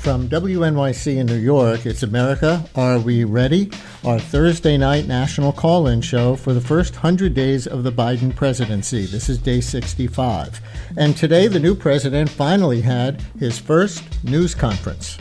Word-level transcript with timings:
From 0.00 0.30
WNYC 0.30 1.18
in 1.18 1.26
New 1.26 1.36
York, 1.36 1.84
it's 1.84 2.02
America. 2.02 2.64
Are 2.74 2.98
we 2.98 3.24
ready? 3.24 3.70
Our 4.02 4.18
Thursday 4.18 4.78
night 4.78 5.06
national 5.06 5.52
call 5.52 5.86
in 5.88 6.00
show 6.00 6.36
for 6.36 6.54
the 6.54 6.60
first 6.62 6.94
100 6.94 7.34
days 7.34 7.66
of 7.66 7.84
the 7.84 7.92
Biden 7.92 8.34
presidency. 8.34 9.04
This 9.04 9.28
is 9.28 9.36
day 9.36 9.60
65. 9.60 10.58
And 10.96 11.14
today, 11.14 11.48
the 11.48 11.60
new 11.60 11.74
president 11.74 12.30
finally 12.30 12.80
had 12.80 13.20
his 13.38 13.58
first 13.58 14.02
news 14.24 14.54
conference. 14.54 15.18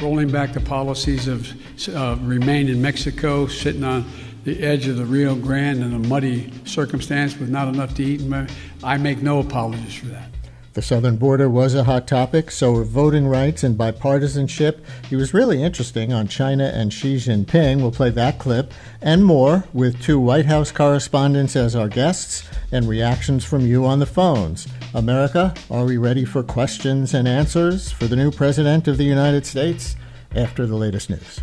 Rolling 0.00 0.32
back 0.32 0.52
the 0.52 0.60
policies 0.60 1.28
of 1.28 1.48
uh, 1.94 2.16
remain 2.22 2.68
in 2.68 2.82
Mexico, 2.82 3.46
sitting 3.46 3.84
on 3.84 4.04
the 4.42 4.64
edge 4.64 4.88
of 4.88 4.96
the 4.96 5.04
Rio 5.04 5.36
Grande 5.36 5.84
in 5.84 5.94
a 5.94 6.08
muddy 6.08 6.52
circumstance 6.64 7.38
with 7.38 7.50
not 7.50 7.68
enough 7.68 7.94
to 7.94 8.02
eat. 8.02 8.20
I 8.82 8.96
make 8.98 9.22
no 9.22 9.38
apologies 9.38 9.94
for 9.94 10.06
that. 10.06 10.28
The 10.74 10.80
southern 10.80 11.16
border 11.16 11.50
was 11.50 11.74
a 11.74 11.84
hot 11.84 12.06
topic, 12.06 12.50
so 12.50 12.72
were 12.72 12.84
voting 12.84 13.28
rights 13.28 13.62
and 13.62 13.76
bipartisanship. 13.76 14.78
He 15.10 15.16
was 15.16 15.34
really 15.34 15.62
interesting 15.62 16.14
on 16.14 16.28
China 16.28 16.64
and 16.64 16.90
Xi 16.90 17.16
Jinping. 17.16 17.82
We'll 17.82 17.90
play 17.90 18.08
that 18.08 18.38
clip 18.38 18.72
and 19.02 19.22
more 19.22 19.64
with 19.74 20.00
two 20.00 20.18
White 20.18 20.46
House 20.46 20.72
correspondents 20.72 21.56
as 21.56 21.76
our 21.76 21.88
guests 21.88 22.48
and 22.70 22.88
reactions 22.88 23.44
from 23.44 23.66
you 23.66 23.84
on 23.84 23.98
the 23.98 24.06
phones. 24.06 24.66
America, 24.94 25.54
are 25.70 25.84
we 25.84 25.98
ready 25.98 26.24
for 26.24 26.42
questions 26.42 27.12
and 27.12 27.28
answers 27.28 27.92
for 27.92 28.06
the 28.06 28.16
new 28.16 28.30
President 28.30 28.88
of 28.88 28.96
the 28.96 29.04
United 29.04 29.44
States 29.44 29.94
after 30.34 30.66
the 30.66 30.76
latest 30.76 31.10
news? 31.10 31.40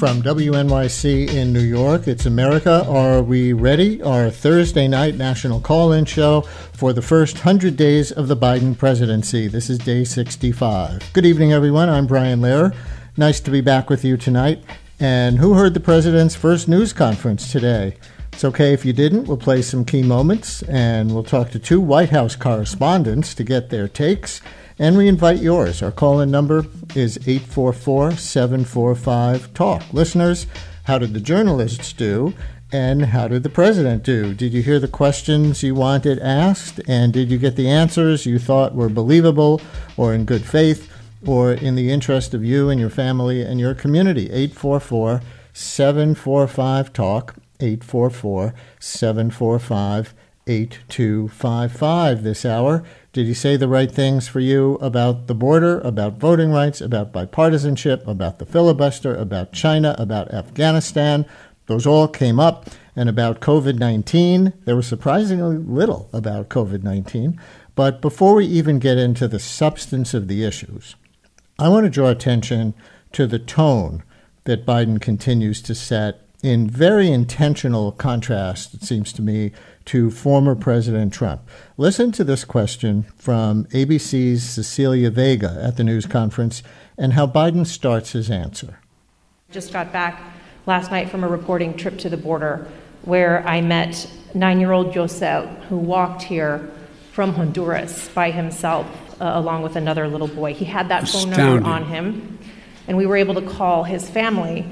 From 0.00 0.22
WNYC 0.22 1.28
in 1.28 1.52
New 1.52 1.60
York. 1.60 2.08
It's 2.08 2.24
America. 2.24 2.86
Are 2.88 3.22
we 3.22 3.52
ready? 3.52 4.00
Our 4.00 4.30
Thursday 4.30 4.88
night 4.88 5.14
national 5.14 5.60
call 5.60 5.92
in 5.92 6.06
show 6.06 6.40
for 6.72 6.94
the 6.94 7.02
first 7.02 7.34
100 7.34 7.76
days 7.76 8.10
of 8.10 8.26
the 8.26 8.34
Biden 8.34 8.78
presidency. 8.78 9.46
This 9.46 9.68
is 9.68 9.76
day 9.76 10.04
65. 10.04 11.12
Good 11.12 11.26
evening, 11.26 11.52
everyone. 11.52 11.90
I'm 11.90 12.06
Brian 12.06 12.40
Lehrer. 12.40 12.74
Nice 13.18 13.40
to 13.40 13.50
be 13.50 13.60
back 13.60 13.90
with 13.90 14.02
you 14.02 14.16
tonight. 14.16 14.62
And 14.98 15.36
who 15.36 15.52
heard 15.52 15.74
the 15.74 15.80
president's 15.80 16.34
first 16.34 16.66
news 16.66 16.94
conference 16.94 17.52
today? 17.52 17.98
It's 18.32 18.42
okay 18.42 18.72
if 18.72 18.86
you 18.86 18.94
didn't. 18.94 19.24
We'll 19.24 19.36
play 19.36 19.60
some 19.60 19.84
key 19.84 20.02
moments 20.02 20.62
and 20.62 21.12
we'll 21.12 21.24
talk 21.24 21.50
to 21.50 21.58
two 21.58 21.78
White 21.78 22.08
House 22.08 22.36
correspondents 22.36 23.34
to 23.34 23.44
get 23.44 23.68
their 23.68 23.86
takes 23.86 24.40
and 24.80 24.96
we 24.96 25.06
invite 25.06 25.40
yours. 25.40 25.82
Our 25.82 25.92
call 25.92 26.20
in 26.20 26.30
number 26.30 26.64
is 26.96 27.18
844 27.18 28.12
745 28.12 29.52
TALK. 29.52 29.92
Listeners, 29.92 30.46
how 30.84 30.96
did 30.96 31.12
the 31.12 31.20
journalists 31.20 31.92
do? 31.92 32.32
And 32.72 33.06
how 33.06 33.28
did 33.28 33.42
the 33.42 33.50
president 33.50 34.04
do? 34.04 34.32
Did 34.32 34.54
you 34.54 34.62
hear 34.62 34.80
the 34.80 34.88
questions 34.88 35.62
you 35.62 35.74
wanted 35.74 36.18
asked? 36.20 36.80
And 36.88 37.12
did 37.12 37.30
you 37.30 37.36
get 37.36 37.56
the 37.56 37.68
answers 37.68 38.24
you 38.24 38.38
thought 38.38 38.74
were 38.74 38.88
believable 38.88 39.60
or 39.98 40.14
in 40.14 40.24
good 40.24 40.46
faith 40.46 40.90
or 41.26 41.52
in 41.52 41.74
the 41.74 41.90
interest 41.90 42.32
of 42.32 42.42
you 42.42 42.70
and 42.70 42.80
your 42.80 42.88
family 42.88 43.42
and 43.42 43.60
your 43.60 43.74
community? 43.74 44.30
844 44.30 45.20
745 45.52 46.92
TALK. 46.94 47.34
844 47.60 48.54
745 48.78 50.14
8255 50.46 52.22
this 52.22 52.44
hour. 52.44 52.82
Did 53.12 53.26
he 53.26 53.34
say 53.34 53.56
the 53.56 53.66
right 53.66 53.90
things 53.90 54.28
for 54.28 54.38
you 54.38 54.74
about 54.74 55.26
the 55.26 55.34
border, 55.34 55.80
about 55.80 56.18
voting 56.18 56.52
rights, 56.52 56.80
about 56.80 57.12
bipartisanship, 57.12 58.06
about 58.06 58.38
the 58.38 58.46
filibuster, 58.46 59.14
about 59.16 59.52
China, 59.52 59.96
about 59.98 60.32
Afghanistan? 60.32 61.26
Those 61.66 61.86
all 61.86 62.06
came 62.06 62.38
up. 62.38 62.70
And 62.96 63.08
about 63.08 63.40
COVID 63.40 63.78
19, 63.78 64.52
there 64.64 64.76
was 64.76 64.86
surprisingly 64.86 65.56
little 65.56 66.10
about 66.12 66.48
COVID 66.50 66.82
19. 66.82 67.40
But 67.74 68.02
before 68.02 68.34
we 68.34 68.44
even 68.46 68.78
get 68.78 68.98
into 68.98 69.26
the 69.26 69.38
substance 69.38 70.12
of 70.12 70.28
the 70.28 70.44
issues, 70.44 70.96
I 71.58 71.68
want 71.68 71.84
to 71.84 71.90
draw 71.90 72.08
attention 72.08 72.74
to 73.12 73.26
the 73.26 73.38
tone 73.38 74.02
that 74.44 74.66
Biden 74.66 75.00
continues 75.00 75.62
to 75.62 75.74
set 75.74 76.26
in 76.42 76.68
very 76.68 77.10
intentional 77.10 77.92
contrast, 77.92 78.74
it 78.74 78.82
seems 78.82 79.12
to 79.14 79.22
me, 79.22 79.52
to 79.90 80.08
former 80.08 80.54
President 80.54 81.12
Trump. 81.12 81.42
Listen 81.76 82.12
to 82.12 82.22
this 82.22 82.44
question 82.44 83.02
from 83.16 83.64
ABC's 83.72 84.48
Cecilia 84.48 85.10
Vega 85.10 85.58
at 85.60 85.76
the 85.76 85.82
news 85.82 86.06
conference 86.06 86.62
and 86.96 87.14
how 87.14 87.26
Biden 87.26 87.66
starts 87.66 88.12
his 88.12 88.30
answer. 88.30 88.78
Just 89.50 89.72
got 89.72 89.92
back 89.92 90.22
last 90.64 90.92
night 90.92 91.10
from 91.10 91.24
a 91.24 91.28
reporting 91.28 91.76
trip 91.76 91.98
to 91.98 92.08
the 92.08 92.16
border 92.16 92.68
where 93.02 93.44
I 93.44 93.62
met 93.62 94.08
nine 94.32 94.60
year 94.60 94.70
old 94.70 94.92
Josel, 94.92 95.48
who 95.64 95.78
walked 95.78 96.22
here 96.22 96.70
from 97.10 97.34
Honduras 97.34 98.10
by 98.10 98.30
himself, 98.30 98.86
uh, 99.20 99.32
along 99.34 99.62
with 99.62 99.74
another 99.74 100.06
little 100.06 100.28
boy. 100.28 100.54
He 100.54 100.66
had 100.66 100.88
that 100.90 101.02
Astounding. 101.02 101.34
phone 101.34 101.54
number 101.54 101.68
on 101.68 101.84
him, 101.86 102.38
and 102.86 102.96
we 102.96 103.06
were 103.06 103.16
able 103.16 103.34
to 103.34 103.42
call 103.42 103.82
his 103.82 104.08
family 104.08 104.64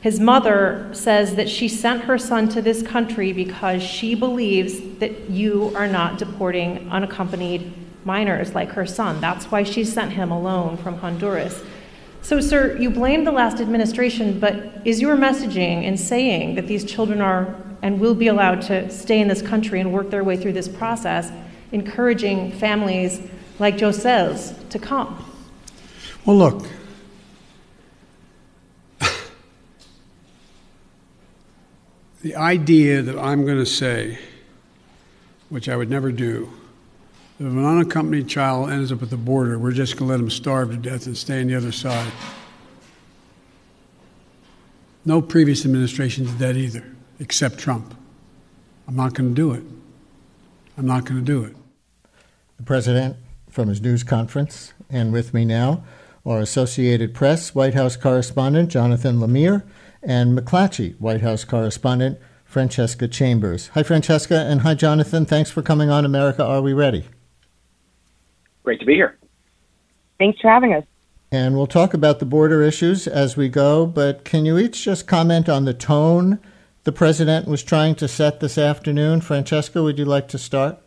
his 0.00 0.20
mother 0.20 0.88
says 0.92 1.34
that 1.34 1.48
she 1.48 1.68
sent 1.68 2.04
her 2.04 2.18
son 2.18 2.48
to 2.50 2.62
this 2.62 2.82
country 2.82 3.32
because 3.32 3.82
she 3.82 4.14
believes 4.14 4.80
that 4.98 5.30
you 5.30 5.72
are 5.74 5.88
not 5.88 6.18
deporting 6.18 6.88
unaccompanied 6.90 7.72
minors 8.04 8.54
like 8.54 8.70
her 8.70 8.86
son. 8.86 9.20
That's 9.20 9.46
why 9.46 9.64
she 9.64 9.84
sent 9.84 10.12
him 10.12 10.30
alone 10.30 10.76
from 10.76 10.98
Honduras. 10.98 11.62
So, 12.22 12.40
sir, 12.40 12.76
you 12.76 12.90
blame 12.90 13.24
the 13.24 13.32
last 13.32 13.60
administration, 13.60 14.38
but 14.38 14.82
is 14.84 15.00
your 15.00 15.16
messaging 15.16 15.82
in 15.82 15.96
saying 15.96 16.54
that 16.54 16.68
these 16.68 16.84
children 16.84 17.20
are 17.20 17.56
and 17.82 18.00
will 18.00 18.14
be 18.14 18.28
allowed 18.28 18.62
to 18.62 18.90
stay 18.90 19.20
in 19.20 19.28
this 19.28 19.42
country 19.42 19.80
and 19.80 19.92
work 19.92 20.10
their 20.10 20.24
way 20.24 20.36
through 20.36 20.52
this 20.52 20.68
process, 20.68 21.30
encouraging 21.72 22.52
families 22.52 23.20
like 23.58 23.76
Josel's 23.76 24.52
to 24.70 24.78
come? 24.78 25.24
Well, 26.24 26.36
look, 26.36 26.66
the 32.28 32.36
idea 32.36 33.00
that 33.00 33.18
I'm 33.18 33.46
going 33.46 33.56
to 33.56 33.64
say, 33.64 34.18
which 35.48 35.66
I 35.66 35.76
would 35.76 35.88
never 35.88 36.12
do, 36.12 36.52
that 37.38 37.46
if 37.46 37.52
an 37.52 37.64
unaccompanied 37.64 38.28
child 38.28 38.68
ends 38.68 38.92
up 38.92 39.02
at 39.02 39.08
the 39.08 39.16
border, 39.16 39.58
we're 39.58 39.72
just 39.72 39.96
going 39.96 40.08
to 40.08 40.12
let 40.12 40.20
him 40.20 40.28
starve 40.28 40.70
to 40.70 40.76
death 40.76 41.06
and 41.06 41.16
stay 41.16 41.40
on 41.40 41.46
the 41.46 41.54
other 41.54 41.72
side. 41.72 42.12
No 45.06 45.22
previous 45.22 45.64
administration 45.64 46.26
did 46.26 46.38
that 46.38 46.56
either, 46.56 46.84
except 47.18 47.56
Trump. 47.56 47.94
I'm 48.86 48.96
not 48.96 49.14
going 49.14 49.30
to 49.30 49.34
do 49.34 49.52
it. 49.52 49.62
I'm 50.76 50.84
not 50.84 51.06
going 51.06 51.20
to 51.20 51.24
do 51.24 51.44
it. 51.44 51.56
The 52.58 52.62
president 52.62 53.16
from 53.48 53.68
his 53.68 53.80
news 53.80 54.04
conference, 54.04 54.74
and 54.90 55.14
with 55.14 55.32
me 55.32 55.46
now, 55.46 55.82
our 56.26 56.40
Associated 56.40 57.14
Press 57.14 57.54
White 57.54 57.72
House 57.72 57.96
correspondent 57.96 58.68
Jonathan 58.68 59.18
Lemire 59.18 59.62
and 60.02 60.38
McClatchy 60.38 60.98
White 61.00 61.20
House 61.20 61.44
correspondent 61.44 62.18
Francesca 62.44 63.08
Chambers. 63.08 63.68
Hi, 63.68 63.82
Francesca, 63.82 64.46
and 64.48 64.62
hi, 64.62 64.74
Jonathan. 64.74 65.26
Thanks 65.26 65.50
for 65.50 65.62
coming 65.62 65.90
on 65.90 66.04
America 66.04 66.44
Are 66.44 66.62
We 66.62 66.72
Ready? 66.72 67.06
Great 68.64 68.80
to 68.80 68.86
be 68.86 68.94
here. 68.94 69.18
Thanks 70.18 70.40
for 70.40 70.48
having 70.48 70.72
us. 70.72 70.84
And 71.30 71.56
we'll 71.56 71.66
talk 71.66 71.92
about 71.92 72.20
the 72.20 72.26
border 72.26 72.62
issues 72.62 73.06
as 73.06 73.36
we 73.36 73.48
go, 73.48 73.84
but 73.84 74.24
can 74.24 74.46
you 74.46 74.58
each 74.58 74.82
just 74.82 75.06
comment 75.06 75.48
on 75.48 75.66
the 75.66 75.74
tone 75.74 76.40
the 76.84 76.92
president 76.92 77.46
was 77.46 77.62
trying 77.62 77.94
to 77.96 78.08
set 78.08 78.40
this 78.40 78.56
afternoon? 78.56 79.20
Francesca, 79.20 79.82
would 79.82 79.98
you 79.98 80.06
like 80.06 80.28
to 80.28 80.38
start? 80.38 80.78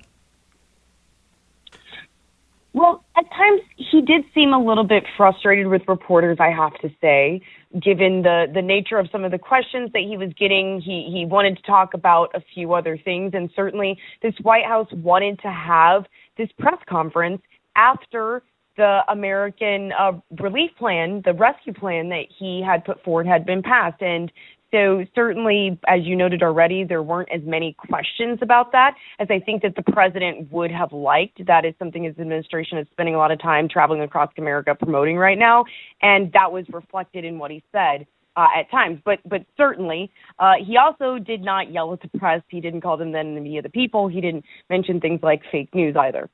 Well, 2.73 3.03
at 3.16 3.29
times 3.29 3.61
he 3.75 4.01
did 4.01 4.23
seem 4.33 4.53
a 4.53 4.59
little 4.59 4.83
bit 4.83 5.03
frustrated 5.16 5.67
with 5.67 5.83
reporters, 5.88 6.38
I 6.39 6.49
have 6.49 6.73
to 6.79 6.89
say 7.01 7.41
given 7.80 8.22
the 8.22 8.48
the 8.54 8.62
nature 8.62 8.98
of 8.98 9.08
some 9.12 9.24
of 9.24 9.32
the 9.32 9.38
questions 9.38 9.90
that 9.94 10.02
he 10.02 10.18
was 10.18 10.30
getting 10.38 10.82
he 10.82 11.09
he 11.12 11.26
wanted 11.26 11.56
to 11.58 11.64
talk 11.64 11.94
about 11.94 12.29
a 12.34 12.41
few 12.53 12.73
other 12.73 12.97
things. 12.97 13.32
And 13.34 13.50
certainly 13.56 13.97
this 14.22 14.34
white 14.41 14.66
house 14.66 14.88
wanted 14.91 15.40
to 15.40 15.52
have 15.52 16.06
this 16.38 16.50
press 16.59 16.78
conference 16.90 17.41
after 17.76 18.44
the 18.78 19.02
american 19.09 19.91
uh, 20.00 20.14
relief 20.40 20.72
plan 20.78 21.22
the 21.26 21.34
rescue 21.34 21.73
plan 21.73 22.09
that 22.09 22.26
he 22.38 22.62
had 22.66 22.84
put 22.85 23.03
forward 23.03 23.28
had 23.28 23.46
been 23.46 23.62
passed. 23.62 24.02
And 24.02 24.32
so 24.72 25.06
certainly, 25.14 25.78
as 25.88 26.02
you 26.03 26.16
noted 26.16 26.41
already, 26.41 26.84
there 26.84 27.03
weren't 27.03 27.29
as 27.32 27.41
many 27.44 27.76
questions 27.78 28.40
about 28.41 28.72
that 28.72 28.96
as 29.20 29.28
I 29.29 29.40
think 29.40 29.64
that 29.64 29.76
the 29.76 29.84
president 29.91 30.52
would 30.52 30.72
have 30.72 30.94
liked. 30.94 31.46
That 31.46 31.66
is 31.66 31.73
something 31.78 32.03
his 32.03 32.18
administration 32.18 32.78
is 32.78 32.88
spending 32.91 33.16
a 33.16 33.18
lot 33.18 33.32
of 33.32 33.41
time 33.41 33.68
traveling 33.68 34.02
across 34.02 34.32
America 34.38 34.73
promoting 34.73 35.18
right 35.18 35.38
now, 35.38 35.66
and 36.02 36.32
that 36.34 36.52
was 36.52 36.66
reflected 36.70 37.26
in 37.26 37.38
what 37.38 37.52
he 37.52 37.64
said. 37.72 38.08
Uh, 38.34 38.47
at 38.58 38.72
times, 38.72 38.97
but 39.03 39.20
but 39.26 39.41
certainly, 39.58 40.09
uh, 40.40 40.53
he 40.66 40.78
also 40.78 41.20
did 41.20 41.41
not 41.41 41.70
yell 41.70 41.91
at 41.91 42.02
the 42.02 42.17
press. 42.17 42.41
He 42.47 42.62
didn't 42.62 42.79
call 42.79 42.96
them 42.96 43.12
then 43.12 43.35
the 43.35 43.41
media 43.41 43.62
the 43.62 43.67
people. 43.67 44.08
He 44.08 44.22
didn't 44.22 44.46
mention 44.70 45.02
things 45.02 45.20
like 45.22 45.41
fake 45.52 45.76
news 45.76 45.97
either. 45.97 46.29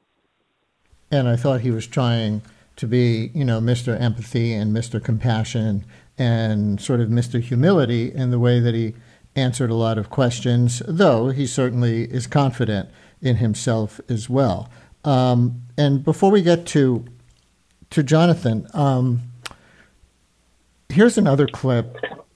And 1.09 1.27
I 1.27 1.35
thought 1.35 1.61
he 1.61 1.71
was 1.71 1.87
trying 1.87 2.43
to 2.75 2.85
be, 2.85 3.31
you 3.33 3.43
know, 3.43 3.59
Mr. 3.59 3.99
Empathy 3.99 4.53
and 4.53 4.75
Mr. 4.75 5.03
Compassion 5.03 5.85
and 6.17 6.81
sort 6.81 6.99
of 6.99 7.09
Mr. 7.09 7.41
Humility 7.41 8.13
in 8.13 8.31
the 8.31 8.39
way 8.39 8.59
that 8.59 8.73
he 8.73 8.95
answered 9.35 9.69
a 9.69 9.75
lot 9.75 9.97
of 9.97 10.09
questions, 10.09 10.81
though 10.87 11.29
he 11.29 11.45
certainly 11.45 12.03
is 12.03 12.27
confident 12.27 12.89
in 13.21 13.37
himself 13.37 14.01
as 14.09 14.29
well. 14.29 14.69
Um, 15.03 15.63
and 15.77 16.03
before 16.03 16.31
we 16.31 16.41
get 16.41 16.65
to 16.67 17.05
to 17.89 18.03
Jonathan, 18.03 18.67
um, 18.73 19.21
here's 20.89 21.17
another 21.17 21.47
clip 21.47 21.95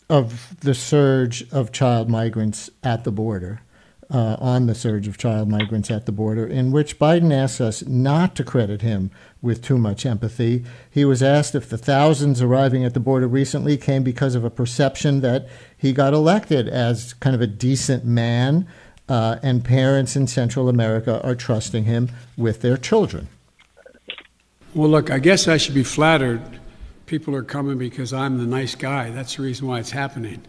of 0.10 0.56
the 0.62 0.74
surge 0.74 1.45
of 1.51 1.72
child 1.72 2.10
migrants 2.10 2.69
at 2.83 3.04
the 3.04 3.12
border 3.12 3.62
uh, 4.10 4.36
on 4.39 4.68
the 4.68 4.75
surge 4.75 5.07
of 5.07 5.18
child 5.18 5.50
migrants 5.50 5.89
at 5.89 6.06
the 6.06 6.12
border, 6.12 6.45
in 6.45 6.72
which 6.72 7.00
Biden 7.00 7.33
asks 7.33 7.62
us 7.62 7.86
not 7.86 8.36
to 8.36 8.44
credit 8.44 8.81
him 8.81 9.10
with 9.41 9.63
too 9.63 9.77
much 9.77 10.05
empathy. 10.05 10.63
He 10.89 11.03
was 11.03 11.23
asked 11.23 11.55
if 11.55 11.69
the 11.69 11.77
thousands 11.77 12.41
arriving 12.41 12.85
at 12.85 12.93
the 12.93 12.99
border 12.99 13.27
recently 13.27 13.77
came 13.77 14.03
because 14.03 14.35
of 14.35 14.43
a 14.43 14.49
perception 14.49 15.21
that 15.21 15.47
he 15.77 15.93
got 15.93 16.13
elected 16.13 16.67
as 16.67 17.13
kind 17.15 17.35
of 17.35 17.41
a 17.41 17.47
decent 17.47 18.05
man, 18.05 18.67
uh, 19.09 19.38
and 19.43 19.65
parents 19.65 20.15
in 20.15 20.27
Central 20.27 20.69
America 20.69 21.21
are 21.23 21.35
trusting 21.35 21.85
him 21.85 22.09
with 22.38 22.61
their 22.61 22.77
children. 22.77 23.27
Well, 24.73 24.89
look, 24.89 25.11
I 25.11 25.19
guess 25.19 25.47
I 25.47 25.57
should 25.57 25.73
be 25.75 25.83
flattered. 25.83 26.41
People 27.07 27.35
are 27.35 27.44
coming 27.44 27.77
because 27.77 28.13
I'm 28.13 28.37
the 28.37 28.45
nice 28.45 28.73
guy. 28.75 29.09
That's 29.09 29.35
the 29.35 29.44
reason 29.44 29.67
why 29.67 29.79
it's 29.79 29.91
happening 29.91 30.44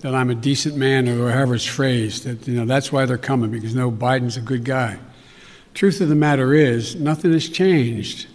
that 0.00 0.14
I'm 0.14 0.30
a 0.30 0.34
decent 0.34 0.76
man 0.76 1.08
or 1.08 1.30
however 1.30 1.56
it's 1.56 1.64
phrased. 1.64 2.24
That, 2.24 2.46
you 2.48 2.54
know, 2.54 2.64
that's 2.64 2.90
why 2.90 3.04
they're 3.04 3.18
coming 3.18 3.50
because 3.50 3.74
no, 3.74 3.90
Biden's 3.90 4.36
a 4.36 4.40
good 4.40 4.64
guy. 4.64 4.98
Truth 5.74 6.00
of 6.00 6.08
the 6.08 6.14
matter 6.14 6.54
is, 6.54 6.96
nothing 6.96 7.32
has 7.32 7.48
changed. 7.50 8.28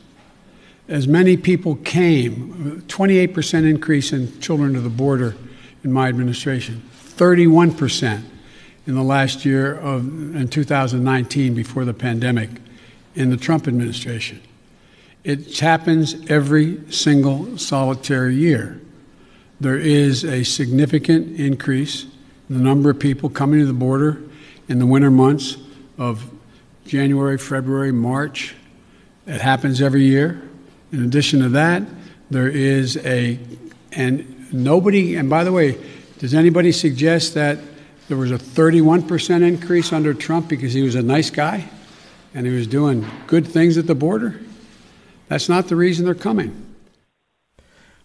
As 0.91 1.07
many 1.07 1.38
people 1.38 1.77
came, 1.77 2.83
28% 2.88 3.67
increase 3.67 4.13
in 4.13 4.39
children 4.39 4.73
to 4.73 4.81
the 4.81 4.89
border 4.89 5.35
in 5.83 5.91
my 5.91 6.07
administration, 6.07 6.83
31% 7.15 8.23
in 8.85 8.95
the 8.95 9.01
last 9.01 9.45
year 9.45 9.73
of 9.73 10.05
in 10.35 10.47
2019 10.47 11.55
before 11.55 11.85
the 11.85 11.93
pandemic 11.93 12.49
in 13.15 13.31
the 13.31 13.38
Trump 13.38 13.67
administration. 13.67 14.41
It 15.23 15.57
happens 15.59 16.29
every 16.29 16.91
single 16.91 17.57
solitary 17.57 18.35
year 18.35 18.81
there 19.61 19.77
is 19.77 20.25
a 20.25 20.43
significant 20.43 21.39
increase 21.39 22.05
in 22.49 22.57
the 22.57 22.63
number 22.63 22.89
of 22.89 22.97
people 22.97 23.29
coming 23.29 23.59
to 23.59 23.65
the 23.67 23.73
border 23.73 24.19
in 24.67 24.79
the 24.79 24.88
winter 24.88 25.11
months 25.11 25.55
of 25.99 26.27
January, 26.88 27.38
February, 27.38 27.91
March. 27.91 28.55
It 29.27 29.39
happens 29.39 29.79
every 29.79 30.01
year. 30.01 30.41
In 30.91 31.03
addition 31.03 31.39
to 31.41 31.49
that, 31.49 31.83
there 32.29 32.49
is 32.49 32.97
a, 32.97 33.39
and 33.91 34.53
nobody, 34.53 35.15
and 35.15 35.29
by 35.29 35.43
the 35.43 35.51
way, 35.51 35.77
does 36.19 36.33
anybody 36.33 36.71
suggest 36.71 37.33
that 37.33 37.57
there 38.07 38.17
was 38.17 38.31
a 38.31 38.38
31% 38.38 39.41
increase 39.41 39.93
under 39.93 40.13
Trump 40.13 40.47
because 40.47 40.73
he 40.73 40.81
was 40.81 40.95
a 40.95 41.01
nice 41.01 41.29
guy 41.29 41.69
and 42.33 42.45
he 42.45 42.53
was 42.53 42.67
doing 42.67 43.05
good 43.27 43.47
things 43.47 43.77
at 43.77 43.88
the 43.88 43.95
border? 43.95 44.39
That's 45.29 45.47
not 45.47 45.67
the 45.67 45.75
reason 45.75 46.05
they're 46.05 46.13
coming. 46.13 46.67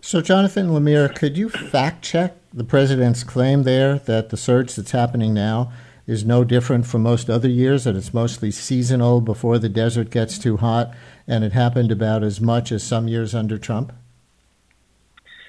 So, 0.00 0.20
Jonathan 0.20 0.68
Lemire, 0.68 1.12
could 1.12 1.36
you 1.36 1.48
fact 1.48 2.04
check 2.04 2.36
the 2.54 2.62
president's 2.62 3.24
claim 3.24 3.64
there 3.64 3.98
that 3.98 4.30
the 4.30 4.36
surge 4.36 4.76
that's 4.76 4.92
happening 4.92 5.34
now 5.34 5.72
is 6.06 6.24
no 6.24 6.44
different 6.44 6.86
from 6.86 7.02
most 7.02 7.28
other 7.28 7.48
years, 7.48 7.84
that 7.84 7.96
it's 7.96 8.14
mostly 8.14 8.52
seasonal 8.52 9.20
before 9.20 9.58
the 9.58 9.68
desert 9.68 10.10
gets 10.10 10.38
too 10.38 10.58
hot, 10.58 10.94
and 11.26 11.44
it 11.44 11.52
happened 11.52 11.90
about 11.90 12.22
as 12.22 12.40
much 12.40 12.72
as 12.72 12.82
some 12.82 13.08
years 13.08 13.34
under 13.34 13.58
Trump? 13.58 13.92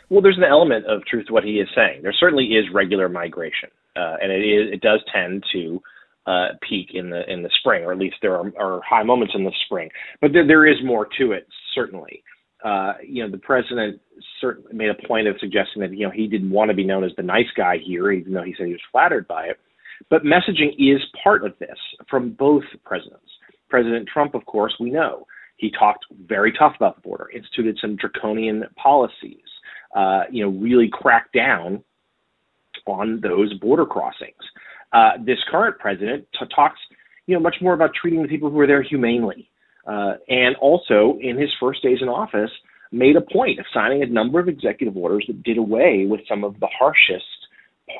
Well, 0.09 0.21
there's 0.21 0.37
an 0.37 0.43
element 0.43 0.85
of 0.85 1.05
truth 1.05 1.27
to 1.27 1.33
what 1.33 1.43
he 1.43 1.59
is 1.59 1.67
saying. 1.75 2.01
There 2.01 2.13
certainly 2.17 2.45
is 2.45 2.65
regular 2.73 3.09
migration, 3.09 3.69
uh, 3.95 4.15
and 4.21 4.31
it 4.31 4.39
is 4.39 4.73
it 4.73 4.81
does 4.81 5.01
tend 5.13 5.43
to 5.53 5.81
uh, 6.25 6.47
peak 6.67 6.91
in 6.93 7.09
the 7.09 7.29
in 7.31 7.43
the 7.43 7.49
spring, 7.59 7.83
or 7.83 7.91
at 7.91 7.97
least 7.97 8.15
there 8.21 8.35
are, 8.35 8.51
are 8.57 8.81
high 8.87 9.03
moments 9.03 9.33
in 9.35 9.43
the 9.43 9.51
spring. 9.65 9.89
But 10.21 10.31
there, 10.31 10.47
there 10.47 10.65
is 10.65 10.77
more 10.83 11.07
to 11.19 11.33
it, 11.33 11.47
certainly 11.75 12.23
uh, 12.63 12.93
you 13.05 13.23
know, 13.23 13.29
the 13.29 13.37
president 13.37 14.01
certainly 14.41 14.73
made 14.73 14.89
a 14.89 15.07
point 15.07 15.27
of 15.27 15.35
suggesting 15.39 15.81
that 15.81 15.93
you 15.93 16.05
know 16.05 16.11
he 16.11 16.27
didn't 16.27 16.49
want 16.49 16.69
to 16.69 16.75
be 16.75 16.83
known 16.83 17.03
as 17.03 17.11
the 17.15 17.23
nice 17.23 17.49
guy 17.55 17.77
here, 17.83 18.11
even 18.11 18.33
though 18.33 18.43
he 18.43 18.55
said 18.57 18.65
he 18.65 18.71
was 18.71 18.81
flattered 18.91 19.27
by 19.27 19.45
it. 19.45 19.59
But 20.09 20.23
messaging 20.23 20.73
is 20.77 21.01
part 21.23 21.45
of 21.45 21.57
this 21.59 21.77
from 22.09 22.31
both 22.31 22.63
presidents. 22.83 23.29
President 23.69 24.07
Trump, 24.11 24.33
of 24.33 24.45
course, 24.45 24.73
we 24.79 24.89
know 24.89 25.27
he 25.57 25.71
talked 25.71 26.05
very 26.27 26.51
tough 26.51 26.73
about 26.77 26.95
the 26.95 27.01
border, 27.01 27.29
instituted 27.33 27.77
some 27.81 27.95
draconian 27.95 28.63
policies, 28.81 29.41
uh, 29.95 30.23
you 30.31 30.43
know, 30.43 30.49
really 30.49 30.89
cracked 30.91 31.33
down 31.33 31.83
on 32.85 33.19
those 33.21 33.53
border 33.55 33.85
crossings. 33.85 34.33
Uh, 34.93 35.11
this 35.25 35.39
current 35.51 35.77
president 35.79 36.25
t- 36.39 36.45
talks, 36.55 36.79
you 37.25 37.35
know, 37.35 37.41
much 37.41 37.57
more 37.61 37.73
about 37.73 37.91
treating 37.99 38.21
the 38.21 38.27
people 38.27 38.49
who 38.49 38.59
are 38.59 38.67
there 38.67 38.81
humanely, 38.81 39.49
uh, 39.85 40.13
and 40.29 40.55
also, 40.57 41.17
in 41.21 41.37
his 41.37 41.49
first 41.59 41.81
days 41.83 41.99
in 42.01 42.07
office, 42.07 42.51
made 42.91 43.15
a 43.15 43.21
point 43.21 43.59
of 43.59 43.65
signing 43.73 44.01
a 44.01 44.05
number 44.05 44.39
of 44.39 44.47
executive 44.47 44.95
orders 44.95 45.25
that 45.27 45.43
did 45.43 45.57
away 45.57 46.05
with 46.07 46.21
some 46.29 46.43
of 46.43 46.59
the 46.59 46.67
harshest 46.67 47.25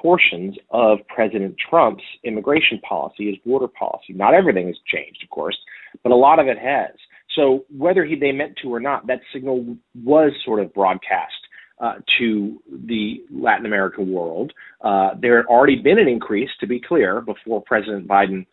portions 0.01 0.55
of 0.71 0.99
President 1.07 1.55
Trump's 1.69 2.03
immigration 2.23 2.79
policy, 2.79 3.27
his 3.27 3.37
border 3.45 3.67
policy. 3.67 4.13
Not 4.13 4.33
everything 4.33 4.67
has 4.67 4.77
changed, 4.85 5.23
of 5.23 5.29
course, 5.29 5.57
but 6.03 6.11
a 6.11 6.15
lot 6.15 6.39
of 6.39 6.47
it 6.47 6.57
has. 6.57 6.91
So 7.37 7.63
whether 7.69 8.03
he, 8.03 8.15
they 8.15 8.33
meant 8.33 8.57
to 8.63 8.73
or 8.73 8.81
not, 8.81 9.07
that 9.07 9.21
signal 9.31 9.77
was 10.03 10.33
sort 10.43 10.59
of 10.59 10.73
broadcast 10.73 11.31
uh, 11.79 11.93
to 12.19 12.61
the 12.87 13.23
Latin 13.31 13.65
American 13.65 14.11
world. 14.11 14.51
Uh, 14.81 15.11
there 15.21 15.37
had 15.37 15.45
already 15.45 15.77
been 15.77 15.99
an 15.99 16.09
increase, 16.09 16.49
to 16.59 16.67
be 16.67 16.81
clear, 16.81 17.21
before 17.21 17.61
President 17.61 18.07
Biden 18.07 18.45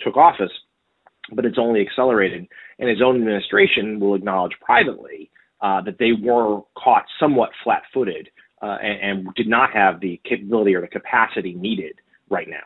took 0.00 0.16
office 0.16 0.52
but 1.32 1.44
it's 1.44 1.58
only 1.58 1.80
accelerated. 1.80 2.46
And 2.78 2.88
his 2.88 3.02
own 3.04 3.16
administration 3.16 3.98
will 4.00 4.14
acknowledge 4.14 4.52
privately 4.60 5.30
uh, 5.60 5.80
that 5.82 5.98
they 5.98 6.12
were 6.12 6.60
caught 6.78 7.04
somewhat 7.18 7.50
flat 7.64 7.82
footed 7.92 8.28
uh, 8.62 8.76
and, 8.82 9.26
and 9.26 9.34
did 9.34 9.48
not 9.48 9.72
have 9.72 10.00
the 10.00 10.20
capability 10.28 10.74
or 10.74 10.80
the 10.80 10.86
capacity 10.86 11.54
needed 11.54 11.94
right 12.28 12.48
now. 12.48 12.56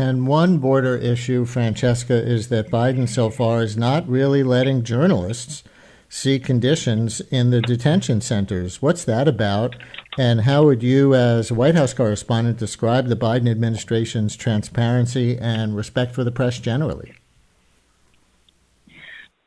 And 0.00 0.26
one 0.26 0.56
border 0.56 0.96
issue, 0.96 1.44
Francesca, 1.44 2.14
is 2.14 2.48
that 2.48 2.70
Biden 2.70 3.06
so 3.06 3.28
far 3.28 3.60
is 3.60 3.76
not 3.76 4.08
really 4.08 4.42
letting 4.42 4.82
journalists 4.82 5.62
see 6.08 6.38
conditions 6.38 7.20
in 7.30 7.50
the 7.50 7.60
detention 7.60 8.22
centers. 8.22 8.80
What's 8.80 9.04
that 9.04 9.28
about? 9.28 9.76
And 10.16 10.40
how 10.40 10.64
would 10.64 10.82
you, 10.82 11.14
as 11.14 11.50
a 11.50 11.54
White 11.54 11.74
House 11.74 11.92
correspondent, 11.92 12.56
describe 12.56 13.08
the 13.08 13.14
Biden 13.14 13.46
administration's 13.50 14.36
transparency 14.36 15.36
and 15.36 15.76
respect 15.76 16.14
for 16.14 16.24
the 16.24 16.32
press 16.32 16.58
generally? 16.58 17.12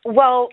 Well, 0.05 0.49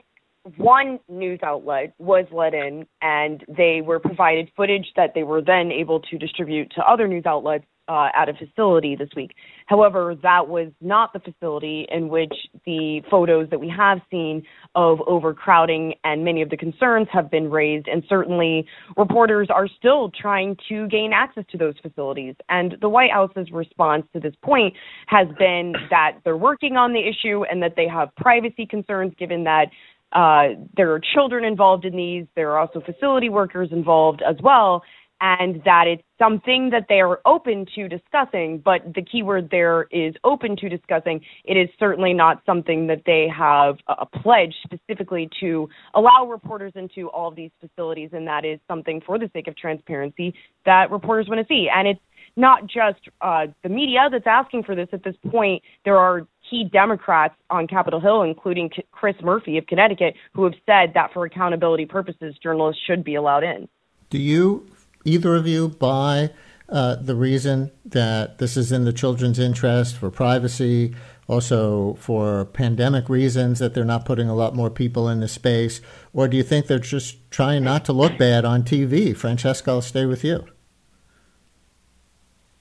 one 0.57 0.99
news 1.11 1.41
outlet 1.43 1.93
was 1.99 2.25
let 2.33 2.55
in 2.55 2.87
and 3.03 3.45
they 3.49 3.83
were 3.83 3.99
provided 3.99 4.51
footage 4.57 4.93
that 4.97 5.13
they 5.15 5.25
were 5.25 5.43
then 5.43 5.71
able 5.71 6.01
to 6.01 6.17
distribute 6.17 6.73
to 6.77 6.81
other 6.91 7.07
news 7.07 7.27
outlets 7.27 7.67
uh, 7.91 8.09
at 8.15 8.29
a 8.29 8.35
facility 8.35 8.95
this 8.95 9.09
week. 9.17 9.33
However, 9.71 10.17
that 10.25 10.49
was 10.49 10.73
not 10.81 11.13
the 11.13 11.21
facility 11.21 11.87
in 11.93 12.09
which 12.09 12.35
the 12.67 13.03
photos 13.09 13.49
that 13.51 13.61
we 13.61 13.69
have 13.69 14.01
seen 14.11 14.43
of 14.75 14.99
overcrowding 15.07 15.95
and 16.03 16.25
many 16.25 16.43
of 16.43 16.51
the 16.51 16.57
concerns 16.57 17.07
have 17.13 17.31
been 17.31 17.49
raised. 17.49 17.87
And 17.87 18.03
certainly, 18.09 18.67
reporters 18.97 19.47
are 19.49 19.69
still 19.69 20.11
trying 20.11 20.57
to 20.69 20.89
gain 20.89 21.13
access 21.15 21.45
to 21.53 21.57
those 21.57 21.75
facilities. 21.81 22.35
And 22.49 22.75
the 22.81 22.89
White 22.89 23.13
House's 23.13 23.53
response 23.53 24.07
to 24.13 24.19
this 24.19 24.35
point 24.43 24.75
has 25.07 25.29
been 25.39 25.75
that 25.89 26.19
they're 26.25 26.37
working 26.37 26.77
on 26.77 26.93
the 26.93 27.09
issue 27.09 27.45
and 27.45 27.63
that 27.63 27.75
they 27.77 27.87
have 27.87 28.09
privacy 28.17 28.67
concerns 28.67 29.13
given 29.21 29.45
that 29.45 29.67
uh, 30.13 30.61
there 30.77 30.93
are 30.93 31.01
children 31.15 31.45
involved 31.45 31.85
in 31.85 31.97
these. 31.97 32.27
There 32.35 32.51
are 32.51 32.59
also 32.59 32.81
facility 32.81 33.29
workers 33.29 33.69
involved 33.71 34.21
as 34.29 34.35
well 34.43 34.83
and 35.21 35.63
that 35.65 35.87
it's 35.87 36.03
something 36.19 36.71
that 36.71 36.87
they 36.89 37.01
are 37.01 37.21
open 37.27 37.67
to 37.75 37.89
discussing. 37.89 38.61
But 38.65 38.95
the 38.95 39.03
key 39.03 39.23
word 39.23 39.49
there 39.51 39.87
is 39.91 40.15
open 40.25 40.57
to 40.57 40.69
discussing. 40.69 41.21
It 41.45 41.55
is 41.55 41.69
certainly 41.79 42.13
not 42.13 42.43
something 42.47 42.87
that 42.87 43.03
they 43.07 43.27
have 43.37 43.77
a 43.89 44.07
pledge 44.07 44.55
specifically 44.65 45.29
to 45.41 45.69
allow 45.95 46.27
reporters 46.27 46.73
into 46.75 47.09
all 47.09 47.29
of 47.29 47.37
these 47.37 47.51
facilities, 47.61 48.11
and 48.13 48.27
that 48.27 48.45
is 48.45 48.61
something 48.69 49.01
for 49.05 49.19
the 49.19 49.31
sake 49.33 49.49
of 49.49 49.57
transparency 49.57 50.35
that 50.65 50.91
reporters 50.91 51.29
want 51.29 51.41
to 51.41 51.47
see. 51.53 51.69
And 51.73 51.89
it's 51.89 52.01
not 52.37 52.63
just 52.67 53.01
uh, 53.21 53.47
the 53.63 53.69
media 53.69 54.09
that's 54.11 54.27
asking 54.27 54.63
for 54.65 54.75
this 54.75 54.89
at 54.93 55.03
this 55.03 55.17
point. 55.31 55.63
There 55.85 55.97
are 55.97 56.27
key 56.49 56.69
Democrats 56.73 57.35
on 57.51 57.67
Capitol 57.67 58.01
Hill, 58.01 58.23
including 58.23 58.71
Chris 58.93 59.17
Murphy 59.23 59.59
of 59.59 59.67
Connecticut, 59.67 60.15
who 60.33 60.45
have 60.45 60.55
said 60.67 60.93
that 60.95 61.13
for 61.13 61.25
accountability 61.25 61.87
purposes, 61.87 62.35
journalists 62.43 62.83
should 62.87 63.05
be 63.05 63.15
allowed 63.15 63.45
in. 63.45 63.69
Do 64.11 64.19
you 64.19 64.67
either 65.05 65.35
of 65.35 65.47
you 65.47 65.69
buy 65.69 66.31
uh, 66.69 66.97
the 66.97 67.15
reason 67.15 67.71
that 67.85 68.39
this 68.39 68.57
is 68.57 68.71
in 68.71 68.85
the 68.85 68.93
children's 68.93 69.39
interest 69.39 69.97
for 69.97 70.11
privacy, 70.11 70.95
also 71.27 71.95
for 71.95 72.45
pandemic 72.45 73.09
reasons 73.09 73.59
that 73.59 73.75
they're 73.75 73.85
not 73.85 74.05
putting 74.05 74.29
a 74.29 74.35
lot 74.35 74.55
more 74.55 74.71
people 74.71 75.09
in 75.09 75.21
the 75.21 75.29
space, 75.29 75.81
or 76.13 76.29
do 76.29 76.37
you 76.37 76.43
think 76.43 76.67
they're 76.67 76.79
just 76.79 77.31
trying 77.31 77.65
not 77.65 77.85
to 77.85 77.93
look 77.93 78.17
bad 78.19 78.45
on 78.45 78.63
TV? 78.63 79.17
Francesca, 79.17 79.71
I'll 79.71 79.83
stay 79.83 80.07
with 80.07 80.25
you. 80.25 80.45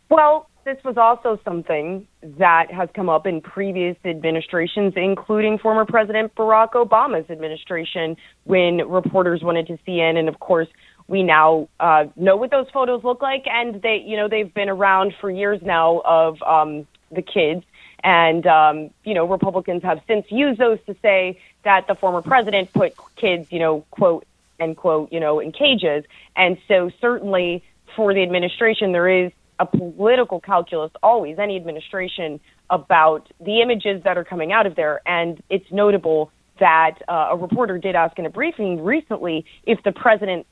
Well, 0.10 0.50
this 0.66 0.78
was 0.84 0.98
also 0.98 1.40
something 1.44 2.08
that 2.22 2.72
has 2.72 2.90
come 2.94 3.10
up 3.10 3.26
in 3.26 3.42
previous 3.42 3.98
administrations, 4.06 4.94
including 4.96 5.58
former 5.58 5.86
President 5.86 6.36
Barack 6.36 6.74
Obama's 6.74 7.30
administration, 7.30 8.16
when 8.44 8.88
reporters 8.88 9.42
wanted 9.42 9.68
to 9.68 9.78
see 9.86 10.00
in. 10.00 10.18
And 10.18 10.30
of 10.30 10.40
course, 10.40 10.68
we 11.10 11.24
now 11.24 11.68
uh, 11.80 12.06
know 12.16 12.38
what 12.38 12.52
those 12.52 12.70
photos 12.70 13.04
look 13.04 13.22
like, 13.22 13.46
and 13.48 13.82
they, 13.82 14.04
you 14.06 14.16
know, 14.16 14.30
they've 14.30 14.54
been 14.54 14.70
around 14.70 15.16
for 15.20 15.30
years 15.30 15.60
now 15.62 16.02
of 16.06 16.42
um, 16.44 16.88
the 17.12 17.24
kids. 17.24 17.66
And 18.04 18.46
um, 18.48 18.92
you 19.04 19.14
know, 19.14 19.28
Republicans 19.28 19.84
have 19.84 20.02
since 20.08 20.26
used 20.30 20.60
those 20.60 20.78
to 20.86 20.96
say 21.02 21.42
that 21.64 21.88
the 21.88 21.96
former 21.96 22.22
president 22.22 22.72
put 22.72 22.94
kids, 23.18 23.52
you 23.52 23.60
know, 23.60 23.86
quote 23.92 24.26
end 24.60 24.78
quote, 24.78 25.12
you 25.12 25.20
know, 25.20 25.40
in 25.40 25.52
cages. 25.52 26.06
And 26.36 26.58
so 26.68 26.92
certainly 27.02 27.64
for 27.96 28.14
the 28.14 28.22
administration, 28.22 28.92
there 28.92 29.26
is 29.26 29.32
a 29.58 29.66
political 29.66 30.40
calculus 30.40 30.92
always, 31.02 31.40
any 31.40 31.56
administration, 31.56 32.40
about 32.70 33.30
the 33.40 33.62
images 33.62 34.04
that 34.04 34.18
are 34.18 34.24
coming 34.24 34.52
out 34.52 34.66
of 34.66 34.76
there. 34.76 35.02
And 35.06 35.42
it's 35.50 35.70
notable 35.72 36.32
that 36.60 37.00
uh, 37.08 37.30
a 37.32 37.38
reporter 37.38 37.78
did 37.78 37.96
ask 37.96 38.18
in 38.20 38.26
a 38.26 38.30
briefing 38.30 38.84
recently 38.84 39.46
if 39.66 39.82
the 39.84 39.92
president 39.92 40.46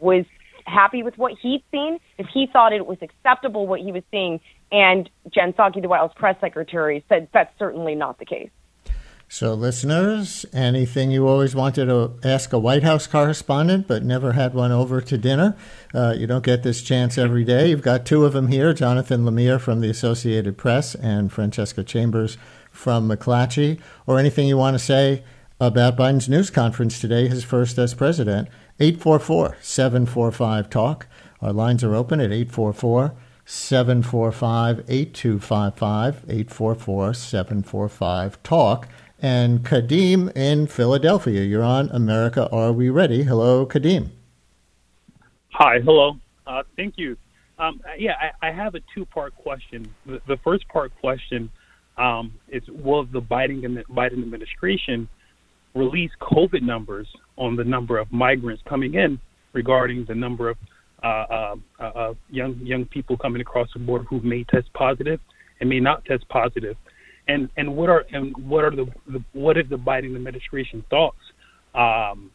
was 0.00 0.24
happy 0.64 1.02
with 1.02 1.16
what 1.16 1.32
he'd 1.40 1.64
seen, 1.70 1.98
if 2.18 2.26
he 2.32 2.46
thought 2.52 2.72
it 2.72 2.86
was 2.86 2.98
acceptable 3.00 3.66
what 3.66 3.80
he 3.80 3.92
was 3.92 4.02
seeing. 4.10 4.40
And 4.70 5.08
Jen 5.32 5.52
Psaki, 5.52 5.80
the 5.80 5.88
White 5.88 5.98
House 5.98 6.12
press 6.14 6.36
secretary, 6.40 7.04
said 7.08 7.28
that's 7.32 7.56
certainly 7.58 7.94
not 7.94 8.18
the 8.18 8.26
case. 8.26 8.50
So, 9.30 9.52
listeners, 9.52 10.46
anything 10.54 11.10
you 11.10 11.28
always 11.28 11.54
wanted 11.54 11.86
to 11.86 12.14
ask 12.24 12.50
a 12.54 12.58
White 12.58 12.82
House 12.82 13.06
correspondent 13.06 13.86
but 13.86 14.02
never 14.02 14.32
had 14.32 14.54
one 14.54 14.72
over 14.72 15.02
to 15.02 15.18
dinner, 15.18 15.54
uh, 15.92 16.14
you 16.16 16.26
don't 16.26 16.44
get 16.44 16.62
this 16.62 16.80
chance 16.80 17.18
every 17.18 17.44
day. 17.44 17.68
You've 17.68 17.82
got 17.82 18.06
two 18.06 18.24
of 18.24 18.32
them 18.32 18.48
here 18.48 18.72
Jonathan 18.72 19.24
Lemire 19.24 19.60
from 19.60 19.82
the 19.82 19.90
Associated 19.90 20.56
Press 20.56 20.94
and 20.94 21.30
Francesca 21.30 21.84
Chambers 21.84 22.38
from 22.70 23.06
McClatchy, 23.06 23.78
or 24.06 24.18
anything 24.18 24.48
you 24.48 24.56
want 24.56 24.74
to 24.74 24.78
say 24.78 25.22
about 25.60 25.96
Biden's 25.96 26.28
news 26.28 26.50
conference 26.50 27.00
today, 27.00 27.28
his 27.28 27.44
first 27.44 27.78
as 27.78 27.94
president. 27.94 28.48
844 28.80 29.56
745 29.60 30.70
TALK. 30.70 31.06
Our 31.40 31.52
lines 31.52 31.82
are 31.82 31.94
open 31.94 32.20
at 32.20 32.30
844 32.30 33.14
745 33.44 34.84
8255, 34.88 36.14
844 36.28 37.14
745 37.14 38.42
TALK. 38.42 38.88
And 39.20 39.64
Kadeem 39.64 40.36
in 40.36 40.68
Philadelphia. 40.68 41.42
You're 41.42 41.64
on 41.64 41.90
America 41.90 42.48
Are 42.50 42.72
We 42.72 42.88
Ready? 42.88 43.24
Hello, 43.24 43.66
Kadeem. 43.66 44.10
Hi, 45.50 45.80
hello. 45.80 46.18
Uh, 46.46 46.62
thank 46.76 46.94
you. 46.98 47.16
Um, 47.58 47.80
yeah, 47.98 48.14
I, 48.40 48.48
I, 48.48 48.52
have 48.52 48.76
a 48.76 48.80
two 48.94 49.04
part 49.04 49.34
question. 49.34 49.92
The, 50.06 50.22
the, 50.28 50.36
first 50.36 50.68
part 50.68 50.92
question 51.00 51.50
um, 51.96 52.32
is 52.46 52.62
Will 52.68 53.04
the 53.04 53.20
Biden, 53.20 53.84
Biden 53.86 54.22
administration 54.22 55.08
release 55.78 56.10
COVID 56.20 56.62
numbers 56.62 57.06
on 57.36 57.56
the 57.56 57.64
number 57.64 57.98
of 57.98 58.10
migrants 58.12 58.62
coming 58.68 58.94
in 58.94 59.18
regarding 59.52 60.04
the 60.08 60.14
number 60.14 60.50
of 60.50 60.56
uh, 61.02 61.06
uh, 61.06 61.54
uh, 61.80 62.14
young 62.28 62.58
young 62.62 62.84
people 62.86 63.16
coming 63.16 63.40
across 63.40 63.68
the 63.72 63.78
border 63.78 64.04
who 64.04 64.20
may 64.20 64.42
test 64.44 64.66
positive 64.74 65.20
and 65.60 65.70
may 65.70 65.78
not 65.78 66.04
test 66.04 66.24
and 67.28 67.48
and 67.56 67.76
what 67.76 67.88
are 67.88 68.04
and 68.12 68.36
what 68.48 68.64
are 68.64 68.70
the, 68.70 68.86
the 69.06 69.22
what 69.32 69.56
is 69.56 69.64
the 69.70 69.76
Biden 69.76 70.16
administration 70.16 70.84
thoughts 70.90 71.18
um, 71.74 72.30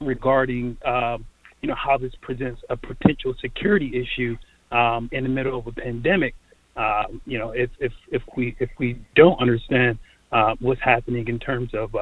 regarding 0.00 0.76
um, 0.84 1.24
you 1.62 1.68
know 1.68 1.76
how 1.76 1.96
this 1.96 2.12
presents 2.22 2.60
a 2.70 2.76
potential 2.76 3.34
security 3.40 3.92
issue 3.94 4.36
um, 4.76 5.08
in 5.12 5.22
the 5.22 5.30
middle 5.30 5.58
of 5.58 5.66
a 5.66 5.72
pandemic? 5.72 6.34
Um, 6.76 7.20
you 7.24 7.38
know, 7.38 7.50
if 7.50 7.70
if 7.78 7.92
if 8.10 8.22
we 8.36 8.56
if 8.58 8.70
we 8.78 9.00
don't 9.14 9.40
understand 9.40 9.98
uh, 10.32 10.54
what's 10.60 10.80
happening 10.82 11.28
in 11.28 11.38
terms 11.38 11.70
of 11.74 11.94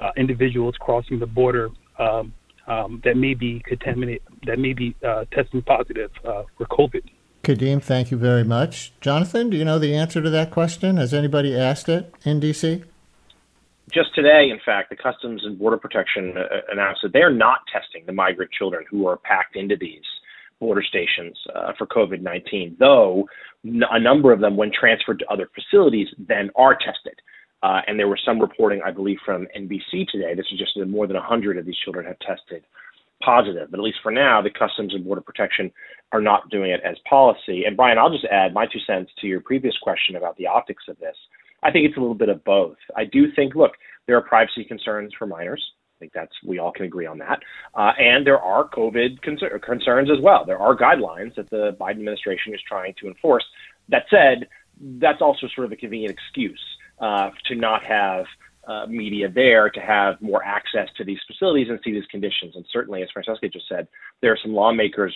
uh, 0.00 0.04
uh, 0.04 0.10
individuals 0.16 0.74
crossing 0.80 1.18
the 1.18 1.26
border 1.26 1.70
um, 1.98 2.32
um, 2.66 3.00
that 3.04 3.16
may 3.16 3.34
be 3.34 3.62
contaminated, 3.66 4.22
that 4.46 4.58
may 4.58 4.72
be 4.72 4.94
uh, 5.06 5.24
testing 5.32 5.62
positive 5.62 6.10
uh, 6.24 6.42
for 6.56 6.66
COVID. 6.66 7.02
Kadeem, 7.42 7.82
thank 7.82 8.10
you 8.10 8.16
very 8.16 8.44
much. 8.44 8.92
Jonathan, 9.00 9.50
do 9.50 9.56
you 9.56 9.64
know 9.64 9.78
the 9.78 9.94
answer 9.94 10.22
to 10.22 10.30
that 10.30 10.50
question? 10.50 10.96
Has 10.96 11.12
anybody 11.12 11.58
asked 11.58 11.88
it 11.88 12.12
in 12.24 12.40
D.C.? 12.40 12.82
Just 13.92 14.14
today, 14.14 14.48
in 14.50 14.58
fact, 14.64 14.88
the 14.88 14.96
Customs 14.96 15.42
and 15.44 15.58
Border 15.58 15.76
Protection 15.76 16.34
uh, 16.38 16.72
announced 16.72 17.00
that 17.02 17.12
they 17.12 17.20
are 17.20 17.32
not 17.32 17.60
testing 17.70 18.06
the 18.06 18.12
migrant 18.12 18.50
children 18.50 18.84
who 18.90 19.06
are 19.06 19.18
packed 19.18 19.56
into 19.56 19.76
these 19.76 20.02
border 20.58 20.82
stations 20.82 21.36
uh, 21.54 21.72
for 21.76 21.86
COVID 21.86 22.22
19, 22.22 22.76
though 22.78 23.26
a 23.64 24.00
number 24.00 24.32
of 24.32 24.40
them, 24.40 24.56
when 24.56 24.70
transferred 24.78 25.18
to 25.18 25.26
other 25.30 25.50
facilities, 25.54 26.08
then 26.18 26.50
are 26.56 26.74
tested. 26.74 27.20
Uh, 27.64 27.80
and 27.86 27.98
there 27.98 28.08
was 28.08 28.20
some 28.26 28.38
reporting, 28.38 28.82
I 28.84 28.90
believe, 28.90 29.16
from 29.24 29.48
NBC 29.56 30.06
today 30.08 30.34
that 30.34 30.44
suggested 30.50 30.80
that 30.82 30.90
more 30.90 31.06
than 31.06 31.16
100 31.16 31.56
of 31.56 31.64
these 31.64 31.78
children 31.82 32.04
have 32.04 32.18
tested 32.18 32.62
positive. 33.22 33.70
But 33.70 33.80
at 33.80 33.82
least 33.84 34.00
for 34.02 34.12
now, 34.12 34.42
the 34.42 34.50
Customs 34.50 34.92
and 34.92 35.02
Border 35.02 35.22
Protection 35.22 35.72
are 36.12 36.20
not 36.20 36.50
doing 36.50 36.72
it 36.72 36.82
as 36.84 36.96
policy. 37.08 37.64
And 37.64 37.74
Brian, 37.74 37.96
I'll 37.96 38.10
just 38.10 38.26
add 38.26 38.52
my 38.52 38.66
two 38.66 38.80
cents 38.86 39.10
to 39.22 39.26
your 39.26 39.40
previous 39.40 39.74
question 39.78 40.16
about 40.16 40.36
the 40.36 40.46
optics 40.46 40.84
of 40.88 40.98
this. 40.98 41.16
I 41.62 41.70
think 41.70 41.86
it's 41.86 41.96
a 41.96 42.00
little 42.00 42.14
bit 42.14 42.28
of 42.28 42.44
both. 42.44 42.76
I 42.98 43.06
do 43.06 43.32
think, 43.34 43.54
look, 43.54 43.72
there 44.06 44.18
are 44.18 44.20
privacy 44.20 44.64
concerns 44.64 45.14
for 45.18 45.26
minors. 45.26 45.64
I 45.96 45.98
think 46.00 46.12
that's 46.12 46.34
we 46.46 46.58
all 46.58 46.70
can 46.70 46.84
agree 46.84 47.06
on 47.06 47.16
that. 47.18 47.38
Uh, 47.74 47.92
and 47.98 48.26
there 48.26 48.40
are 48.40 48.68
COVID 48.68 49.22
concer- 49.22 49.58
concerns 49.60 50.10
as 50.10 50.22
well. 50.22 50.44
There 50.44 50.58
are 50.58 50.76
guidelines 50.76 51.34
that 51.36 51.48
the 51.48 51.74
Biden 51.80 51.92
administration 51.92 52.52
is 52.52 52.60
trying 52.68 52.92
to 53.00 53.08
enforce. 53.08 53.44
That 53.88 54.04
said, 54.10 54.48
that's 55.00 55.22
also 55.22 55.46
sort 55.54 55.64
of 55.64 55.72
a 55.72 55.76
convenient 55.76 56.12
excuse 56.12 56.60
uh, 56.98 57.30
to 57.46 57.54
not 57.54 57.82
have 57.84 58.26
uh, 58.66 58.86
media 58.86 59.28
there 59.28 59.68
to 59.68 59.80
have 59.80 60.20
more 60.20 60.42
access 60.42 60.88
to 60.96 61.04
these 61.04 61.18
facilities 61.26 61.68
and 61.68 61.78
see 61.84 61.92
these 61.92 62.06
conditions. 62.10 62.56
And 62.56 62.64
certainly, 62.72 63.02
as 63.02 63.10
Francesca 63.10 63.48
just 63.48 63.68
said, 63.68 63.88
there 64.22 64.32
are 64.32 64.38
some 64.42 64.54
lawmakers 64.54 65.14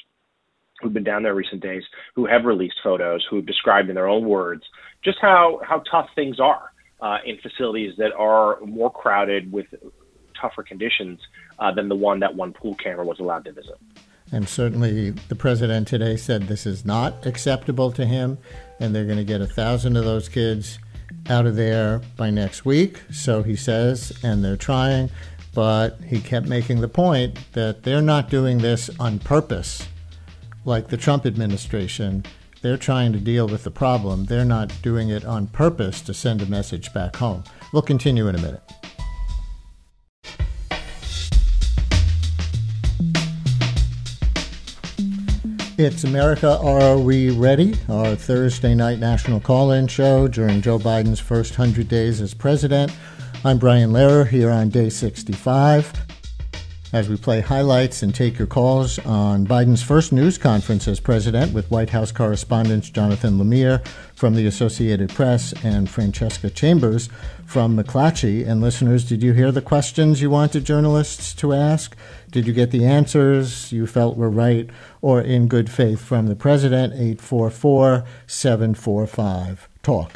who've 0.80 0.92
been 0.92 1.04
down 1.04 1.22
there 1.22 1.34
recent 1.34 1.62
days 1.62 1.82
who 2.14 2.26
have 2.26 2.44
released 2.44 2.76
photos, 2.82 3.26
who 3.28 3.36
have 3.36 3.46
described 3.46 3.88
in 3.88 3.94
their 3.94 4.08
own 4.08 4.26
words 4.26 4.62
just 5.04 5.18
how, 5.20 5.60
how 5.66 5.82
tough 5.90 6.08
things 6.14 6.38
are 6.40 6.72
uh, 7.00 7.18
in 7.24 7.38
facilities 7.38 7.94
that 7.98 8.12
are 8.12 8.60
more 8.60 8.90
crowded 8.90 9.50
with 9.50 9.66
tougher 10.40 10.62
conditions 10.62 11.20
uh, 11.58 11.72
than 11.72 11.88
the 11.88 11.96
one 11.96 12.20
that 12.20 12.34
one 12.34 12.52
pool 12.52 12.74
camera 12.74 13.04
was 13.04 13.18
allowed 13.18 13.44
to 13.44 13.52
visit. 13.52 13.78
And 14.30 14.46
certainly, 14.48 15.10
the 15.10 15.34
president 15.34 15.88
today 15.88 16.16
said 16.16 16.42
this 16.42 16.66
is 16.66 16.84
not 16.84 17.26
acceptable 17.26 17.90
to 17.92 18.04
him, 18.04 18.36
and 18.78 18.94
they're 18.94 19.06
going 19.06 19.18
to 19.18 19.24
get 19.24 19.40
a 19.40 19.46
thousand 19.46 19.96
of 19.96 20.04
those 20.04 20.28
kids 20.28 20.78
out 21.28 21.46
of 21.46 21.56
there 21.56 22.00
by 22.16 22.30
next 22.30 22.64
week, 22.64 23.02
so 23.12 23.42
he 23.42 23.56
says, 23.56 24.12
and 24.22 24.44
they're 24.44 24.56
trying. 24.56 25.10
But 25.54 25.98
he 26.06 26.20
kept 26.20 26.46
making 26.46 26.80
the 26.80 26.88
point 26.88 27.38
that 27.52 27.82
they're 27.82 28.02
not 28.02 28.30
doing 28.30 28.58
this 28.58 28.90
on 29.00 29.18
purpose, 29.18 29.88
like 30.64 30.88
the 30.88 30.96
Trump 30.96 31.26
administration. 31.26 32.24
They're 32.62 32.76
trying 32.76 33.12
to 33.12 33.18
deal 33.18 33.46
with 33.46 33.64
the 33.64 33.70
problem. 33.70 34.26
They're 34.26 34.44
not 34.44 34.72
doing 34.82 35.10
it 35.10 35.24
on 35.24 35.46
purpose 35.46 36.00
to 36.02 36.14
send 36.14 36.42
a 36.42 36.46
message 36.46 36.92
back 36.92 37.16
home. 37.16 37.44
We'll 37.72 37.82
continue 37.82 38.28
in 38.28 38.34
a 38.34 38.42
minute. 38.42 38.62
It's 45.80 46.02
America 46.02 46.58
Are 46.58 46.98
We 46.98 47.30
Ready? 47.30 47.72
Our 47.88 48.16
Thursday 48.16 48.74
night 48.74 48.98
national 48.98 49.38
call 49.38 49.70
in 49.70 49.86
show 49.86 50.26
during 50.26 50.60
Joe 50.60 50.80
Biden's 50.80 51.20
first 51.20 51.56
100 51.56 51.86
days 51.86 52.20
as 52.20 52.34
president. 52.34 52.90
I'm 53.44 53.58
Brian 53.58 53.92
Lehrer 53.92 54.26
here 54.26 54.50
on 54.50 54.70
day 54.70 54.88
65 54.88 56.07
as 56.92 57.08
we 57.08 57.16
play 57.16 57.40
highlights 57.40 58.02
and 58.02 58.14
take 58.14 58.38
your 58.38 58.46
calls 58.46 58.98
on 59.00 59.46
Biden's 59.46 59.82
first 59.82 60.10
news 60.10 60.38
conference 60.38 60.88
as 60.88 61.00
president 61.00 61.52
with 61.52 61.70
White 61.70 61.90
House 61.90 62.10
correspondents 62.10 62.88
Jonathan 62.88 63.38
Lemire 63.38 63.86
from 64.14 64.34
the 64.34 64.46
Associated 64.46 65.10
Press 65.10 65.52
and 65.62 65.90
Francesca 65.90 66.48
Chambers 66.48 67.10
from 67.44 67.76
McClatchy. 67.76 68.46
And 68.46 68.62
listeners, 68.62 69.04
did 69.04 69.22
you 69.22 69.34
hear 69.34 69.52
the 69.52 69.60
questions 69.60 70.22
you 70.22 70.30
wanted 70.30 70.64
journalists 70.64 71.34
to 71.34 71.52
ask? 71.52 71.94
Did 72.30 72.46
you 72.46 72.54
get 72.54 72.70
the 72.70 72.86
answers 72.86 73.70
you 73.70 73.86
felt 73.86 74.16
were 74.16 74.30
right 74.30 74.70
or 75.02 75.20
in 75.20 75.46
good 75.46 75.70
faith 75.70 76.00
from 76.00 76.26
the 76.26 76.36
president? 76.36 76.94
844 76.94 78.04
745 78.26 79.68
TALK. 79.82 80.12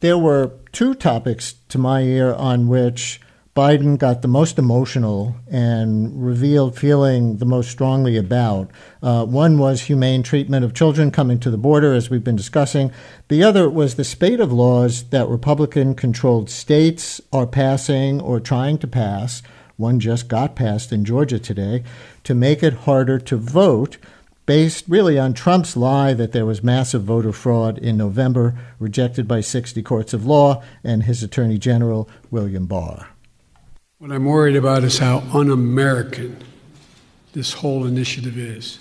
There 0.00 0.18
were 0.18 0.52
two 0.72 0.94
topics 0.94 1.54
to 1.68 1.78
my 1.78 2.02
ear 2.02 2.34
on 2.34 2.66
which 2.66 3.20
Biden 3.56 3.96
got 3.96 4.20
the 4.20 4.28
most 4.28 4.58
emotional 4.58 5.34
and 5.50 6.22
revealed 6.22 6.78
feeling 6.78 7.38
the 7.38 7.46
most 7.46 7.70
strongly 7.70 8.18
about. 8.18 8.70
Uh, 9.02 9.24
one 9.24 9.58
was 9.58 9.82
humane 9.82 10.22
treatment 10.22 10.62
of 10.62 10.74
children 10.74 11.10
coming 11.10 11.40
to 11.40 11.50
the 11.50 11.56
border, 11.56 11.94
as 11.94 12.10
we've 12.10 12.22
been 12.22 12.36
discussing. 12.36 12.92
The 13.28 13.42
other 13.42 13.70
was 13.70 13.94
the 13.94 14.04
spate 14.04 14.40
of 14.40 14.52
laws 14.52 15.04
that 15.04 15.26
Republican 15.26 15.94
controlled 15.94 16.50
states 16.50 17.18
are 17.32 17.46
passing 17.46 18.20
or 18.20 18.40
trying 18.40 18.76
to 18.78 18.86
pass 18.86 19.42
one 19.78 20.00
just 20.00 20.28
got 20.28 20.56
passed 20.56 20.92
in 20.92 21.04
Georgia 21.04 21.38
today 21.38 21.82
to 22.24 22.34
make 22.34 22.62
it 22.62 22.72
harder 22.72 23.18
to 23.18 23.36
vote 23.36 23.98
based 24.46 24.84
really 24.88 25.18
on 25.18 25.34
Trump's 25.34 25.76
lie 25.76 26.14
that 26.14 26.32
there 26.32 26.46
was 26.46 26.62
massive 26.62 27.02
voter 27.02 27.32
fraud 27.32 27.78
in 27.78 27.96
November, 27.96 28.54
rejected 28.78 29.26
by 29.26 29.40
60 29.40 29.82
courts 29.82 30.14
of 30.14 30.24
law, 30.24 30.62
and 30.84 31.02
his 31.02 31.22
Attorney 31.22 31.58
General, 31.58 32.08
William 32.30 32.66
Barr. 32.66 33.08
What 33.98 34.12
I'm 34.12 34.26
worried 34.26 34.56
about 34.56 34.84
is 34.84 34.98
how 34.98 35.20
un 35.32 35.50
American 35.50 36.36
this 37.32 37.54
whole 37.54 37.86
initiative 37.86 38.36
is. 38.36 38.78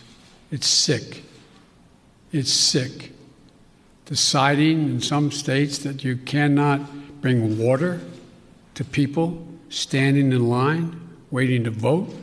It's 0.51 0.67
sick. 0.67 1.23
It's 2.33 2.51
sick. 2.51 3.13
Deciding 4.07 4.89
in 4.89 4.99
some 4.99 5.31
states 5.31 5.77
that 5.79 6.03
you 6.03 6.17
cannot 6.17 7.21
bring 7.21 7.57
water 7.57 8.01
to 8.73 8.83
people 8.83 9.47
standing 9.69 10.33
in 10.33 10.49
line, 10.49 10.99
waiting 11.31 11.63
to 11.63 11.71
vote. 11.71 12.13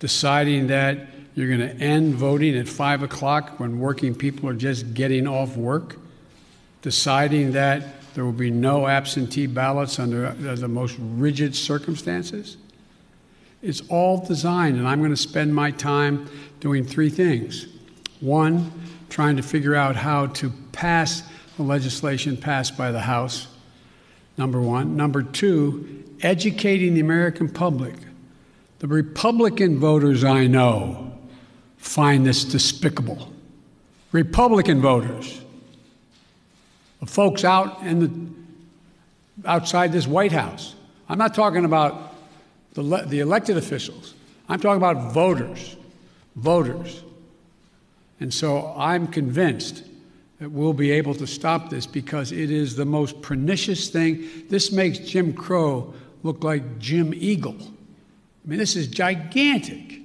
Deciding 0.00 0.66
that 0.66 1.06
you're 1.36 1.56
going 1.56 1.60
to 1.60 1.76
end 1.76 2.16
voting 2.16 2.56
at 2.56 2.66
5 2.66 3.04
o'clock 3.04 3.60
when 3.60 3.78
working 3.78 4.16
people 4.16 4.48
are 4.48 4.54
just 4.54 4.94
getting 4.94 5.28
off 5.28 5.56
work. 5.56 5.96
Deciding 6.82 7.52
that 7.52 7.99
there 8.20 8.26
will 8.26 8.32
be 8.32 8.50
no 8.50 8.86
absentee 8.86 9.46
ballots 9.46 9.98
under 9.98 10.26
uh, 10.26 10.54
the 10.54 10.68
most 10.68 10.94
rigid 10.98 11.56
circumstances. 11.56 12.58
It's 13.62 13.80
all 13.88 14.22
designed, 14.22 14.76
and 14.76 14.86
I'm 14.86 14.98
going 14.98 15.08
to 15.08 15.16
spend 15.16 15.54
my 15.54 15.70
time 15.70 16.28
doing 16.60 16.84
three 16.84 17.08
things. 17.08 17.66
One, 18.20 18.70
trying 19.08 19.38
to 19.38 19.42
figure 19.42 19.74
out 19.74 19.96
how 19.96 20.26
to 20.26 20.50
pass 20.72 21.22
the 21.56 21.62
legislation 21.62 22.36
passed 22.36 22.76
by 22.76 22.92
the 22.92 23.00
House, 23.00 23.48
number 24.36 24.60
one. 24.60 24.98
Number 24.98 25.22
two, 25.22 26.04
educating 26.20 26.92
the 26.92 27.00
American 27.00 27.48
public. 27.48 27.94
The 28.80 28.86
Republican 28.86 29.78
voters 29.78 30.24
I 30.24 30.46
know 30.46 31.18
find 31.78 32.26
this 32.26 32.44
despicable. 32.44 33.32
Republican 34.12 34.82
voters 34.82 35.40
folks 37.06 37.44
out 37.44 37.82
in 37.82 38.00
the 38.00 39.48
outside 39.48 39.92
this 39.92 40.06
White 40.06 40.32
House. 40.32 40.74
I'm 41.08 41.18
not 41.18 41.34
talking 41.34 41.64
about 41.64 42.14
the, 42.74 42.82
the 43.06 43.20
elected 43.20 43.56
officials. 43.56 44.14
I'm 44.48 44.60
talking 44.60 44.76
about 44.76 45.12
voters, 45.12 45.76
voters. 46.36 47.02
And 48.20 48.32
so 48.32 48.74
I'm 48.76 49.06
convinced 49.06 49.84
that 50.40 50.50
we'll 50.50 50.72
be 50.72 50.90
able 50.90 51.14
to 51.14 51.26
stop 51.26 51.70
this 51.70 51.86
because 51.86 52.32
it 52.32 52.50
is 52.50 52.76
the 52.76 52.84
most 52.84 53.22
pernicious 53.22 53.88
thing. 53.88 54.28
This 54.48 54.72
makes 54.72 54.98
Jim 54.98 55.32
Crow 55.32 55.94
look 56.22 56.44
like 56.44 56.78
Jim 56.78 57.12
Eagle. 57.14 57.56
I 57.60 58.48
mean, 58.48 58.58
this 58.58 58.76
is 58.76 58.86
gigantic 58.86 60.00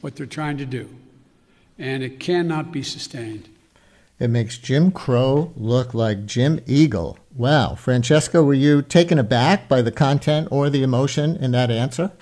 what 0.00 0.16
they're 0.16 0.26
trying 0.26 0.58
to 0.58 0.66
do, 0.66 0.88
and 1.78 2.02
it 2.02 2.20
cannot 2.20 2.72
be 2.72 2.82
sustained. 2.82 3.48
It 4.20 4.28
makes 4.28 4.58
Jim 4.58 4.92
Crow 4.92 5.50
look 5.56 5.94
like 5.94 6.26
Jim 6.26 6.60
Eagle. 6.66 7.18
Wow. 7.34 7.74
Francesca, 7.74 8.42
were 8.42 8.52
you 8.52 8.82
taken 8.82 9.18
aback 9.18 9.66
by 9.66 9.80
the 9.80 9.90
content 9.90 10.48
or 10.50 10.68
the 10.68 10.82
emotion 10.82 11.36
in 11.36 11.52
that 11.52 11.70
answer? 11.70 12.12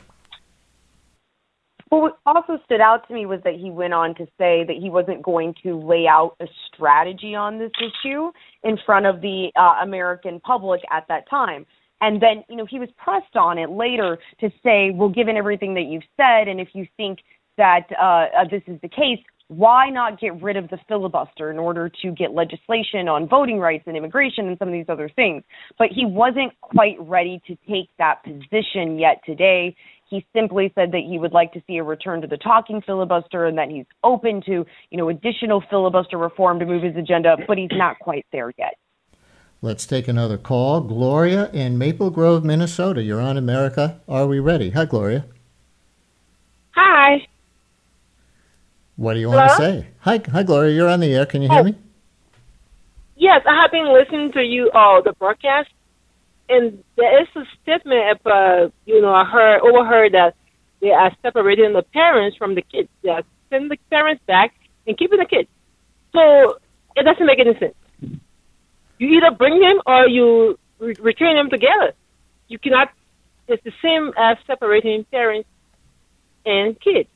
Well, 1.91 2.03
what 2.03 2.19
also 2.25 2.61
stood 2.65 2.81
out 2.81 3.09
to 3.09 3.15
me 3.15 3.27
was 3.27 3.41
that 3.43 3.55
he 3.55 3.71
went 3.71 3.95
on 3.95 4.15
to 4.17 4.27
say 4.39 4.63
that 4.63 4.77
he 4.81 4.91
wasn't 4.91 5.23
going 5.23 5.55
to 5.65 5.77
lay 5.81 6.07
out 6.07 6.37
a 6.39 6.47
strategy 6.73 7.35
on 7.35 7.59
this 7.59 7.73
issue 7.81 8.31
in 8.63 8.79
front 8.87 9.07
of 9.07 9.21
the 9.21 9.51
uh, 9.57 9.83
American 9.83 10.39
public 10.39 10.83
at 10.93 11.09
that 11.09 11.29
time. 11.29 11.67
And 12.01 12.23
then, 12.23 12.45
you 12.49 12.55
know, 12.55 12.67
he 12.67 12.79
was 12.79 12.91
pressed 12.97 13.35
on 13.35 13.59
it 13.59 13.71
later 13.71 14.19
to 14.41 14.51
say, 14.63 14.91
well, 14.91 15.09
given 15.09 15.37
everything 15.37 15.75
that 15.75 15.87
you've 15.87 16.05
said, 16.17 16.47
and 16.47 16.61
if 16.61 16.69
you 16.75 16.87
think 16.97 17.21
that 17.57 17.89
uh, 18.01 18.27
uh, 18.39 18.45
this 18.49 18.63
is 18.69 18.81
the 18.83 18.89
case, 18.89 19.19
why 19.49 19.89
not 19.89 20.21
get 20.21 20.41
rid 20.43 20.57
of 20.57 20.69
the 20.69 20.79
filibuster 20.89 21.51
in 21.51 21.59
order 21.59 21.91
to 22.03 22.11
get 22.13 22.33
legislation 22.33 23.09
on 23.09 23.27
voting 23.27 23.59
rights 23.59 23.85
and 23.87 23.97
immigration 23.97 24.47
and 24.47 24.59
some 24.59 24.69
of 24.69 24.75
these 24.75 24.89
other 24.89 25.09
things? 25.09 25.43
But 25.79 25.89
he 25.91 26.05
wasn't 26.05 26.59
quite 26.61 26.97
ready 27.01 27.43
to 27.47 27.57
take 27.69 27.89
that 27.99 28.23
position 28.23 28.99
yet 28.99 29.21
today. 29.25 29.75
He 30.11 30.25
simply 30.35 30.71
said 30.75 30.93
that 30.93 31.03
he 31.09 31.19
would 31.19 31.33
like 31.33 31.53
to 31.55 31.63
see 31.67 31.79
a 31.79 31.83
return 31.83 32.21
to 32.21 32.27
the 32.27 32.37
talking 32.37 32.83
filibuster 32.83 33.47
and 33.47 33.57
that 33.59 33.71
he's 33.71 33.87
open 34.05 34.43
to, 34.47 34.67
you 34.91 34.99
know, 34.99 35.09
additional 35.09 35.63
filibuster 35.71 36.19
reform 36.19 36.59
to 36.61 36.67
move 36.67 36.83
his 36.83 36.97
agenda, 36.97 37.37
but 37.47 37.59
he's 37.59 37.71
not 37.73 37.99
quite 37.99 38.27
there 38.33 38.53
yet. 38.59 38.75
Let's 39.61 39.87
take 39.87 40.09
another 40.09 40.39
call. 40.39 40.83
Gloria 40.83 41.51
in 41.53 41.79
Maple 41.79 42.11
Grove, 42.11 42.45
Minnesota. 42.45 43.03
You're 43.03 43.21
on 43.21 43.37
America. 43.37 44.01
Are 44.09 44.27
we 44.27 44.39
ready? 44.39 44.71
Hi, 44.71 44.85
Gloria. 44.85 45.25
Hi. 46.73 47.27
What 48.99 49.15
do 49.15 49.21
you 49.21 49.29
want 49.31 49.49
to 49.49 49.57
say? 49.57 49.87
Hi, 50.01 50.21
hi, 50.29 50.43
Gloria. 50.43 50.75
You're 50.75 50.89
on 50.89 50.99
the 50.99 51.15
air. 51.15 51.25
Can 51.25 51.41
you 51.41 51.49
hear 51.49 51.61
oh. 51.61 51.63
me? 51.63 51.77
Yes, 53.15 53.43
I 53.47 53.63
have 53.63 53.71
been 53.71 53.93
listening 53.95 54.33
to 54.33 54.43
you 54.43 54.73
all 54.75 55.05
the 55.05 55.13
broadcast, 55.13 55.69
and 56.49 56.83
there 56.97 57.23
is 57.23 57.29
a 57.37 57.45
statement 57.63 58.21
about 58.21 58.73
you 58.87 59.01
know 59.01 59.15
I 59.15 59.25
heard 59.25 59.61
overheard 59.61 60.15
that 60.15 60.35
they 60.81 60.91
are 60.91 61.13
separating 61.23 61.75
the 61.75 61.83
parents 61.83 62.37
from 62.37 62.57
the 62.57 62.63
kids. 62.63 62.89
They 63.05 63.11
are 63.11 63.23
sending 63.51 63.69
the 63.69 63.79
parents 63.89 64.21
back 64.27 64.53
and 64.85 64.99
keeping 64.99 65.21
the 65.21 65.27
kids. 65.27 65.49
So 66.13 66.59
it 66.97 67.05
doesn't 67.05 67.25
make 67.25 67.39
any 67.39 67.57
sense. 67.57 67.77
You 68.99 69.09
either 69.17 69.31
bring 69.31 69.61
them 69.61 69.81
or 69.87 70.09
you 70.09 70.59
re- 70.81 70.97
return 70.99 71.37
them 71.37 71.51
together. 71.51 71.93
You 72.49 72.59
cannot. 72.59 72.91
It's 73.47 73.63
the 73.63 73.73
same 73.81 74.13
as 74.19 74.39
separating 74.45 75.05
parents 75.05 75.49
and 76.45 76.81
kids. 76.81 77.09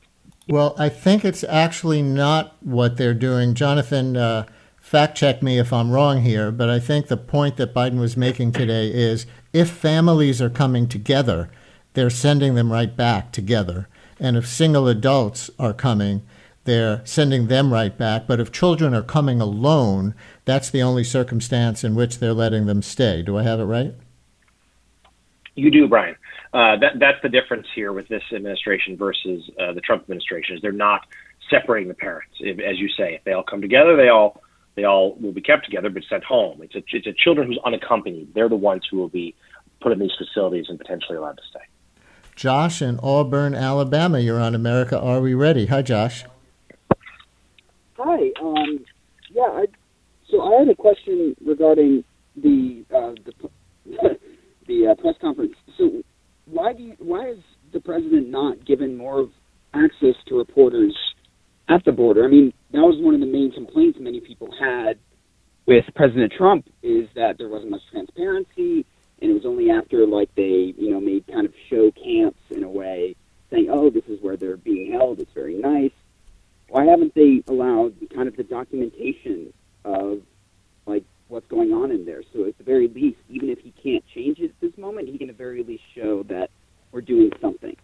Well, 0.47 0.75
I 0.77 0.89
think 0.89 1.23
it's 1.23 1.43
actually 1.45 2.01
not 2.01 2.55
what 2.61 2.97
they're 2.97 3.13
doing. 3.13 3.53
Jonathan, 3.53 4.17
uh, 4.17 4.45
fact 4.81 5.17
check 5.17 5.41
me 5.41 5.57
if 5.57 5.71
I'm 5.71 5.91
wrong 5.91 6.21
here, 6.21 6.51
but 6.51 6.69
I 6.69 6.79
think 6.79 7.07
the 7.07 7.17
point 7.17 7.57
that 7.57 7.73
Biden 7.73 7.99
was 7.99 8.17
making 8.17 8.51
today 8.51 8.91
is 8.91 9.25
if 9.53 9.69
families 9.69 10.41
are 10.41 10.49
coming 10.49 10.87
together, 10.87 11.49
they're 11.93 12.09
sending 12.09 12.55
them 12.55 12.71
right 12.71 12.95
back 12.95 13.31
together. 13.31 13.87
And 14.19 14.35
if 14.35 14.47
single 14.47 14.87
adults 14.87 15.49
are 15.57 15.73
coming, 15.73 16.23
they're 16.65 17.01
sending 17.05 17.47
them 17.47 17.71
right 17.71 17.97
back. 17.97 18.27
But 18.27 18.39
if 18.39 18.51
children 18.51 18.93
are 18.93 19.01
coming 19.01 19.39
alone, 19.39 20.13
that's 20.45 20.69
the 20.69 20.81
only 20.81 21.03
circumstance 21.03 21.83
in 21.83 21.95
which 21.95 22.19
they're 22.19 22.33
letting 22.33 22.65
them 22.65 22.81
stay. 22.81 23.21
Do 23.21 23.37
I 23.37 23.43
have 23.43 23.59
it 23.59 23.65
right? 23.65 23.93
You 25.55 25.71
do, 25.71 25.87
Brian. 25.87 26.15
Uh, 26.53 26.77
that, 26.77 26.99
that's 26.99 27.17
the 27.23 27.29
difference 27.29 27.65
here 27.73 27.91
with 27.91 28.07
this 28.07 28.21
administration 28.31 28.95
versus 28.95 29.49
uh, 29.59 29.73
the 29.73 29.81
Trump 29.81 30.03
administration. 30.03 30.55
Is 30.55 30.61
they're 30.61 30.71
not 30.71 31.01
separating 31.49 31.87
the 31.87 31.95
parents. 31.95 32.35
If, 32.39 32.59
as 32.59 32.77
you 32.77 32.89
say, 32.89 33.15
if 33.15 33.23
they 33.23 33.33
all 33.33 33.43
come 33.43 33.61
together, 33.61 33.95
they 33.95 34.09
all 34.09 34.41
they 34.75 34.83
all 34.83 35.15
will 35.15 35.31
be 35.31 35.41
kept 35.41 35.65
together 35.65 35.89
but 35.89 36.03
sent 36.09 36.23
home. 36.23 36.61
It's 36.61 36.75
a, 36.75 36.83
it's 36.91 37.07
a 37.07 37.13
children 37.13 37.47
who's 37.47 37.59
unaccompanied. 37.65 38.33
They're 38.33 38.49
the 38.49 38.55
ones 38.55 38.83
who 38.89 38.97
will 38.97 39.09
be 39.09 39.35
put 39.81 39.91
in 39.91 39.99
these 39.99 40.13
facilities 40.17 40.65
and 40.69 40.77
potentially 40.77 41.17
allowed 41.17 41.37
to 41.37 41.43
stay. 41.49 41.59
Josh 42.35 42.81
in 42.81 42.99
Auburn, 43.01 43.53
Alabama. 43.53 44.19
You're 44.19 44.39
on 44.39 44.55
America. 44.55 44.99
Are 44.99 45.21
we 45.21 45.33
ready? 45.33 45.67
Hi, 45.67 45.81
Josh. 45.81 46.23
Hi. 47.97 48.31
Um, 48.41 48.85
yeah. 49.31 49.43
I, 49.43 49.65
so 50.29 50.41
I 50.41 50.59
had 50.59 50.69
a 50.69 50.75
question 50.75 51.35
regarding 51.45 52.03
the 52.35 52.85
uh, 52.95 53.13
the, 53.25 53.49
the 54.67 54.87
uh, 54.87 54.95
press 54.95 55.15
conference. 55.21 55.53
So 55.77 56.03
why 56.53 56.73
do 56.73 56.83
you, 56.83 56.95
why 56.99 57.29
is 57.29 57.39
the 57.71 57.79
president 57.79 58.29
not 58.29 58.65
given 58.65 58.95
more 58.95 59.27
access 59.73 60.15
to 60.27 60.37
reporters 60.37 60.95
at 61.69 61.83
the 61.85 61.91
border? 61.91 62.23
I 62.23 62.27
mean, 62.27 62.53
that 62.71 62.79
was 62.79 62.95
one 63.03 63.15
of 63.15 63.19
the 63.19 63.25
main 63.25 63.51
complaints 63.51 63.97
many 63.99 64.19
people 64.19 64.49
had 64.59 64.99
with 65.65 65.85
President 65.95 66.33
Trump 66.37 66.67
is 66.81 67.07
that 67.15 67.37
there 67.37 67.47
wasn't 67.47 67.71
much 67.71 67.81
transparency, 67.91 68.85
and 69.21 69.31
it 69.31 69.33
was 69.33 69.45
only 69.45 69.71
after 69.71 70.05
like 70.05 70.29
they 70.35 70.73
you 70.77 70.91
know 70.91 70.99
made 70.99 71.25
kind 71.27 71.45
of 71.45 71.53
show 71.69 71.91
camps 71.91 72.39
in 72.51 72.63
a 72.63 72.69
way, 72.69 73.15
saying, 73.49 73.69
oh, 73.71 73.89
this 73.89 74.03
is 74.07 74.21
where 74.21 74.35
they're 74.35 74.57
being 74.57 74.91
held. 74.91 75.19
It's 75.19 75.31
very 75.33 75.55
nice. 75.55 75.91
Why 76.67 76.85
haven't 76.85 77.15
they 77.15 77.43
allowed 77.47 77.95
kind 78.13 78.27
of 78.27 78.35
the 78.35 78.43
documentation 78.43 79.53
of 79.85 80.21
like 80.85 81.03
what's 81.27 81.47
going 81.47 81.73
on 81.73 81.91
in 81.91 82.05
there. 82.05 82.21
So 82.33 82.45
at 82.45 82.57
the 82.57 82.63
very 82.63 82.87
least, 82.87 83.17
even 83.29 83.49
if 83.49 83.59
he 83.59 83.73
can't 83.83 84.03
change 84.13 84.39
it 84.39 84.51
at 84.51 84.61
this 84.61 84.77
moment, 84.77 85.09
he 85.09 85.17
can 85.17 85.29
at 85.29 85.37
the 85.37 85.43
very 85.43 85.63
least 85.63 85.83
show 85.95 86.23
that 86.23 86.49
we're 86.91 87.01
doing 87.01 87.31
something. 87.41 87.75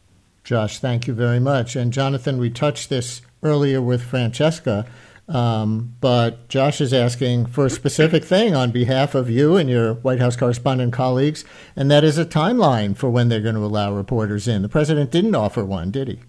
Josh, 0.50 0.80
thank 0.80 1.06
you 1.06 1.14
very 1.14 1.40
much. 1.40 1.76
And 1.76 1.94
Jonathan, 1.94 2.40
we 2.40 2.50
touched 2.50 2.90
this 2.90 3.22
earlier 3.44 3.80
with 3.80 4.02
Francesca, 4.02 4.88
um, 5.28 5.96
but 6.02 6.50
Josh 6.50 6.82
is 6.82 6.92
asking 6.92 7.46
for 7.46 7.68
a 7.68 7.70
specific 7.70 8.24
thing 8.24 8.56
on 8.56 8.72
behalf 8.72 9.14
of 9.14 9.30
you 9.30 9.58
and 9.58 9.70
your 9.70 9.94
White 9.94 10.20
House 10.20 10.36
correspondent 10.36 10.92
colleagues, 10.92 11.46
and 11.76 11.92
that 11.92 12.04
is 12.04 12.18
a 12.18 12.26
timeline 12.26 12.98
for 12.98 13.12
when 13.12 13.30
they're 13.30 13.42
going 13.42 13.54
to 13.54 13.64
allow 13.64 13.94
reporters 13.94 14.48
in. 14.48 14.64
The 14.64 14.70
president 14.70 15.12
didn't 15.12 15.36
offer 15.36 15.64
one, 15.64 15.92
did 15.92 16.08
he? 16.08 16.20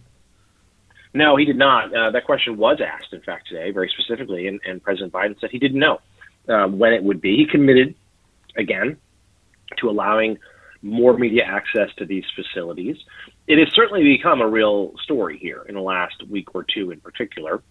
No, 1.15 1.37
he 1.37 1.47
did 1.47 1.57
not. 1.57 1.87
Uh, 1.87 2.11
that 2.11 2.27
question 2.27 2.59
was 2.59 2.79
asked, 2.83 3.15
in 3.15 3.23
fact, 3.23 3.49
today, 3.49 3.71
very 3.71 3.89
specifically, 3.89 4.47
and, 4.49 4.61
and 4.67 4.83
President 4.83 5.15
Biden 5.15 5.41
said 5.41 5.49
he 5.51 5.59
didn't 5.59 5.81
know 5.81 5.99
uh, 6.47 6.67
when 6.67 6.93
it 6.93 7.03
would 7.03 7.23
be. 7.23 7.39
He 7.39 7.47
committed, 7.47 7.95
again, 8.55 8.99
to 9.79 9.89
allowing 9.89 10.37
more 10.83 11.16
media 11.16 11.45
access 11.45 11.88
to 11.99 12.07
these 12.07 12.25
facilities. 12.35 12.97
It 13.47 13.59
has 13.59 13.75
certainly 13.75 14.03
become 14.03 14.40
a 14.40 14.49
real 14.49 14.93
story 15.03 15.38
here 15.38 15.64
in 15.69 15.75
the 15.75 15.81
last 15.81 16.27
week 16.29 16.55
or 16.55 16.64
two 16.64 16.90
in 16.90 17.01
particular. 17.01 17.62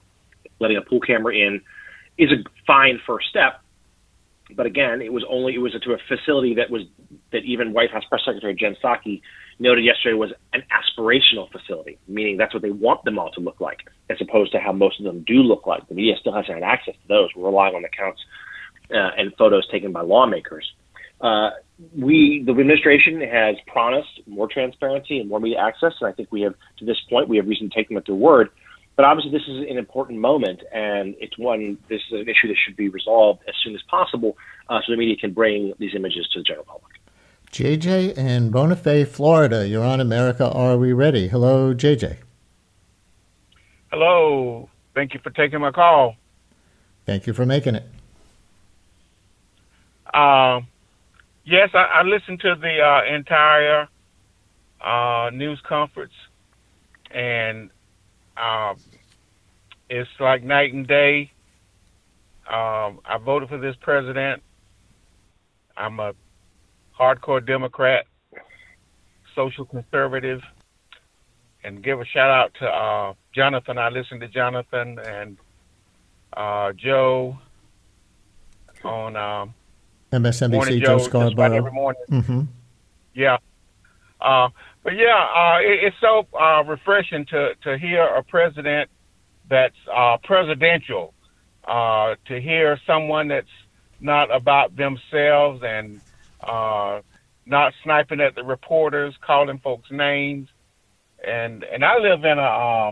letting 0.59 0.77
a 0.77 0.81
pool 0.81 0.99
camera 0.99 1.33
in 1.33 1.61
is 2.17 2.31
a 2.31 2.43
fine 2.67 2.99
first 3.07 3.29
step. 3.29 3.61
But 4.55 4.65
again, 4.65 5.01
it 5.01 5.13
was 5.13 5.23
only 5.29 5.55
it 5.55 5.59
was 5.59 5.73
to 5.73 5.93
a 5.93 5.97
facility 6.07 6.55
that 6.55 6.69
was 6.69 6.83
that 7.31 7.43
even 7.45 7.71
White 7.71 7.91
House 7.91 8.03
Press 8.09 8.21
Secretary 8.25 8.55
Jen 8.55 8.75
Psaki 8.83 9.21
noted 9.59 9.85
yesterday 9.85 10.15
was 10.15 10.31
an 10.53 10.63
aspirational 10.71 11.51
facility, 11.51 11.99
meaning 12.07 12.37
that's 12.37 12.53
what 12.53 12.63
they 12.63 12.71
want 12.71 13.03
them 13.03 13.19
all 13.19 13.31
to 13.31 13.41
look 13.41 13.61
like, 13.61 13.81
as 14.09 14.17
opposed 14.21 14.51
to 14.53 14.59
how 14.59 14.71
most 14.71 14.99
of 14.99 15.05
them 15.05 15.23
do 15.23 15.35
look 15.35 15.67
like. 15.67 15.87
The 15.87 15.95
media 15.95 16.15
still 16.19 16.33
hasn't 16.33 16.53
had 16.53 16.63
access 16.63 16.95
to 16.95 17.07
those. 17.07 17.29
We're 17.35 17.47
relying 17.47 17.75
on 17.75 17.85
accounts 17.85 18.21
uh, 18.91 19.11
and 19.17 19.33
photos 19.37 19.67
taken 19.69 19.91
by 19.91 20.01
lawmakers. 20.01 20.71
Uh, 21.21 21.51
we, 21.95 22.43
the 22.45 22.51
administration, 22.51 23.21
has 23.21 23.55
promised 23.67 24.21
more 24.27 24.47
transparency 24.47 25.19
and 25.19 25.29
more 25.29 25.39
media 25.39 25.59
access, 25.59 25.93
and 26.01 26.09
I 26.09 26.13
think 26.13 26.31
we 26.31 26.41
have, 26.41 26.55
to 26.77 26.85
this 26.85 26.97
point, 27.09 27.29
we 27.29 27.37
have 27.37 27.47
reason 27.47 27.69
to 27.69 27.75
take 27.75 27.87
them 27.87 27.97
at 27.97 28.05
their 28.05 28.15
word. 28.15 28.49
But 28.95 29.05
obviously, 29.05 29.31
this 29.31 29.47
is 29.47 29.59
an 29.69 29.77
important 29.77 30.19
moment, 30.19 30.61
and 30.73 31.15
it's 31.19 31.37
one. 31.37 31.77
This 31.87 32.01
is 32.11 32.19
an 32.19 32.27
issue 32.27 32.49
that 32.49 32.57
should 32.65 32.75
be 32.75 32.89
resolved 32.89 33.41
as 33.47 33.55
soon 33.63 33.73
as 33.73 33.81
possible, 33.89 34.37
uh, 34.67 34.79
so 34.85 34.91
the 34.91 34.97
media 34.97 35.15
can 35.15 35.31
bring 35.31 35.73
these 35.79 35.95
images 35.95 36.27
to 36.33 36.39
the 36.39 36.43
general 36.43 36.65
public. 36.65 36.99
JJ 37.51 38.17
in 38.17 38.51
Bonifay, 38.51 39.07
Florida. 39.07 39.65
You're 39.65 39.85
on 39.85 40.01
America. 40.01 40.51
Are 40.51 40.77
we 40.77 40.91
ready? 40.91 41.29
Hello, 41.29 41.73
JJ. 41.73 42.17
Hello. 43.89 44.69
Thank 44.93 45.13
you 45.13 45.21
for 45.23 45.29
taking 45.29 45.61
my 45.61 45.71
call. 45.71 46.15
Thank 47.05 47.25
you 47.25 47.31
for 47.31 47.45
making 47.45 47.75
it. 47.75 47.83
Uh, 50.13 50.61
yes, 51.49 51.69
I, 51.73 51.99
I 51.99 52.03
listened 52.03 52.39
to 52.41 52.55
the 52.55 52.79
uh, 52.79 53.15
entire 53.15 53.87
uh, 54.81 55.29
news 55.33 55.59
conference, 55.67 56.13
and 57.11 57.69
um, 58.37 58.77
it's 59.89 60.09
like 60.19 60.43
night 60.43 60.73
and 60.73 60.87
day. 60.87 61.31
Um, 62.47 62.99
I 63.05 63.17
voted 63.23 63.49
for 63.49 63.57
this 63.57 63.75
president. 63.81 64.41
I'm 65.75 65.99
a 65.99 66.13
hardcore 66.97 67.45
Democrat, 67.45 68.05
social 69.35 69.65
conservative, 69.65 70.41
and 71.63 71.83
give 71.83 71.99
a 71.99 72.05
shout 72.05 72.29
out 72.29 72.53
to 72.59 72.65
uh, 72.65 73.13
Jonathan. 73.33 73.77
I 73.77 73.89
listened 73.89 74.21
to 74.21 74.27
Jonathan 74.27 74.99
and 74.99 75.37
uh, 76.35 76.73
Joe 76.73 77.37
on 78.83 79.15
um, 79.15 79.53
MSNBC. 80.11 80.79
Joe, 80.79 80.97
Joe 80.97 80.97
Scarborough 80.99 81.53
every 81.53 81.71
morning. 81.71 82.01
Mm-hmm. 82.09 82.41
Yeah, 83.13 83.37
uh, 84.21 84.49
but 84.83 84.95
yeah, 84.95 85.27
uh, 85.35 85.59
it, 85.61 85.83
it's 85.85 85.95
so 86.01 86.27
uh, 86.37 86.63
refreshing 86.63 87.25
to 87.27 87.55
to 87.63 87.77
hear 87.77 88.03
a 88.03 88.23
president 88.23 88.89
that's 89.49 89.75
uh, 89.93 90.17
presidential. 90.23 91.13
Uh, 91.67 92.15
to 92.25 92.41
hear 92.41 92.79
someone 92.87 93.27
that's 93.27 93.47
not 93.99 94.33
about 94.33 94.75
themselves 94.75 95.61
and 95.63 96.01
uh, 96.41 96.99
not 97.45 97.73
sniping 97.83 98.21
at 98.21 98.33
the 98.33 98.43
reporters, 98.43 99.13
calling 99.21 99.59
folks 99.59 99.89
names, 99.91 100.47
and 101.25 101.63
and 101.63 101.83
I 101.83 101.97
live 101.97 102.23
in 102.23 102.39
a. 102.39 102.41
Uh, 102.41 102.91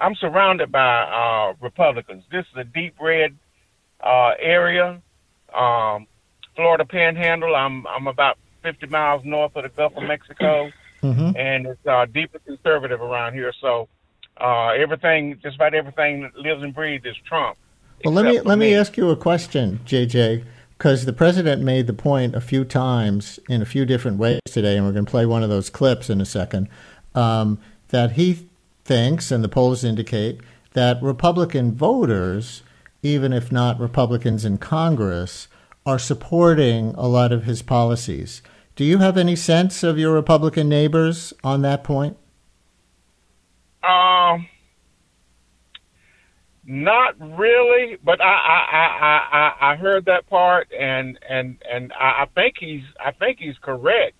I'm 0.00 0.14
surrounded 0.14 0.70
by 0.70 1.02
uh, 1.02 1.54
Republicans. 1.60 2.24
This 2.30 2.44
is 2.52 2.56
a 2.56 2.64
deep 2.64 2.96
red 3.00 3.36
uh, 4.00 4.32
area, 4.38 5.02
um, 5.52 6.06
Florida 6.58 6.84
Panhandle. 6.84 7.54
I'm 7.54 7.86
I'm 7.86 8.08
about 8.08 8.36
50 8.64 8.88
miles 8.88 9.24
north 9.24 9.54
of 9.54 9.62
the 9.62 9.68
Gulf 9.68 9.96
of 9.96 10.02
Mexico, 10.02 10.70
mm-hmm. 11.02 11.36
and 11.36 11.66
it's 11.66 11.86
uh, 11.86 12.04
deeply 12.06 12.40
conservative 12.44 13.00
around 13.00 13.34
here. 13.34 13.52
So 13.60 13.88
uh, 14.40 14.70
everything, 14.70 15.38
just 15.40 15.54
about 15.54 15.72
everything 15.72 16.22
that 16.22 16.34
lives 16.36 16.64
and 16.64 16.74
breathes 16.74 17.06
is 17.06 17.14
Trump. 17.24 17.56
Well, 18.04 18.12
let 18.12 18.24
me 18.24 18.40
let 18.40 18.58
me 18.58 18.74
ask 18.74 18.96
you 18.96 19.08
a 19.10 19.16
question, 19.16 19.80
JJ 19.86 20.44
because 20.76 21.06
the 21.06 21.12
president 21.12 21.60
made 21.60 21.88
the 21.88 21.92
point 21.92 22.36
a 22.36 22.40
few 22.40 22.64
times 22.64 23.40
in 23.48 23.60
a 23.60 23.66
few 23.66 23.84
different 23.84 24.16
ways 24.16 24.38
today, 24.46 24.76
and 24.76 24.86
we're 24.86 24.92
going 24.92 25.04
to 25.04 25.10
play 25.10 25.26
one 25.26 25.42
of 25.42 25.48
those 25.48 25.68
clips 25.68 26.08
in 26.08 26.20
a 26.20 26.24
second, 26.24 26.68
um, 27.16 27.58
that 27.88 28.12
he 28.12 28.46
thinks, 28.84 29.32
and 29.32 29.42
the 29.42 29.48
polls 29.48 29.82
indicate, 29.82 30.40
that 30.74 31.02
Republican 31.02 31.72
voters, 31.72 32.62
even 33.02 33.32
if 33.32 33.50
not 33.50 33.80
Republicans 33.80 34.44
in 34.44 34.56
Congress, 34.56 35.48
are 35.88 35.98
supporting 35.98 36.94
a 36.96 37.08
lot 37.08 37.32
of 37.32 37.44
his 37.44 37.62
policies. 37.62 38.42
Do 38.76 38.84
you 38.84 38.98
have 38.98 39.16
any 39.16 39.34
sense 39.34 39.82
of 39.82 39.98
your 39.98 40.12
Republican 40.12 40.68
neighbors 40.68 41.32
on 41.42 41.62
that 41.62 41.82
point? 41.82 42.18
Um. 43.82 44.46
Not 46.70 47.14
really, 47.18 47.96
but 48.04 48.20
I 48.20 48.26
I, 48.26 48.76
I, 48.76 49.38
I, 49.38 49.72
I 49.72 49.76
heard 49.76 50.04
that 50.04 50.28
part, 50.28 50.68
and 50.78 51.18
and 51.26 51.56
and 51.66 51.94
I, 51.94 52.24
I 52.24 52.26
think 52.34 52.56
he's 52.60 52.82
I 53.00 53.12
think 53.12 53.38
he's 53.38 53.56
correct. 53.62 54.14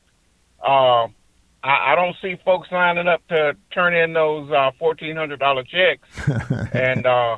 Um, 0.67 1.15
I, 1.63 1.93
I 1.93 1.95
don't 1.95 2.17
see 2.23 2.37
folks 2.47 2.69
lining 2.73 3.07
up 3.07 3.21
to 3.29 3.55
turn 3.71 3.95
in 3.95 4.15
those 4.15 4.51
uh, 4.51 4.71
fourteen 4.79 5.15
hundred 5.15 5.41
dollar 5.41 5.63
checks, 5.63 6.09
and 6.73 7.05
uh, 7.05 7.37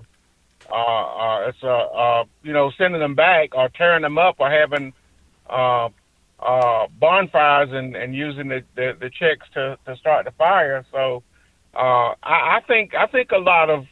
uh, 0.70 0.74
uh, 0.74 1.48
it's 1.48 1.62
uh, 1.62 1.68
uh, 1.68 2.24
you 2.42 2.52
know 2.52 2.70
sending 2.78 3.00
them 3.00 3.14
back 3.14 3.54
or 3.54 3.68
tearing 3.68 4.02
them 4.02 4.18
up 4.18 4.36
or 4.38 4.50
having 4.50 4.92
uh, 5.48 5.88
uh, 6.40 6.86
bonfires 6.98 7.70
and, 7.72 7.94
and 7.96 8.14
using 8.14 8.48
the, 8.48 8.62
the, 8.74 8.96
the 8.98 9.10
checks 9.10 9.46
to, 9.54 9.76
to 9.86 9.96
start 9.96 10.24
the 10.24 10.30
fire. 10.32 10.84
So 10.90 11.22
uh, 11.74 12.14
I, 12.22 12.58
I 12.58 12.60
think 12.66 12.94
I 12.94 13.06
think 13.06 13.30
a 13.32 13.38
lot 13.38 13.70
of 13.70 13.86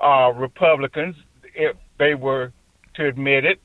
uh, 0.00 0.32
Republicans, 0.38 1.16
if 1.54 1.76
they 1.98 2.14
were 2.14 2.52
to 2.94 3.06
admit 3.06 3.44
it 3.44 3.60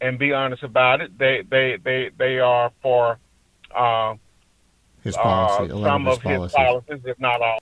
and 0.00 0.18
be 0.18 0.32
honest 0.32 0.62
about 0.62 1.00
it, 1.00 1.16
they 1.18 1.42
they 1.48 1.78
they 1.82 2.10
they 2.18 2.38
are 2.38 2.72
for 2.82 3.18
uh, 3.74 4.14
his 5.02 5.16
policy, 5.16 5.72
uh, 5.72 5.82
some 5.82 6.06
of, 6.06 6.22
his, 6.22 6.36
of 6.36 6.42
his 6.42 6.52
policies, 6.52 7.00
if 7.04 7.18
not 7.18 7.40
all. 7.40 7.58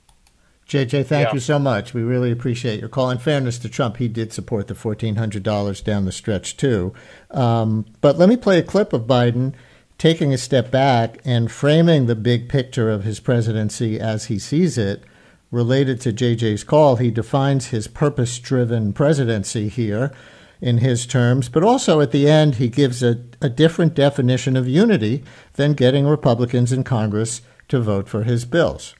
JJ, 0.70 1.06
thank 1.06 1.28
yeah. 1.28 1.34
you 1.34 1.40
so 1.40 1.58
much. 1.58 1.94
We 1.94 2.02
really 2.02 2.30
appreciate 2.30 2.78
your 2.78 2.88
call. 2.88 3.10
In 3.10 3.18
fairness 3.18 3.58
to 3.58 3.68
Trump, 3.68 3.96
he 3.96 4.06
did 4.06 4.32
support 4.32 4.68
the 4.68 4.74
$1,400 4.74 5.82
down 5.82 6.04
the 6.04 6.12
stretch, 6.12 6.56
too. 6.56 6.94
Um, 7.32 7.86
but 8.00 8.18
let 8.18 8.28
me 8.28 8.36
play 8.36 8.60
a 8.60 8.62
clip 8.62 8.92
of 8.92 9.02
Biden 9.02 9.52
taking 9.98 10.32
a 10.32 10.38
step 10.38 10.70
back 10.70 11.20
and 11.24 11.50
framing 11.50 12.06
the 12.06 12.14
big 12.14 12.48
picture 12.48 12.88
of 12.88 13.02
his 13.02 13.18
presidency 13.18 13.98
as 13.98 14.26
he 14.26 14.38
sees 14.38 14.78
it 14.78 15.02
related 15.50 16.00
to 16.00 16.12
JJ's 16.12 16.62
call, 16.62 16.96
he 16.96 17.10
defines 17.10 17.66
his 17.66 17.88
purpose 17.88 18.38
driven 18.38 18.92
presidency 18.92 19.68
here 19.68 20.12
in 20.60 20.78
his 20.78 21.04
terms, 21.04 21.48
but 21.48 21.64
also 21.64 22.00
at 22.00 22.12
the 22.12 22.28
end, 22.28 22.54
he 22.54 22.68
gives 22.68 23.02
a, 23.02 23.20
a 23.42 23.48
different 23.48 23.94
definition 23.94 24.56
of 24.56 24.68
unity 24.68 25.24
than 25.54 25.72
getting 25.72 26.06
Republicans 26.06 26.70
in 26.72 26.84
Congress 26.84 27.42
to 27.66 27.80
vote 27.80 28.08
for 28.08 28.22
his 28.22 28.44
bills. 28.44 28.94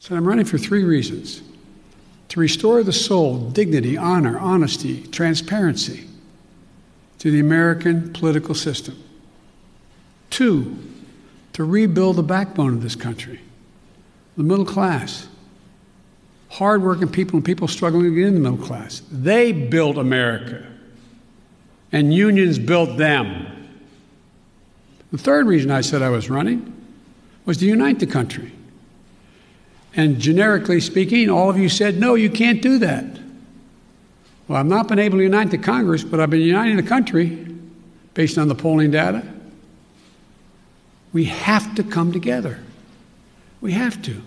So 0.00 0.14
I'm 0.14 0.26
running 0.26 0.44
for 0.44 0.58
three 0.58 0.84
reasons 0.84 1.42
to 2.28 2.40
restore 2.40 2.82
the 2.82 2.92
soul, 2.92 3.50
dignity, 3.50 3.96
honor, 3.96 4.38
honesty, 4.38 5.02
transparency 5.08 6.06
to 7.18 7.30
the 7.30 7.40
American 7.40 8.12
political 8.12 8.54
system. 8.54 9.02
Two, 10.30 10.76
to 11.54 11.64
rebuild 11.64 12.16
the 12.16 12.22
backbone 12.22 12.74
of 12.74 12.82
this 12.82 12.94
country, 12.94 13.40
the 14.36 14.42
middle 14.44 14.66
class 14.66 15.28
hardworking 16.50 17.08
people 17.08 17.36
and 17.36 17.44
people 17.44 17.68
struggling 17.68 18.04
to 18.04 18.14
get 18.14 18.26
in 18.26 18.34
the 18.34 18.40
middle 18.40 18.64
class. 18.64 19.02
They 19.10 19.52
built 19.52 19.98
America, 19.98 20.66
and 21.92 22.12
unions 22.12 22.58
built 22.58 22.96
them. 22.96 23.46
The 25.10 25.18
third 25.18 25.46
reason 25.46 25.70
I 25.70 25.80
said 25.80 26.02
I 26.02 26.10
was 26.10 26.30
running 26.30 26.74
was 27.44 27.58
to 27.58 27.66
unite 27.66 27.98
the 27.98 28.06
country. 28.06 28.52
And 29.94 30.18
generically 30.18 30.80
speaking, 30.80 31.30
all 31.30 31.50
of 31.50 31.58
you 31.58 31.68
said, 31.68 31.98
no, 31.98 32.14
you 32.14 32.30
can't 32.30 32.62
do 32.62 32.78
that. 32.78 33.04
Well, 34.46 34.58
I've 34.58 34.66
not 34.66 34.88
been 34.88 34.98
able 34.98 35.18
to 35.18 35.24
unite 35.24 35.50
the 35.50 35.58
Congress, 35.58 36.04
but 36.04 36.20
I've 36.20 36.30
been 36.30 36.40
uniting 36.40 36.76
the 36.76 36.82
country 36.82 37.46
based 38.14 38.38
on 38.38 38.48
the 38.48 38.54
polling 38.54 38.90
data. 38.90 39.26
We 41.12 41.24
have 41.24 41.74
to 41.74 41.82
come 41.82 42.12
together. 42.12 42.60
We 43.60 43.72
have 43.72 44.00
to. 44.02 44.22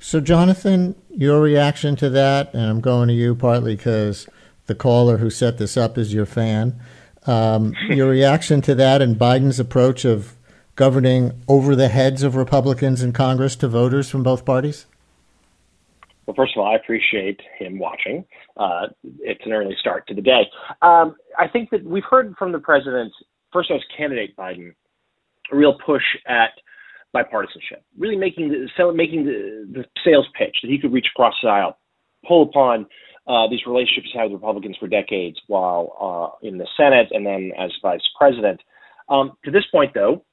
So, 0.00 0.20
Jonathan, 0.20 0.94
your 1.10 1.40
reaction 1.40 1.96
to 1.96 2.10
that, 2.10 2.52
and 2.52 2.62
I'm 2.62 2.80
going 2.80 3.08
to 3.08 3.14
you 3.14 3.34
partly 3.34 3.76
because 3.76 4.28
the 4.66 4.74
caller 4.74 5.18
who 5.18 5.30
set 5.30 5.58
this 5.58 5.76
up 5.76 5.96
is 5.96 6.12
your 6.12 6.26
fan. 6.26 6.78
Um, 7.26 7.74
your 7.88 8.10
reaction 8.10 8.60
to 8.62 8.74
that 8.74 9.00
and 9.00 9.16
Biden's 9.16 9.58
approach 9.58 10.04
of 10.04 10.34
governing 10.76 11.32
over 11.48 11.76
the 11.76 11.88
heads 11.88 12.22
of 12.22 12.36
Republicans 12.36 13.02
in 13.02 13.12
Congress 13.12 13.56
to 13.56 13.68
voters 13.68 14.10
from 14.10 14.22
both 14.22 14.44
parties? 14.44 14.86
Well, 16.26 16.34
first 16.34 16.52
of 16.56 16.60
all, 16.60 16.72
I 16.72 16.76
appreciate 16.76 17.40
him 17.58 17.78
watching. 17.78 18.24
Uh, 18.56 18.86
it's 19.20 19.44
an 19.44 19.52
early 19.52 19.76
start 19.78 20.06
to 20.08 20.14
the 20.14 20.22
day. 20.22 20.42
Um, 20.80 21.16
I 21.38 21.48
think 21.48 21.70
that 21.70 21.84
we've 21.84 22.04
heard 22.08 22.34
from 22.38 22.52
the 22.52 22.58
president, 22.58 23.12
first 23.52 23.70
as 23.70 23.80
candidate 23.96 24.36
Biden, 24.36 24.74
a 25.52 25.56
real 25.56 25.76
push 25.84 26.02
at 26.26 26.50
bipartisanship, 27.14 27.82
really 27.98 28.16
making 28.16 28.48
the 28.48 28.92
making 28.92 29.24
the, 29.24 29.68
the 29.72 29.84
sales 30.04 30.26
pitch 30.36 30.56
that 30.62 30.70
he 30.70 30.78
could 30.78 30.92
reach 30.92 31.06
across 31.14 31.34
the 31.42 31.48
aisle, 31.48 31.76
pull 32.26 32.42
upon 32.42 32.86
uh, 33.26 33.48
these 33.48 33.60
relationships 33.66 34.08
he 34.12 34.18
had 34.18 34.30
with 34.30 34.40
Republicans 34.40 34.76
for 34.78 34.88
decades 34.88 35.38
while 35.46 36.36
uh, 36.42 36.46
in 36.46 36.58
the 36.58 36.66
Senate 36.76 37.08
and 37.10 37.24
then 37.26 37.52
as 37.58 37.70
vice 37.82 38.00
president. 38.18 38.60
Um, 39.08 39.32
to 39.44 39.50
this 39.50 39.64
point, 39.70 39.92
though, 39.94 40.24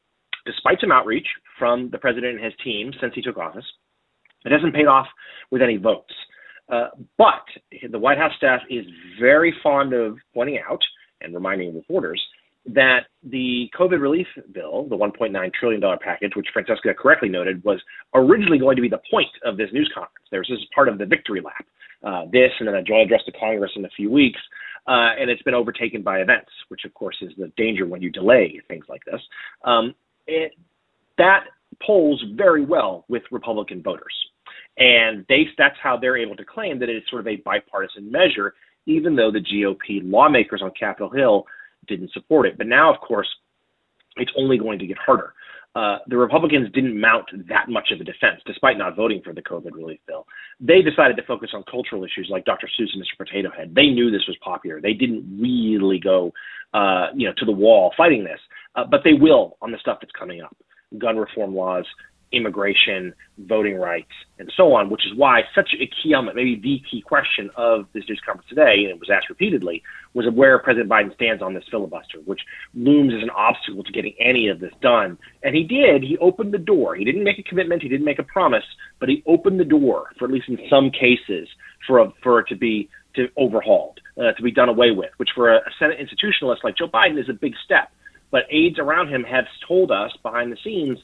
despite 0.46 0.80
some 0.82 0.92
outreach 0.92 1.28
from 1.58 1.90
the 1.92 1.98
president 1.98 2.36
and 2.36 2.44
his 2.44 2.54
team 2.64 2.92
since 3.00 3.14
he 3.16 3.22
took 3.22 3.38
office, 3.38 3.66
it 4.46 4.52
hasn't 4.52 4.74
paid 4.74 4.88
off 4.88 5.08
with 5.52 5.62
any 5.62 5.78
votes. 5.78 6.14
Uh, 6.70 6.88
but 7.18 7.44
the 7.92 8.00
White 8.00 8.18
House 8.18 8.32
staff 8.38 8.62
is 8.70 8.86
very 9.20 9.54
fond 9.62 9.94
of 9.94 10.18
pointing 10.34 10.60
out 10.68 10.82
and 11.22 11.34
reminding 11.34 11.76
reporters 11.76 12.22
that 12.66 13.02
the 13.24 13.70
COVID 13.78 14.00
relief 14.00 14.28
bill, 14.54 14.88
the 14.88 14.96
$1.9 14.96 15.54
trillion 15.54 15.82
package, 16.04 16.32
which 16.36 16.48
Francesca 16.54 16.94
correctly 16.94 17.30
noted, 17.30 17.64
was 17.64 17.82
originally 18.14 18.60
going 18.60 18.76
to 18.76 18.82
be 18.82 18.90
the 18.90 19.02
point 19.10 19.30
of 19.44 19.58
this 19.58 19.70
news 19.74 19.92
conference. 19.94 20.28
There 20.30 20.40
was 20.40 20.50
this 20.50 20.60
part 20.74 20.88
of 20.88 20.98
the 20.98 21.06
victory 21.06 21.42
lap, 21.42 21.66
uh, 22.04 22.26
this 22.32 22.52
and 22.60 22.68
then 22.68 22.76
a 22.76 22.84
joint 22.84 23.04
address 23.04 23.22
to 23.26 23.32
Congress 23.32 23.72
in 23.76 23.86
a 23.86 23.90
few 23.90 24.12
weeks, 24.12 24.40
uh, 24.88 25.18
and 25.20 25.30
it's 25.30 25.42
been 25.42 25.54
overtaken 25.56 26.04
by 26.04 26.20
events, 26.20 26.52
which 26.70 26.82
of 26.86 26.94
course 26.94 27.18
is 27.22 27.32
the 27.38 27.52
danger 27.58 27.88
when 27.88 28.02
you 28.02 28.12
delay 28.12 28.62
things 28.68 28.86
like 28.88 29.04
this. 29.06 29.22
Um, 29.64 29.96
it, 30.28 30.54
that 31.18 31.46
polls 31.86 32.24
very 32.36 32.66
well 32.66 33.06
with 33.08 33.24
Republican 33.32 33.82
voters. 33.82 34.14
And 34.78 35.26
they, 35.28 35.44
that's 35.58 35.76
how 35.82 35.98
they're 35.98 36.18
able 36.18 36.36
to 36.36 36.46
claim 36.46 36.80
that 36.80 36.90
it's 36.90 37.10
sort 37.10 37.22
of 37.22 37.28
a 37.28 37.38
bipartisan 37.38 38.12
measure, 38.12 38.54
even 38.86 39.16
though 39.16 39.32
the 39.32 39.40
GOP 39.40 40.02
lawmakers 40.04 40.62
on 40.64 40.72
Capitol 40.80 41.10
Hill 41.10 41.46
didn't 41.88 42.12
support 42.14 42.48
it. 42.48 42.58
But 42.58 42.68
now, 42.68 42.94
of 42.94 43.00
course, 43.02 43.28
it's 44.18 44.32
only 44.38 44.58
going 44.58 44.80
to 44.80 44.88
get 44.88 44.98
harder. 44.98 45.34
Uh, 45.74 46.00
the 46.08 46.18
Republicans 46.18 46.70
didn't 46.74 47.00
mount 47.00 47.26
that 47.48 47.70
much 47.70 47.92
of 47.94 48.02
a 48.02 48.04
defense, 48.04 48.42
despite 48.46 48.78
not 48.78 48.96
voting 48.96 49.22
for 49.24 49.34
the 49.34 49.42
COVID 49.42 49.72
relief 49.74 50.00
bill. 50.06 50.28
They 50.60 50.82
decided 50.82 51.16
to 51.16 51.24
focus 51.24 51.52
on 51.54 51.64
cultural 51.70 52.04
issues 52.04 52.28
like 52.30 52.44
Dr. 52.44 52.68
Seuss 52.68 52.90
and 52.94 53.02
Mr. 53.02 53.18
Potato 53.18 53.50
Head. 53.56 53.74
They 53.74 53.88
knew 53.88 54.12
this 54.12 54.28
was 54.28 54.36
popular. 54.44 54.82
They 54.82 54.92
didn't 54.94 55.40
really 55.40 55.98
go, 55.98 56.34
uh, 56.74 57.08
you 57.16 57.26
know, 57.26 57.34
to 57.38 57.46
the 57.46 57.54
wall 57.54 57.94
fighting 57.96 58.26
this, 58.26 58.40
uh, 58.76 58.86
but 58.90 59.02
they 59.04 59.14
will 59.14 59.58
on 59.62 59.72
the 59.72 59.78
stuff 59.80 60.00
that's 60.02 60.14
coming 60.18 60.42
up: 60.42 60.56
gun 60.98 61.18
reform 61.18 61.56
laws, 61.56 61.86
immigration, 62.32 63.14
voting 63.38 63.76
rights, 63.76 64.12
and 64.40 64.52
so 64.56 64.74
on, 64.74 64.90
which 64.90 65.02
is 65.06 65.18
why 65.18 65.42
such 65.54 65.70
a 65.74 65.86
key 65.86 66.14
element, 66.14 66.36
maybe 66.36 66.56
the 66.56 66.82
key 66.90 67.02
question 67.02 67.50
of 67.58 67.86
this 67.94 68.04
news 68.08 68.22
conference 68.26 68.48
today, 68.50 68.84
and 68.84 68.90
it 68.90 69.00
was 69.00 69.10
asked 69.14 69.30
repeatedly, 69.30 69.84
was 70.14 70.26
where 70.34 70.58
President 70.60 70.90
Biden 70.90 71.14
stands 71.14 71.42
on 71.42 71.54
this 71.54 71.64
filibuster, 71.70 72.20
which 72.26 72.42
looms 72.74 73.14
as 73.16 73.24
an 73.24 73.30
obstacle 73.32 73.84
to 73.84 73.92
getting 73.92 74.14
any 74.20 74.48
of 74.48 74.60
this 74.60 74.72
done. 74.82 75.18
And 75.44 75.56
he 75.56 75.64
did. 75.64 76.04
He 76.04 76.18
opened 76.20 76.54
the 76.54 76.58
door. 76.58 76.96
He 76.96 77.06
didn't 77.06 77.24
make 77.24 77.40
a 77.40 77.44
commitment. 77.44 77.82
He 77.82 77.90
didn't 77.90 78.06
make 78.06 78.20
a 78.20 78.24
promise, 78.24 78.64
but 79.00 79.10
he 79.10 79.24
opened 79.28 79.60
the 79.60 79.66
door 79.66 80.12
for 80.18 80.26
at 80.26 80.32
least 80.32 80.50
in 80.50 80.58
some 80.70 80.92
cases 80.92 81.48
for 81.86 82.00
a, 82.00 82.14
for 82.24 82.40
it 82.40 82.48
to 82.50 82.56
be 82.56 82.90
to 83.16 83.28
overhauled, 83.38 84.00
uh, 84.18 84.32
to 84.38 84.42
be 84.42 84.52
done 84.52 84.70
away 84.70 84.92
with, 84.92 85.10
which 85.18 85.30
for 85.36 85.54
a, 85.54 85.58
a 85.58 85.72
Senate 85.78 85.98
institutionalist 86.00 86.64
like 86.64 86.78
Joe 86.78 86.88
Biden 86.88 87.20
is 87.20 87.28
a 87.30 87.34
big 87.34 87.54
step. 87.66 87.92
But 88.32 88.44
aides 88.50 88.80
around 88.80 89.10
him 89.10 89.24
have 89.24 89.46
told 89.68 89.92
us 89.92 90.12
behind 90.24 90.52
the 90.52 90.58
scenes 90.64 90.98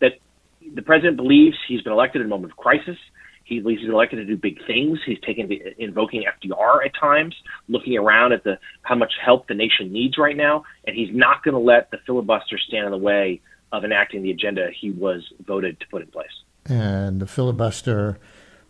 that 0.00 0.14
the 0.74 0.82
president 0.82 1.16
believes 1.16 1.56
he's 1.68 1.82
been 1.82 1.92
elected 1.92 2.22
in 2.22 2.26
a 2.26 2.30
moment 2.30 2.52
of 2.52 2.56
crisis. 2.58 2.96
He 3.44 3.60
believes 3.60 3.82
he's 3.82 3.90
elected 3.90 4.18
to 4.18 4.24
do 4.24 4.36
big 4.36 4.64
things. 4.66 4.98
He's 5.04 5.20
taken 5.20 5.48
to 5.48 5.82
invoking 5.82 6.24
FDR 6.24 6.84
at 6.86 6.92
times, 6.94 7.34
looking 7.68 7.96
around 7.98 8.32
at 8.32 8.44
the 8.44 8.58
how 8.82 8.94
much 8.94 9.12
help 9.22 9.48
the 9.48 9.54
nation 9.54 9.92
needs 9.92 10.18
right 10.18 10.36
now, 10.36 10.64
and 10.86 10.96
he's 10.96 11.12
not 11.12 11.42
going 11.42 11.54
to 11.54 11.60
let 11.60 11.90
the 11.90 11.98
filibuster 12.06 12.58
stand 12.58 12.86
in 12.86 12.92
the 12.92 12.98
way 12.98 13.40
of 13.72 13.84
enacting 13.84 14.22
the 14.22 14.30
agenda 14.30 14.68
he 14.78 14.90
was 14.90 15.32
voted 15.44 15.78
to 15.80 15.86
put 15.88 16.02
in 16.02 16.08
place. 16.08 16.28
And 16.66 17.20
the 17.20 17.26
filibuster 17.26 18.18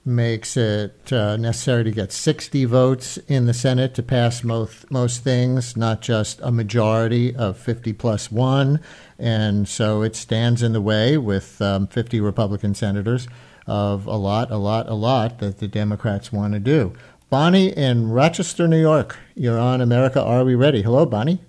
makes 0.04 0.56
it 0.56 1.12
uh, 1.12 1.36
necessary 1.36 1.84
to 1.84 1.90
get 1.90 2.12
60 2.12 2.64
votes 2.64 3.18
in 3.28 3.46
the 3.46 3.54
Senate 3.54 3.94
to 3.94 4.02
pass 4.02 4.42
most 4.42 4.90
most 4.90 5.22
things, 5.22 5.76
not 5.76 6.00
just 6.00 6.40
a 6.42 6.50
majority 6.50 7.34
of 7.34 7.58
50 7.58 7.92
plus 7.92 8.32
one. 8.32 8.80
And 9.18 9.68
so 9.68 10.02
it 10.02 10.16
stands 10.16 10.62
in 10.62 10.72
the 10.72 10.80
way 10.80 11.18
with 11.18 11.60
um, 11.60 11.86
50 11.86 12.20
Republican 12.20 12.74
senators 12.74 13.28
of 13.66 14.06
a 14.06 14.16
lot, 14.16 14.50
a 14.50 14.56
lot, 14.56 14.88
a 14.88 14.94
lot 14.94 15.38
that 15.38 15.58
the 15.58 15.68
Democrats 15.68 16.32
want 16.32 16.54
to 16.54 16.60
do. 16.60 16.94
Bonnie 17.28 17.68
in 17.68 18.10
Rochester, 18.10 18.66
New 18.66 18.80
York, 18.80 19.16
you're 19.36 19.58
on 19.58 19.80
America 19.80 20.20
Are 20.20 20.44
We 20.44 20.56
Ready? 20.56 20.82
Hello, 20.82 21.06
Bonnie. 21.06 21.40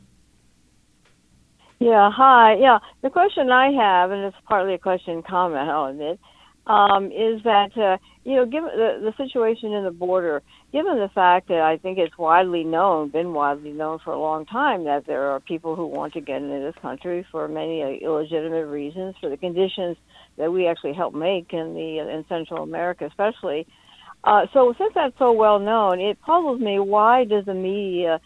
Yeah, 1.79 2.11
hi. 2.11 2.57
Yeah, 2.57 2.77
the 3.01 3.09
question 3.09 3.49
I 3.49 3.71
have, 3.71 4.11
and 4.11 4.23
it's 4.23 4.37
partly 4.47 4.75
a 4.75 4.77
question 4.77 5.23
comment, 5.23 5.67
I'll 5.67 5.87
admit, 5.87 6.19
um, 6.67 7.07
is 7.07 7.41
that 7.43 7.71
uh, 7.77 7.97
you 8.23 8.35
know, 8.35 8.45
given 8.45 8.69
the, 8.75 9.11
the 9.11 9.23
situation 9.23 9.73
in 9.73 9.83
the 9.83 9.91
border, 9.91 10.43
given 10.71 10.97
the 10.97 11.09
fact 11.13 11.47
that 11.47 11.61
I 11.61 11.77
think 11.77 11.97
it's 11.97 12.17
widely 12.17 12.63
known, 12.63 13.09
been 13.09 13.33
widely 13.33 13.71
known 13.71 13.99
for 14.03 14.13
a 14.13 14.19
long 14.19 14.45
time, 14.45 14.83
that 14.85 15.07
there 15.07 15.31
are 15.31 15.39
people 15.39 15.75
who 15.75 15.87
want 15.87 16.13
to 16.13 16.21
get 16.21 16.37
into 16.37 16.59
this 16.59 16.79
country 16.81 17.25
for 17.31 17.47
many 17.47 17.81
uh, 17.81 17.87
illegitimate 17.87 18.67
reasons, 18.67 19.15
for 19.19 19.29
the 19.29 19.37
conditions 19.37 19.97
that 20.37 20.51
we 20.51 20.67
actually 20.67 20.93
help 20.93 21.15
make 21.15 21.51
in 21.51 21.73
the 21.73 21.99
in 21.99 22.25
Central 22.29 22.63
America, 22.63 23.05
especially. 23.05 23.65
Uh, 24.23 24.45
so 24.53 24.73
since 24.77 24.93
that's 24.93 25.17
so 25.17 25.31
well 25.31 25.57
known, 25.57 25.99
it 25.99 26.21
puzzles 26.21 26.59
me 26.59 26.77
why 26.77 27.23
does 27.23 27.45
the 27.45 27.55
media, 27.55 28.21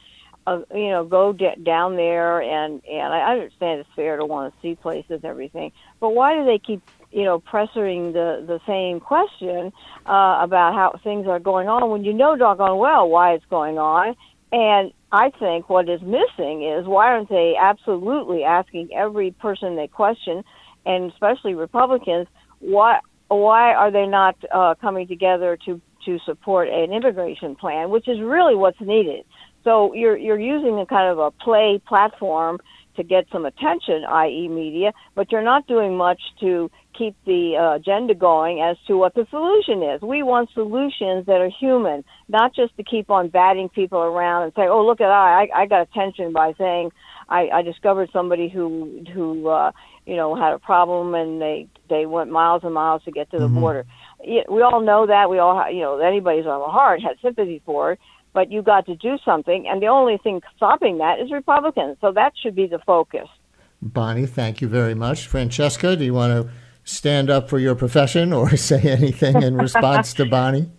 uh, 0.46 0.60
you 0.74 0.90
know, 0.90 1.06
go 1.06 1.32
d- 1.32 1.56
down 1.64 1.96
there 1.96 2.42
and 2.42 2.82
and 2.86 3.14
I 3.14 3.32
understand 3.32 3.80
it's 3.80 3.90
fair 3.96 4.18
to 4.18 4.26
want 4.26 4.54
to 4.54 4.62
see 4.62 4.76
places 4.76 5.22
and 5.24 5.26
everything, 5.26 5.72
but 6.02 6.10
why 6.10 6.36
do 6.36 6.44
they 6.44 6.60
keep 6.60 6.82
you 7.16 7.24
know, 7.24 7.40
pressing 7.40 8.12
the 8.12 8.44
the 8.46 8.60
same 8.68 9.00
question 9.00 9.72
uh, 10.06 10.40
about 10.42 10.74
how 10.74 11.00
things 11.02 11.28
are 11.28 11.40
going 11.40 11.70
on 11.70 11.90
when 11.90 12.04
you 12.04 12.12
know 12.12 12.36
doggone 12.36 12.78
well 12.78 13.08
why 13.08 13.34
it's 13.34 13.46
going 13.50 13.78
on. 13.78 14.16
And 14.52 14.92
I 15.14 15.30
think 15.40 15.70
what 15.70 15.88
is 15.88 16.02
missing 16.02 16.70
is 16.70 16.86
why 16.86 17.08
aren't 17.08 17.30
they 17.30 17.54
absolutely 17.58 18.44
asking 18.44 18.90
every 18.94 19.32
person 19.32 19.78
they 19.78 19.88
question, 19.88 20.44
and 20.86 21.10
especially 21.10 21.54
Republicans, 21.54 22.28
why 22.60 23.00
why 23.30 23.74
are 23.74 23.92
they 23.92 24.08
not 24.08 24.36
uh, 24.54 24.76
coming 24.82 25.08
together 25.08 25.58
to 25.66 25.80
to 26.06 26.20
support 26.26 26.68
an 26.68 26.92
immigration 26.92 27.56
plan, 27.56 27.92
which 27.92 28.10
is 28.10 28.20
really 28.20 28.56
what's 28.56 28.82
needed. 28.82 29.24
So 29.64 29.94
you're 29.94 30.18
you're 30.18 30.40
using 30.40 30.78
a 30.80 30.86
kind 30.86 31.10
of 31.10 31.20
a 31.20 31.32
play 31.32 31.82
platform 31.88 32.60
to 32.98 33.04
get 33.04 33.26
some 33.32 33.46
attention, 33.46 34.04
i.e., 34.08 34.48
media, 34.48 34.92
but 35.16 35.32
you're 35.32 35.44
not 35.44 35.68
doing 35.68 35.96
much 35.98 36.22
to 36.40 36.70
keep 36.98 37.16
the 37.26 37.58
uh, 37.58 37.76
agenda 37.76 38.14
going 38.14 38.62
as 38.62 38.78
to 38.88 38.98
what 38.98 39.14
the 39.14 39.26
solution 39.30 39.84
is. 39.84 40.02
We 40.02 40.24
want 40.24 40.50
solutions 40.54 41.26
that 41.26 41.42
are 41.42 41.50
human, 41.50 42.04
not 42.28 42.56
just 42.56 42.76
to 42.78 42.84
keep 42.84 43.10
on 43.10 43.30
batting 43.30 43.70
people 43.70 44.00
around 44.00 44.44
and 44.44 44.54
say, 44.56 44.68
"Oh, 44.68 44.86
look 44.86 45.02
at 45.02 45.10
I, 45.10 45.44
I, 45.44 45.62
I 45.62 45.66
got 45.66 45.82
attention 45.82 46.34
by 46.34 46.54
saying 46.58 46.92
I, 47.30 47.50
I 47.54 47.62
discovered 47.62 48.10
somebody 48.12 48.50
who 48.50 49.04
who 49.14 49.48
uh, 49.48 49.72
you 50.06 50.16
know 50.16 50.36
had 50.36 50.54
a 50.54 50.60
problem 50.60 51.16
and 51.16 51.42
they 51.42 51.68
they 51.90 52.06
went 52.06 52.32
miles 52.32 52.62
and 52.64 52.74
miles 52.74 53.04
to 53.04 53.12
get 53.12 53.30
to 53.32 53.38
the 53.38 53.46
mm-hmm. 53.46 53.60
border." 53.60 53.86
We 54.50 54.62
all 54.64 54.82
know 54.82 55.06
that. 55.06 55.30
We 55.30 55.38
all, 55.38 55.70
you 55.70 55.82
know, 55.82 56.00
anybody's 56.00 56.48
on 56.48 56.60
the 56.60 56.68
heart 56.68 57.02
has 57.02 57.18
sympathy 57.22 57.62
for 57.66 57.92
it 57.92 58.00
but 58.34 58.52
you 58.52 58.62
got 58.62 58.86
to 58.86 58.96
do 58.98 59.18
something, 59.24 59.66
and 59.66 59.82
the 59.82 59.88
only 59.88 60.18
thing 60.18 60.42
stopping 60.58 60.98
that 60.98 61.20
is 61.22 61.32
Republicans. 61.32 61.96
So 62.02 62.12
that 62.12 62.34
should 62.44 62.54
be 62.54 62.68
the 62.68 62.80
focus. 62.86 63.30
Bonnie, 63.82 64.26
thank 64.26 64.62
you 64.62 64.68
very 64.68 64.94
much. 64.94 65.26
Francesca, 65.26 65.96
do 65.96 66.04
you 66.04 66.14
want 66.14 66.34
to 66.34 66.52
stand 66.86 67.30
up 67.30 67.50
for 67.50 67.60
your 67.60 67.76
profession 67.76 68.32
or 68.32 68.56
say 68.56 68.82
anything 68.82 69.42
in 69.44 69.58
response 69.58 70.14
to 70.14 70.26
Bonnie? 70.26 70.70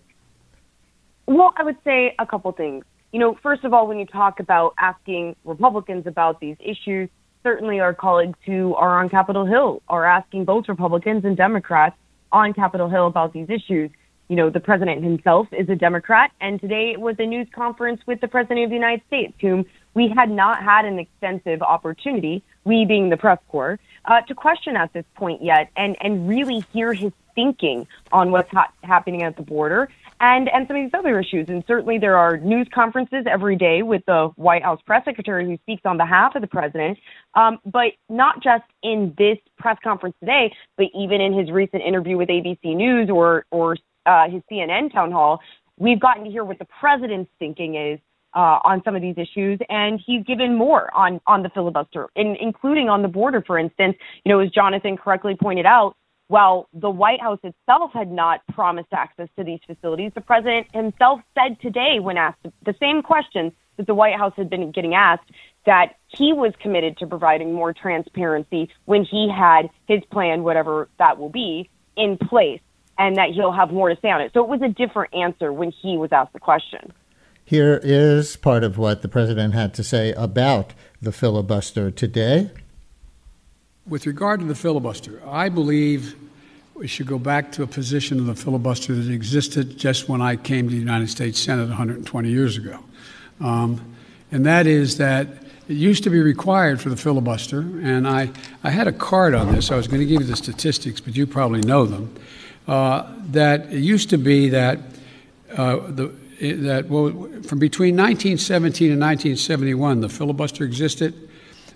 Well, 1.27 1.53
I 1.55 1.63
would 1.63 1.77
say 1.83 2.15
a 2.17 2.25
couple 2.25 2.51
things. 2.53 2.83
You 3.11 3.19
know, 3.19 3.37
first 3.43 3.63
of 3.63 3.73
all, 3.73 3.87
when 3.87 3.99
you 3.99 4.05
talk 4.05 4.39
about 4.39 4.73
asking 4.79 5.35
Republicans 5.45 6.07
about 6.07 6.39
these 6.39 6.57
issues, 6.59 7.09
certainly 7.43 7.79
our 7.79 7.93
colleagues 7.93 8.37
who 8.45 8.73
are 8.75 8.99
on 8.99 9.09
Capitol 9.09 9.45
Hill 9.45 9.81
are 9.87 10.05
asking 10.05 10.45
both 10.45 10.67
Republicans 10.67 11.23
and 11.23 11.37
Democrats 11.37 11.95
on 12.31 12.53
Capitol 12.53 12.89
Hill 12.89 13.07
about 13.07 13.33
these 13.33 13.49
issues 13.49 13.91
you 14.27 14.35
know, 14.35 14.49
the 14.49 14.59
president 14.59 15.03
himself 15.03 15.47
is 15.51 15.69
a 15.69 15.75
Democrat, 15.75 16.31
and 16.41 16.59
today 16.59 16.91
it 16.91 16.99
was 16.99 17.15
a 17.19 17.25
news 17.25 17.47
conference 17.55 18.01
with 18.05 18.19
the 18.19 18.27
president 18.27 18.65
of 18.65 18.69
the 18.69 18.75
United 18.75 19.01
States, 19.07 19.33
whom 19.39 19.65
we 19.93 20.09
had 20.09 20.29
not 20.29 20.61
had 20.61 20.85
an 20.85 20.99
extensive 20.99 21.61
opportunity, 21.61 22.43
we 22.65 22.85
being 22.85 23.09
the 23.09 23.17
press 23.17 23.39
corps, 23.47 23.79
uh, 24.07 24.21
to 24.21 24.33
question 24.33 24.75
at 24.75 24.91
this 24.93 25.05
point 25.15 25.43
yet, 25.43 25.69
and 25.75 25.95
and 26.01 26.27
really 26.27 26.65
hear 26.73 26.93
his 26.93 27.11
thinking 27.35 27.85
on 28.11 28.31
what's 28.31 28.49
ha- 28.49 28.71
happening 28.83 29.21
at 29.21 29.35
the 29.35 29.43
border 29.43 29.89
and 30.19 30.49
and 30.49 30.67
some 30.67 30.75
of 30.77 30.83
these 30.83 30.97
other 30.97 31.19
issues. 31.19 31.47
And 31.49 31.63
certainly 31.67 31.97
there 31.99 32.17
are 32.17 32.37
news 32.37 32.67
conferences 32.73 33.25
every 33.29 33.55
day 33.55 33.83
with 33.83 34.03
the 34.07 34.31
White 34.35 34.63
House 34.63 34.81
press 34.85 35.05
secretary 35.05 35.45
who 35.45 35.57
speaks 35.57 35.83
on 35.85 35.97
behalf 35.97 36.35
of 36.35 36.41
the 36.41 36.47
president. 36.47 36.97
Um, 37.35 37.59
but 37.65 37.91
not 38.09 38.41
just 38.41 38.63
in 38.81 39.13
this 39.17 39.37
press 39.57 39.77
conference 39.83 40.15
today, 40.19 40.53
but 40.77 40.87
even 40.97 41.21
in 41.21 41.33
his 41.33 41.51
recent 41.51 41.83
interview 41.83 42.17
with 42.17 42.29
ABC 42.29 42.75
News 42.75 43.09
or 43.09 43.45
or 43.51 43.77
uh, 44.05 44.29
his 44.29 44.41
CNN 44.51 44.91
town 44.91 45.11
hall, 45.11 45.41
we've 45.77 45.99
gotten 45.99 46.23
to 46.23 46.31
hear 46.31 46.43
what 46.43 46.59
the 46.59 46.67
president's 46.79 47.29
thinking 47.39 47.75
is 47.75 47.99
uh, 48.37 48.59
on 48.63 48.83
some 48.85 48.95
of 48.95 49.01
these 49.01 49.17
issues, 49.17 49.57
and 49.67 49.99
he's 50.05 50.23
given 50.23 50.55
more 50.55 50.95
on 50.95 51.19
on 51.25 51.41
the 51.41 51.49
filibuster, 51.49 52.07
in, 52.15 52.37
including 52.39 52.87
on 52.87 53.01
the 53.01 53.07
border, 53.07 53.43
for 53.45 53.57
instance. 53.57 53.97
You 54.23 54.31
know, 54.31 54.39
as 54.39 54.51
Jonathan 54.51 54.95
correctly 54.95 55.35
pointed 55.35 55.65
out, 55.65 55.95
while 56.27 56.69
the 56.71 56.89
White 56.89 57.19
House 57.19 57.39
itself 57.43 57.91
had 57.93 58.11
not 58.11 58.41
promised 58.53 58.89
access 58.93 59.27
to 59.37 59.43
these 59.43 59.59
facilities, 59.65 60.11
the 60.13 60.21
president 60.21 60.67
himself 60.71 61.21
said 61.33 61.59
today, 61.61 61.97
when 61.99 62.17
asked 62.17 62.45
the 62.63 62.75
same 62.79 63.01
questions 63.01 63.53
that 63.77 63.87
the 63.87 63.95
White 63.95 64.15
House 64.15 64.33
had 64.37 64.51
been 64.51 64.71
getting 64.71 64.93
asked, 64.93 65.31
that 65.65 65.95
he 66.07 66.31
was 66.31 66.53
committed 66.61 66.95
to 66.97 67.07
providing 67.07 67.53
more 67.53 67.73
transparency 67.73 68.69
when 68.85 69.03
he 69.03 69.33
had 69.35 69.63
his 69.87 70.03
plan, 70.11 70.43
whatever 70.43 70.89
that 70.99 71.17
will 71.17 71.29
be, 71.29 71.71
in 71.95 72.17
place, 72.17 72.61
and 72.99 73.15
that 73.17 73.29
he'll 73.33 73.51
have 73.51 73.71
more 73.71 73.89
to 73.89 73.99
say 73.99 74.09
on 74.09 74.21
it. 74.21 74.31
So 74.35 74.43
it 74.43 74.47
was 74.47 74.61
a 74.61 74.69
different 74.69 75.15
answer 75.15 75.51
when 75.51 75.71
he 75.71 75.97
was 75.97 76.11
asked 76.11 76.33
the 76.33 76.39
question. 76.39 76.93
Here 77.47 77.79
is 77.81 78.35
part 78.35 78.65
of 78.65 78.77
what 78.77 79.03
the 79.03 79.07
president 79.07 79.53
had 79.53 79.73
to 79.75 79.83
say 79.83 80.11
about 80.11 80.73
the 81.01 81.13
filibuster 81.13 81.89
today. 81.89 82.51
With 83.87 84.05
regard 84.05 84.41
to 84.41 84.45
the 84.45 84.53
filibuster, 84.53 85.21
I 85.25 85.47
believe 85.47 86.13
we 86.73 86.87
should 86.87 87.07
go 87.07 87.17
back 87.17 87.53
to 87.53 87.63
a 87.63 87.67
position 87.67 88.19
of 88.19 88.25
the 88.25 88.35
filibuster 88.35 88.93
that 88.93 89.09
existed 89.09 89.77
just 89.77 90.09
when 90.09 90.21
I 90.21 90.35
came 90.35 90.67
to 90.67 90.75
the 90.75 90.81
United 90.81 91.09
States 91.09 91.39
Senate 91.39 91.69
120 91.69 92.27
years 92.27 92.57
ago. 92.57 92.79
Um, 93.39 93.95
and 94.29 94.45
that 94.45 94.67
is 94.67 94.97
that 94.97 95.29
it 95.69 95.77
used 95.77 96.03
to 96.03 96.09
be 96.09 96.19
required 96.19 96.81
for 96.81 96.89
the 96.89 96.97
filibuster, 96.97 97.61
and 97.61 98.09
I, 98.09 98.29
I 98.61 98.71
had 98.71 98.87
a 98.87 98.91
card 98.91 99.33
on 99.33 99.53
this. 99.53 99.71
I 99.71 99.77
was 99.77 99.87
going 99.87 100.01
to 100.01 100.05
give 100.05 100.19
you 100.19 100.27
the 100.27 100.35
statistics, 100.35 100.99
but 100.99 101.15
you 101.15 101.25
probably 101.25 101.61
know 101.61 101.85
them. 101.85 102.13
Uh, 102.67 103.09
that 103.27 103.71
it 103.71 103.79
used 103.79 104.09
to 104.09 104.17
be 104.17 104.49
that 104.49 104.79
uh, 105.55 105.77
the 105.87 106.13
that 106.39 106.87
well, 106.87 107.11
from 107.43 107.59
between 107.59 107.95
1917 107.95 108.91
and 108.91 109.01
1971, 109.01 110.01
the 110.01 110.09
filibuster 110.09 110.63
existed. 110.63 111.29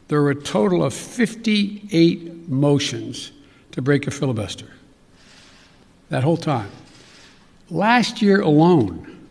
There 0.08 0.21
were 0.21 0.32
a 0.32 0.36
total 0.36 0.84
of 0.84 0.93
58 0.93 2.50
motions 2.50 3.32
to 3.71 3.82
break 3.82 4.08
a 4.08 4.12
filibuster. 4.12 4.67
That 6.10 6.24
whole 6.24 6.38
time. 6.38 6.69
Last 7.69 8.21
year 8.21 8.41
alone, 8.41 9.28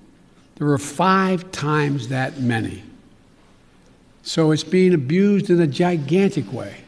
there 0.57 0.67
were 0.67 0.79
five 0.79 1.53
times 1.53 2.09
that 2.09 2.41
many. 2.41 2.83
So 4.23 4.51
it's 4.51 4.65
being 4.65 4.95
abused 4.95 5.51
in 5.51 5.61
a 5.61 5.67
gigantic 5.67 6.53
way. 6.53 6.79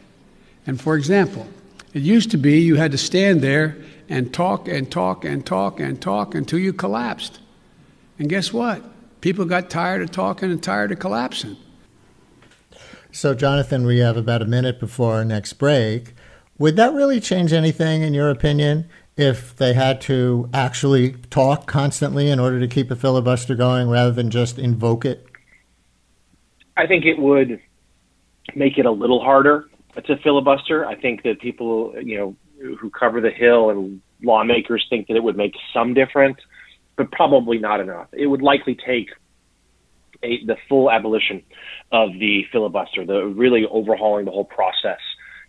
And 0.66 0.80
for 0.80 0.96
example, 0.96 1.46
it 1.92 2.02
used 2.02 2.30
to 2.30 2.38
be 2.38 2.60
you 2.60 2.76
had 2.76 2.92
to 2.92 2.98
stand 2.98 3.42
there 3.42 3.76
and 4.08 4.32
talk 4.32 4.68
and 4.68 4.90
talk 4.90 5.24
and 5.24 5.44
talk 5.44 5.80
and 5.80 6.00
talk 6.00 6.34
until 6.34 6.58
you 6.58 6.72
collapsed. 6.72 7.40
And 8.18 8.28
guess 8.28 8.52
what? 8.52 8.82
People 9.20 9.44
got 9.44 9.70
tired 9.70 10.02
of 10.02 10.10
talking 10.10 10.50
and 10.50 10.62
tired 10.62 10.92
of 10.92 10.98
collapsing. 10.98 11.56
So, 13.10 13.34
Jonathan, 13.34 13.84
we 13.84 13.98
have 13.98 14.16
about 14.16 14.42
a 14.42 14.46
minute 14.46 14.80
before 14.80 15.14
our 15.14 15.24
next 15.24 15.54
break. 15.54 16.14
Would 16.58 16.76
that 16.76 16.92
really 16.94 17.20
change 17.20 17.52
anything, 17.52 18.02
in 18.02 18.14
your 18.14 18.30
opinion, 18.30 18.88
if 19.16 19.54
they 19.56 19.74
had 19.74 20.00
to 20.02 20.48
actually 20.54 21.12
talk 21.30 21.66
constantly 21.66 22.30
in 22.30 22.40
order 22.40 22.58
to 22.58 22.66
keep 22.66 22.90
a 22.90 22.96
filibuster 22.96 23.54
going 23.54 23.88
rather 23.88 24.12
than 24.12 24.30
just 24.30 24.58
invoke 24.58 25.04
it? 25.04 25.26
I 26.76 26.86
think 26.86 27.04
it 27.04 27.18
would 27.18 27.60
make 28.54 28.78
it 28.78 28.86
a 28.86 28.90
little 28.90 29.22
harder 29.22 29.68
to 30.02 30.16
filibuster. 30.18 30.86
I 30.86 30.94
think 30.94 31.22
that 31.24 31.40
people, 31.40 31.94
you 32.02 32.16
know, 32.16 32.36
who 32.76 32.90
cover 32.90 33.20
the 33.20 33.30
Hill 33.30 33.70
and 33.70 34.00
lawmakers 34.22 34.86
think 34.88 35.08
that 35.08 35.16
it 35.16 35.22
would 35.22 35.36
make 35.36 35.54
some 35.74 35.94
difference, 35.94 36.38
but 36.96 37.10
probably 37.10 37.58
not 37.58 37.80
enough. 37.80 38.08
It 38.12 38.26
would 38.26 38.42
likely 38.42 38.74
take 38.74 39.10
a, 40.22 40.44
the 40.44 40.56
full 40.68 40.90
abolition 40.90 41.42
of 41.90 42.12
the 42.12 42.44
filibuster, 42.52 43.04
the 43.04 43.26
really 43.26 43.66
overhauling 43.70 44.24
the 44.24 44.30
whole 44.30 44.44
process 44.44 45.00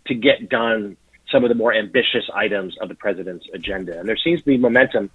to 0.06 0.14
get 0.14 0.48
done 0.48 0.96
some 1.30 1.44
of 1.44 1.48
the 1.48 1.54
more 1.54 1.72
ambitious 1.72 2.28
items 2.34 2.76
of 2.80 2.88
the 2.88 2.94
president's 2.94 3.46
agenda. 3.54 3.98
And 3.98 4.08
there 4.08 4.16
seems 4.16 4.40
to 4.40 4.46
be 4.46 4.58
momentum 4.58 5.10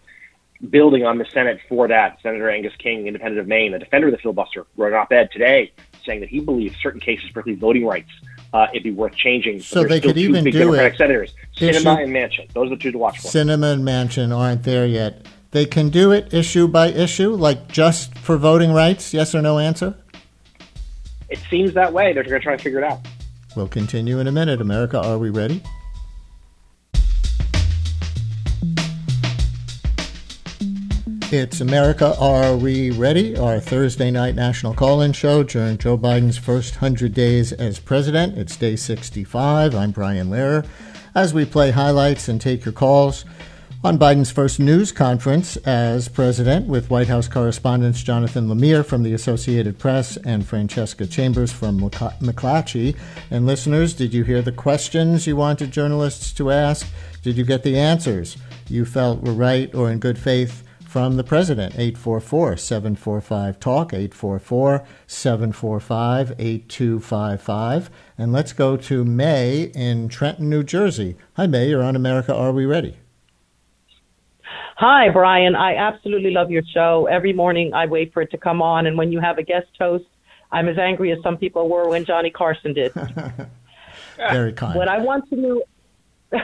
building 0.69 1.05
on 1.05 1.17
the 1.17 1.25
Senate 1.25 1.59
for 1.69 1.87
that. 1.87 2.19
Senator 2.21 2.49
Angus 2.49 2.73
King, 2.77 3.07
independent 3.07 3.39
of 3.39 3.47
Maine, 3.47 3.73
a 3.73 3.79
defender 3.79 4.07
of 4.07 4.13
the 4.13 4.17
filibuster, 4.17 4.65
wrote 4.75 4.93
an 4.93 4.99
op-ed 4.99 5.29
today 5.31 5.71
saying 6.05 6.19
that 6.21 6.29
he 6.29 6.39
believes 6.39 6.75
certain 6.81 6.99
cases, 6.99 7.29
particularly 7.29 7.59
voting 7.59 7.85
rights, 7.85 8.09
uh, 8.53 8.67
it'd 8.71 8.83
be 8.83 8.91
worth 8.91 9.15
changing. 9.15 9.61
So 9.61 9.83
they 9.83 10.01
could 10.01 10.17
even 10.17 10.43
do 10.43 10.73
it. 10.73 10.97
Senators, 10.97 11.33
Sinema 11.55 12.03
and 12.03 12.13
Manchin. 12.13 12.51
Those 12.53 12.67
are 12.67 12.75
the 12.75 12.81
two 12.81 12.91
to 12.91 12.97
watch 12.97 13.19
for. 13.19 13.27
Sinema 13.27 13.73
and 13.73 13.83
Manchin 13.83 14.35
aren't 14.35 14.63
there 14.63 14.87
yet. 14.87 15.25
They 15.51 15.65
can 15.65 15.89
do 15.89 16.11
it 16.11 16.31
issue 16.31 16.67
by 16.67 16.87
issue, 16.87 17.31
like 17.31 17.67
just 17.69 18.15
for 18.19 18.37
voting 18.37 18.71
rights, 18.71 19.13
yes 19.15 19.33
or 19.33 19.41
no 19.41 19.57
answer? 19.57 19.95
It 21.27 21.39
seems 21.49 21.73
that 21.73 21.91
way. 21.91 22.13
They're 22.13 22.23
going 22.23 22.39
to 22.39 22.43
try 22.43 22.55
to 22.55 22.63
figure 22.63 22.79
it 22.79 22.83
out. 22.83 22.99
We'll 23.55 23.67
continue 23.67 24.19
in 24.19 24.27
a 24.27 24.31
minute. 24.31 24.61
America, 24.61 24.99
are 25.01 25.17
we 25.17 25.31
ready? 25.31 25.63
It's 31.31 31.61
America, 31.61 32.15
Are 32.19 32.55
We 32.57 32.89
Ready? 32.89 33.37
Our 33.37 33.59
Thursday 33.59 34.09
night 34.09 34.33
national 34.33 34.73
call 34.73 35.01
in 35.01 35.13
show 35.13 35.43
during 35.43 35.77
Joe 35.77 35.95
Biden's 35.95 36.39
first 36.39 36.81
100 36.81 37.13
days 37.13 37.53
as 37.53 37.79
president. 37.79 38.35
It's 38.35 38.55
day 38.55 38.75
65. 38.75 39.75
I'm 39.75 39.91
Brian 39.91 40.29
Lehrer. 40.29 40.65
As 41.13 41.31
we 41.31 41.45
play 41.45 41.69
highlights 41.69 42.29
and 42.29 42.41
take 42.41 42.65
your 42.65 42.73
calls 42.73 43.25
on 43.81 43.97
Biden's 43.97 44.29
first 44.29 44.59
news 44.59 44.91
conference 44.91 45.55
as 45.57 46.09
president 46.09 46.67
with 46.67 46.89
White 46.89 47.07
House 47.07 47.29
correspondents 47.29 48.03
Jonathan 48.03 48.49
Lemire 48.49 48.85
from 48.85 49.03
the 49.03 49.13
Associated 49.13 49.79
Press 49.79 50.17
and 50.17 50.45
Francesca 50.45 51.07
Chambers 51.07 51.53
from 51.53 51.79
McClatchy. 51.79 52.97
And 53.31 53.45
listeners, 53.45 53.93
did 53.93 54.13
you 54.13 54.25
hear 54.25 54.41
the 54.41 54.51
questions 54.51 55.27
you 55.27 55.37
wanted 55.37 55.71
journalists 55.71 56.33
to 56.33 56.51
ask? 56.51 56.87
Did 57.23 57.37
you 57.37 57.45
get 57.45 57.63
the 57.63 57.77
answers 57.77 58.35
you 58.67 58.83
felt 58.83 59.21
were 59.21 59.31
right 59.31 59.73
or 59.73 59.89
in 59.89 59.99
good 59.99 60.17
faith? 60.17 60.63
from 60.81 61.17
the 61.17 61.23
president 61.23 61.75
844 61.75 62.57
745 62.57 63.59
talk 63.59 63.93
844 63.93 64.87
745 65.05 66.33
8255 66.39 67.91
and 68.17 68.33
let's 68.33 68.53
go 68.53 68.75
to 68.75 69.05
May 69.05 69.71
in 69.75 70.09
Trenton 70.09 70.49
New 70.49 70.63
Jersey 70.63 71.15
hi 71.35 71.45
May 71.45 71.69
you're 71.69 71.83
on 71.83 71.95
America 71.95 72.33
are 72.33 72.51
we 72.51 72.65
ready 72.65 72.97
Hi 74.79 75.09
Brian. 75.09 75.57
I 75.57 75.75
absolutely 75.75 76.31
love 76.31 76.49
your 76.49 76.63
show. 76.73 77.05
Every 77.11 77.33
morning 77.33 77.73
I 77.73 77.85
wait 77.85 78.13
for 78.13 78.21
it 78.21 78.31
to 78.31 78.37
come 78.37 78.61
on 78.61 78.87
and 78.87 78.97
when 78.97 79.11
you 79.11 79.19
have 79.19 79.37
a 79.37 79.43
guest 79.43 79.67
host 79.77 80.05
I'm 80.53 80.69
as 80.69 80.77
angry 80.77 81.11
as 81.11 81.17
some 81.21 81.35
people 81.35 81.67
were 81.67 81.89
when 81.89 82.05
Johnny 82.05 82.29
Carson 82.29 82.73
did. 82.73 82.93
Very 84.17 84.53
kind. 84.53 84.75
What 84.77 84.87
I 84.87 84.99
want 84.99 85.29
to 85.31 85.35
know 85.35 85.61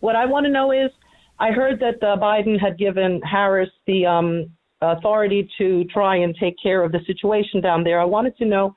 what 0.00 0.16
I 0.16 0.24
want 0.24 0.46
to 0.46 0.50
know 0.50 0.72
is 0.72 0.90
I 1.38 1.50
heard 1.50 1.78
that 1.80 2.02
uh, 2.02 2.16
Biden 2.16 2.58
had 2.58 2.78
given 2.78 3.20
Harris 3.20 3.68
the 3.86 4.06
um, 4.06 4.50
authority 4.80 5.46
to 5.58 5.84
try 5.92 6.16
and 6.16 6.34
take 6.40 6.54
care 6.62 6.82
of 6.82 6.92
the 6.92 7.00
situation 7.06 7.60
down 7.60 7.84
there. 7.84 8.00
I 8.00 8.06
wanted 8.06 8.38
to 8.38 8.46
know 8.46 8.74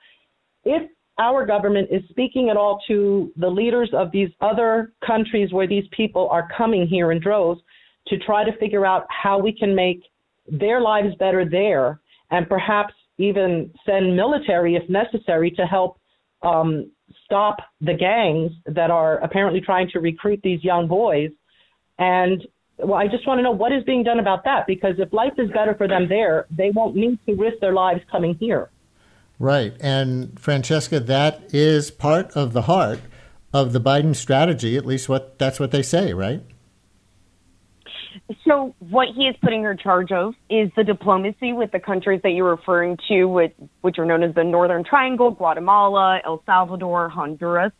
if 0.65 0.91
our 1.19 1.45
government 1.45 1.87
is 1.89 2.01
speaking 2.09 2.49
at 2.49 2.57
all 2.57 2.81
to 2.89 3.31
the 3.37 3.47
leaders 3.47 3.91
of 3.93 4.11
these 4.11 4.29
other 4.41 4.91
countries 5.07 5.53
where 5.53 5.67
these 5.67 5.85
people 5.91 6.27
are 6.29 6.49
coming 6.57 6.85
here 6.85 7.13
in 7.13 7.21
droves 7.21 7.61
to 8.07 8.17
try 8.19 8.43
to 8.43 8.55
figure 8.57 8.85
out 8.85 9.05
how 9.09 9.37
we 9.37 9.51
can 9.51 9.75
make 9.75 10.03
their 10.51 10.81
lives 10.81 11.13
better 11.19 11.47
there 11.47 11.99
and 12.31 12.47
perhaps 12.47 12.93
even 13.17 13.71
send 13.85 14.15
military 14.15 14.75
if 14.75 14.89
necessary 14.89 15.51
to 15.51 15.65
help 15.65 15.99
um, 16.41 16.89
stop 17.25 17.57
the 17.81 17.93
gangs 17.93 18.51
that 18.65 18.89
are 18.89 19.17
apparently 19.17 19.61
trying 19.61 19.89
to 19.89 19.99
recruit 19.99 20.39
these 20.43 20.63
young 20.63 20.87
boys 20.87 21.29
and 21.97 22.47
well, 22.81 22.95
I 22.95 23.07
just 23.07 23.27
want 23.27 23.39
to 23.39 23.43
know 23.43 23.51
what 23.51 23.73
is 23.73 23.83
being 23.83 24.03
done 24.03 24.19
about 24.19 24.43
that 24.45 24.65
because 24.65 24.95
if 24.99 25.11
life 25.11 25.33
is 25.37 25.49
better 25.51 25.75
for 25.75 25.87
them 25.87 26.07
there, 26.07 26.47
they 26.49 26.71
won't 26.71 26.95
need 26.95 27.19
to 27.25 27.35
risk 27.35 27.59
their 27.59 27.73
lives 27.73 28.01
coming 28.09 28.35
here. 28.35 28.69
Right. 29.37 29.73
And 29.79 30.39
Francesca, 30.39 30.99
that 31.01 31.41
is 31.53 31.91
part 31.91 32.31
of 32.31 32.53
the 32.53 32.63
heart 32.63 32.99
of 33.53 33.73
the 33.73 33.81
Biden 33.81 34.15
strategy, 34.15 34.77
at 34.77 34.85
least 34.85 35.09
what 35.09 35.37
that's 35.39 35.59
what 35.59 35.71
they 35.71 35.81
say, 35.81 36.13
right? 36.13 36.41
So 38.45 38.75
what 38.79 39.07
he 39.15 39.23
is 39.23 39.35
putting 39.41 39.63
her 39.63 39.75
charge 39.75 40.11
of 40.11 40.35
is 40.49 40.69
the 40.75 40.83
diplomacy 40.83 41.53
with 41.53 41.71
the 41.71 41.79
countries 41.79 42.21
that 42.23 42.31
you're 42.31 42.49
referring 42.49 42.97
to, 43.07 43.25
which, 43.25 43.55
which 43.81 43.97
are 43.97 44.05
known 44.05 44.21
as 44.21 44.35
the 44.35 44.43
Northern 44.43 44.83
Triangle, 44.83 45.31
Guatemala, 45.31 46.19
El 46.25 46.43
Salvador, 46.45 47.09
Honduras. 47.09 47.71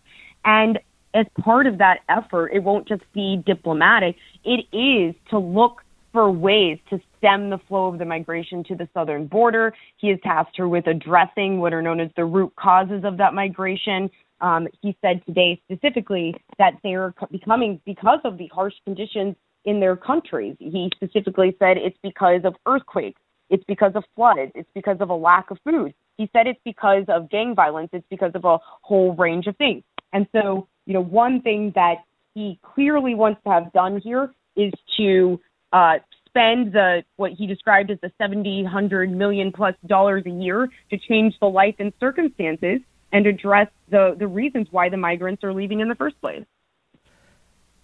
And 0.45 0.80
as 1.13 1.26
part 1.39 1.67
of 1.67 1.78
that 1.78 1.99
effort, 2.09 2.47
it 2.47 2.63
won't 2.63 2.88
just 2.88 3.03
be 3.13 3.43
diplomatic. 3.45 4.15
It 4.43 4.65
is 4.76 5.13
to 5.30 5.38
look 5.38 5.84
for 6.11 6.32
ways 6.32 6.80
to 6.89 6.99
stem 7.17 7.51
the 7.51 7.59
flow 7.67 7.88
of 7.88 7.99
the 7.99 8.05
migration 8.05 8.63
to 8.63 8.76
the 8.76 8.89
southern 8.93 9.28
border. 9.28 9.73
He 9.97 10.09
has 10.09 10.17
tasked 10.23 10.57
her 10.57 10.67
with 10.67 10.88
addressing 10.88 11.59
what 11.59 11.73
are 11.73 11.82
known 11.84 11.99
as 11.99 12.09
the 12.15 12.26
root 12.26 12.55
causes 12.55 13.03
of 13.03 13.17
that 13.17 13.36
migration. 13.36 14.09
Um, 14.41 14.67
he 14.82 14.97
said 15.01 15.23
today 15.28 15.61
specifically 15.65 16.36
that 16.57 16.73
they 16.82 16.95
are 16.95 17.13
becoming 17.30 17.80
because 17.86 18.19
of 18.23 18.38
the 18.39 18.47
harsh 18.47 18.73
conditions 18.86 19.36
in 19.66 19.80
their 19.80 19.95
countries. 19.95 20.55
He 20.60 20.89
specifically 20.95 21.55
said 21.60 21.78
it's 21.78 21.97
because 22.01 22.41
of 22.43 22.55
earthquakes, 22.66 23.22
it's 23.49 23.64
because 23.66 23.93
of 23.95 24.03
floods, 24.16 24.51
it's 24.55 24.70
because 24.74 24.97
of 24.99 25.10
a 25.10 25.16
lack 25.16 25.51
of 25.51 25.57
food. 25.64 25.93
He 26.18 26.30
said 26.34 26.47
it's 26.47 26.60
because 26.66 27.05
of 27.07 27.30
gang 27.30 27.55
violence, 27.55 27.89
it's 27.93 28.05
because 28.10 28.32
of 28.36 28.45
a 28.45 28.57
whole 28.82 29.16
range 29.16 29.47
of 29.47 29.55
things. 29.57 29.84
And 30.14 30.28
so 30.32 30.68
you 30.86 30.93
know, 30.93 31.03
one 31.03 31.41
thing 31.41 31.72
that 31.76 32.03
he 32.34 32.60
clearly 32.64 33.14
wants 33.14 33.41
to 33.43 33.51
have 33.51 33.72
done 33.74 34.01
here 34.03 34.34
is 34.55 34.74
to 34.97 35.39
uh, 35.72 35.99
spend 36.26 36.74
the 36.74 37.03
what 37.18 37.32
he 37.32 37.45
described 37.45 37.91
as 37.91 37.99
the 38.01 38.12
70, 38.18 38.64
100 38.64 39.12
million 39.12 39.51
plus 39.51 39.76
dollars 39.86 40.24
a 40.26 40.30
year 40.32 40.68
to 40.89 40.97
change 40.97 41.36
the 41.39 41.45
life 41.45 41.76
and 41.80 41.93
circumstances 41.99 42.80
and 43.12 43.28
address 43.28 43.68
the, 43.89 44.16
the 44.18 44.28
reasons 44.28 44.68
why 44.72 44.89
the 44.89 44.97
migrants 44.97 45.43
are 45.43 45.53
leaving 45.53 45.80
in 45.80 45.89
the 45.89 45.95
first 45.95 46.20
place. 46.22 46.43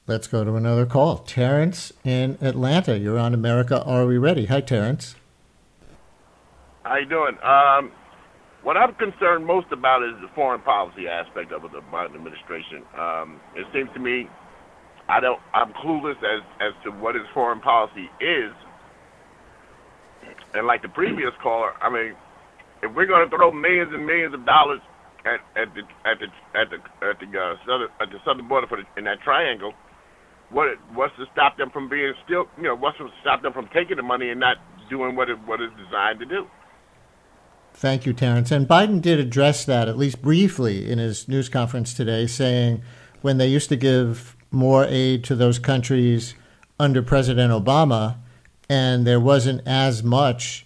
Let's 0.08 0.28
go 0.28 0.43
to 0.43 0.56
another 0.56 0.86
call. 0.86 1.18
Terrence 1.18 1.91
in 2.03 2.38
Atlanta. 2.39 2.97
You're 2.97 3.18
on 3.18 3.34
America. 3.34 3.84
Are 3.84 4.06
we 4.06 4.20
ready? 4.20 4.45
Hi, 4.45 4.62
Terrence. 4.62 5.16
How 6.84 6.97
you 6.97 7.08
doing? 7.08 7.36
Um, 7.41 7.91
what 8.62 8.78
I'm 8.78 8.93
concerned 8.93 9.47
most 9.47 9.72
about 9.72 10.03
is 10.03 10.14
the 10.22 10.28
foreign 10.36 10.62
policy 10.62 11.08
aspect 11.08 11.51
of 11.51 11.64
the 11.64 11.82
Biden 11.91 12.14
administration. 12.14 12.84
Um, 12.95 13.39
it 13.56 13.66
seems 13.74 13.89
to 13.95 13.99
me 13.99 14.30
I 15.08 15.20
don't. 15.20 15.39
I'm 15.53 15.74
clueless 15.74 16.18
as 16.18 16.41
as 16.60 16.74
to 16.84 16.91
what 16.91 17.16
his 17.16 17.26
foreign 17.34 17.60
policy 17.60 18.10
is. 18.20 18.53
And 20.53 20.68
like 20.68 20.82
the 20.82 20.89
previous 20.89 21.32
caller, 21.41 21.74
I 21.82 21.89
mean, 21.89 22.16
if 22.82 22.93
we're 22.95 23.06
going 23.06 23.28
to 23.28 23.36
throw 23.36 23.51
millions 23.51 23.91
and 23.93 24.06
millions 24.06 24.34
of 24.34 24.45
dollars 24.45 24.82
at 25.26 25.41
at 25.56 25.74
the 25.74 25.82
at 26.06 26.20
the 26.20 26.28
at 26.58 26.70
the 26.70 26.78
at 27.06 27.20
the 27.20 27.39
uh, 27.39 27.56
southern 27.66 27.89
at 27.99 28.10
the 28.10 28.20
southern 28.24 28.47
border 28.47 28.68
for 28.68 28.78
the, 28.78 28.86
in 28.97 29.06
that 29.06 29.22
triangle, 29.22 29.74
what 30.50 30.68
what's 30.93 31.16
to 31.18 31.26
stop 31.34 31.58
them 31.58 31.70
from 31.70 31.89
being 31.89 32.14
still 32.26 32.46
you 32.58 32.64
know 32.64 32.76
what's 32.76 32.98
to 32.98 33.10
stop 33.22 33.41
them 33.41 33.54
from 33.54 33.68
taking 33.74 33.98
the 33.98 34.04
money 34.04 34.30
and 34.30 34.39
not 34.39 34.58
doing 34.89 35.16
what 35.16 35.30
it 35.30 35.38
what 35.46 35.62
it's 35.62 35.74
designed 35.76 36.20
to 36.20 36.26
do? 36.26 36.48
Thank 37.74 38.06
you, 38.06 38.14
Terrence. 38.14 38.52
And 38.52 38.68
Biden 38.68 39.02
did 39.02 39.20
address 39.20 39.66
that 39.66 39.89
at 39.89 39.98
least 39.98 40.22
briefly 40.22 40.89
in 40.89 40.98
his 40.98 41.28
news 41.28 41.50
conference 41.50 41.93
today, 41.93 42.26
saying 42.26 42.82
when 43.22 43.38
they 43.38 43.48
used 43.48 43.68
to 43.70 43.76
give 43.76 44.38
more 44.50 44.86
aid 44.86 45.26
to 45.26 45.36
those 45.36 45.60
countries 45.60 46.36
under 46.80 47.02
President 47.02 47.52
Obama, 47.52 48.18
and 48.70 49.06
there 49.06 49.20
wasn't 49.20 49.62
as 49.68 50.04
much 50.04 50.64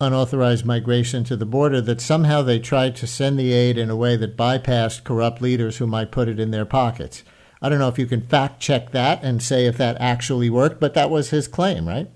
unauthorized 0.00 0.64
migration 0.64 1.24
to 1.24 1.36
the 1.36 1.46
border 1.46 1.80
that 1.80 2.00
somehow 2.00 2.42
they 2.42 2.58
tried 2.58 2.94
to 2.94 3.06
send 3.06 3.38
the 3.38 3.52
aid 3.52 3.78
in 3.78 3.90
a 3.90 3.96
way 3.96 4.16
that 4.16 4.36
bypassed 4.36 5.04
corrupt 5.04 5.40
leaders 5.40 5.78
who 5.78 5.86
might 5.86 6.12
put 6.12 6.28
it 6.28 6.38
in 6.38 6.50
their 6.50 6.66
pockets. 6.66 7.24
I 7.62 7.68
don't 7.68 7.78
know 7.78 7.88
if 7.88 7.98
you 7.98 8.06
can 8.06 8.20
fact 8.20 8.60
check 8.60 8.90
that 8.92 9.22
and 9.22 9.42
say 9.42 9.66
if 9.66 9.76
that 9.78 9.96
actually 9.98 10.50
worked, 10.50 10.80
but 10.80 10.94
that 10.94 11.10
was 11.10 11.30
his 11.30 11.48
claim, 11.48 11.88
right? 11.88 12.10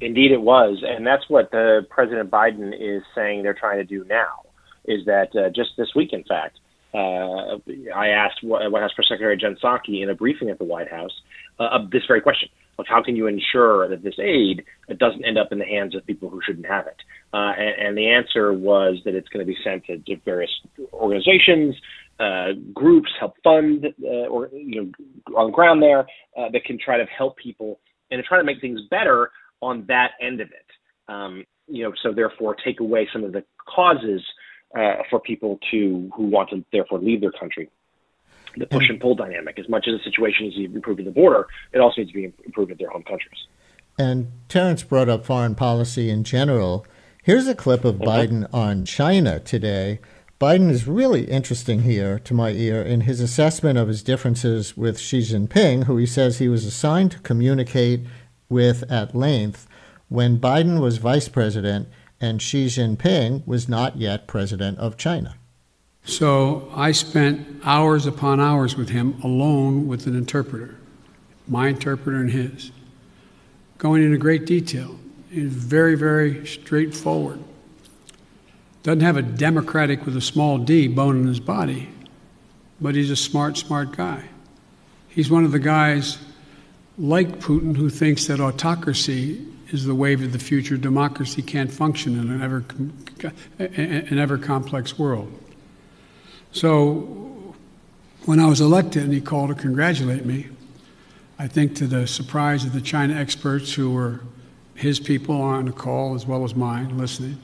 Indeed, 0.00 0.32
it 0.32 0.42
was, 0.42 0.82
and 0.86 1.06
that's 1.06 1.28
what 1.28 1.50
the 1.52 1.86
President 1.88 2.30
Biden 2.30 2.74
is 2.78 3.02
saying 3.14 3.42
they're 3.42 3.54
trying 3.54 3.78
to 3.78 3.84
do 3.84 4.04
now. 4.04 4.42
Is 4.84 5.06
that 5.06 5.34
uh, 5.36 5.48
just 5.50 5.70
this 5.76 5.94
week, 5.94 6.12
in 6.12 6.24
fact, 6.24 6.58
uh, 6.92 7.56
I 7.94 8.08
asked 8.08 8.42
White 8.42 8.82
House 8.82 8.92
Press 8.94 9.08
Secretary 9.08 9.36
Jen 9.36 9.56
Psaki 9.62 10.02
in 10.02 10.10
a 10.10 10.14
briefing 10.14 10.50
at 10.50 10.58
the 10.58 10.64
White 10.64 10.90
House 10.90 11.12
uh, 11.58 11.78
this 11.90 12.02
very 12.06 12.20
question 12.20 12.48
of 12.78 12.86
how 12.88 13.02
can 13.02 13.16
you 13.16 13.26
ensure 13.26 13.88
that 13.88 14.02
this 14.02 14.18
aid 14.18 14.64
doesn't 14.98 15.24
end 15.24 15.38
up 15.38 15.52
in 15.52 15.58
the 15.58 15.64
hands 15.64 15.94
of 15.94 16.04
people 16.04 16.28
who 16.28 16.40
shouldn't 16.44 16.66
have 16.66 16.86
it? 16.86 16.96
Uh, 17.32 17.52
and, 17.56 17.86
and, 17.86 17.98
the 17.98 18.10
answer 18.10 18.52
was 18.52 18.98
that 19.04 19.14
it's 19.14 19.28
going 19.28 19.44
to 19.44 19.50
be 19.50 19.56
sent 19.62 19.84
to 19.86 20.16
various 20.24 20.50
organizations, 20.92 21.76
uh, 22.20 22.52
groups, 22.72 23.10
help 23.18 23.34
fund, 23.42 23.86
uh, 24.04 24.06
or 24.06 24.48
you 24.52 24.82
know, 24.82 25.36
on 25.36 25.46
the 25.46 25.52
ground 25.52 25.82
there 25.82 26.00
uh, 26.36 26.50
that 26.52 26.64
can 26.64 26.78
try 26.78 26.96
to 26.96 27.04
help 27.06 27.36
people 27.36 27.80
and 28.10 28.22
to 28.22 28.26
try 28.26 28.38
to 28.38 28.44
make 28.44 28.60
things 28.60 28.80
better 28.90 29.30
on 29.60 29.84
that 29.88 30.12
end 30.20 30.40
of 30.40 30.48
it. 30.48 31.12
Um, 31.12 31.44
you 31.66 31.82
know, 31.82 31.92
so 32.02 32.12
therefore 32.12 32.54
take 32.64 32.80
away 32.80 33.08
some 33.12 33.24
of 33.24 33.32
the 33.32 33.44
causes 33.66 34.22
uh, 34.76 35.02
for 35.10 35.20
people 35.20 35.58
to 35.70 36.10
who 36.14 36.24
want 36.24 36.50
to 36.50 36.64
therefore 36.72 36.98
leave 36.98 37.20
their 37.20 37.32
country. 37.32 37.68
The 38.56 38.66
push 38.66 38.90
and 38.90 39.00
pull 39.00 39.14
dynamic, 39.14 39.58
as 39.58 39.66
much 39.66 39.86
as 39.88 39.98
the 39.98 40.04
situation 40.04 40.46
is 40.46 40.52
improved 40.58 41.00
at 41.00 41.06
the 41.06 41.12
border, 41.12 41.46
it 41.72 41.78
also 41.78 42.02
needs 42.02 42.10
to 42.10 42.14
be 42.14 42.32
improved 42.44 42.70
at 42.70 42.78
their 42.78 42.90
home 42.90 43.02
countries. 43.02 43.46
And 43.98 44.30
Terrence 44.48 44.82
brought 44.82 45.08
up 45.08 45.24
foreign 45.24 45.54
policy 45.54 46.10
in 46.10 46.22
general. 46.22 46.86
Here's 47.22 47.46
a 47.46 47.54
clip 47.54 47.84
of 47.84 47.96
mm-hmm. 47.96 48.04
Biden 48.04 48.54
on 48.54 48.84
China 48.84 49.40
today. 49.40 50.00
Biden 50.42 50.70
is 50.70 50.88
really 50.88 51.26
interesting 51.26 51.82
here 51.82 52.18
to 52.18 52.34
my 52.34 52.50
ear 52.50 52.82
in 52.82 53.02
his 53.02 53.20
assessment 53.20 53.78
of 53.78 53.86
his 53.86 54.02
differences 54.02 54.76
with 54.76 54.98
Xi 54.98 55.20
Jinping, 55.20 55.84
who 55.84 55.96
he 55.98 56.04
says 56.04 56.38
he 56.38 56.48
was 56.48 56.66
assigned 56.66 57.12
to 57.12 57.20
communicate 57.20 58.00
with 58.48 58.82
at 58.90 59.14
length 59.14 59.68
when 60.08 60.40
Biden 60.40 60.80
was 60.80 60.96
vice 60.98 61.28
president 61.28 61.88
and 62.20 62.42
Xi 62.42 62.66
Jinping 62.66 63.46
was 63.46 63.68
not 63.68 63.98
yet 63.98 64.26
president 64.26 64.80
of 64.80 64.96
China. 64.96 65.36
So 66.02 66.68
I 66.74 66.90
spent 66.90 67.60
hours 67.62 68.04
upon 68.04 68.40
hours 68.40 68.76
with 68.76 68.88
him 68.88 69.20
alone 69.22 69.86
with 69.86 70.08
an 70.08 70.16
interpreter, 70.16 70.74
my 71.46 71.68
interpreter 71.68 72.16
and 72.16 72.32
his, 72.32 72.72
going 73.78 74.02
into 74.02 74.18
great 74.18 74.44
detail. 74.44 74.98
He's 75.30 75.52
very, 75.52 75.94
very 75.94 76.44
straightforward. 76.48 77.38
Doesn't 78.82 79.00
have 79.00 79.16
a 79.16 79.22
democratic 79.22 80.04
with 80.04 80.16
a 80.16 80.20
small 80.20 80.58
d 80.58 80.88
bone 80.88 81.20
in 81.20 81.26
his 81.26 81.40
body, 81.40 81.88
but 82.80 82.94
he's 82.94 83.10
a 83.10 83.16
smart, 83.16 83.56
smart 83.56 83.96
guy. 83.96 84.24
He's 85.08 85.30
one 85.30 85.44
of 85.44 85.52
the 85.52 85.58
guys 85.58 86.18
like 86.98 87.38
Putin 87.38 87.76
who 87.76 87.90
thinks 87.90 88.26
that 88.26 88.40
autocracy 88.40 89.46
is 89.70 89.84
the 89.84 89.94
wave 89.94 90.22
of 90.22 90.32
the 90.32 90.38
future. 90.38 90.76
Democracy 90.76 91.42
can't 91.42 91.72
function 91.72 92.18
in 92.18 92.30
an 92.30 92.42
ever, 92.42 92.64
an 93.58 94.18
ever 94.18 94.36
complex 94.36 94.98
world. 94.98 95.32
So 96.52 97.54
when 98.24 98.38
I 98.40 98.46
was 98.46 98.60
elected 98.60 99.04
and 99.04 99.12
he 99.12 99.20
called 99.20 99.48
to 99.48 99.54
congratulate 99.54 100.26
me, 100.26 100.48
I 101.38 101.48
think 101.48 101.74
to 101.76 101.86
the 101.86 102.06
surprise 102.06 102.64
of 102.64 102.72
the 102.72 102.80
China 102.80 103.14
experts 103.14 103.72
who 103.72 103.90
were 103.90 104.20
his 104.74 105.00
people 105.00 105.40
on 105.40 105.66
the 105.66 105.72
call 105.72 106.14
as 106.14 106.26
well 106.26 106.44
as 106.44 106.54
mine 106.54 106.98
listening, 106.98 107.38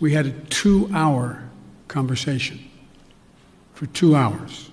we 0.00 0.12
had 0.12 0.26
a 0.26 0.32
two 0.32 0.90
hour 0.92 1.48
conversation 1.88 2.70
for 3.72 3.86
two 3.86 4.14
hours. 4.16 4.70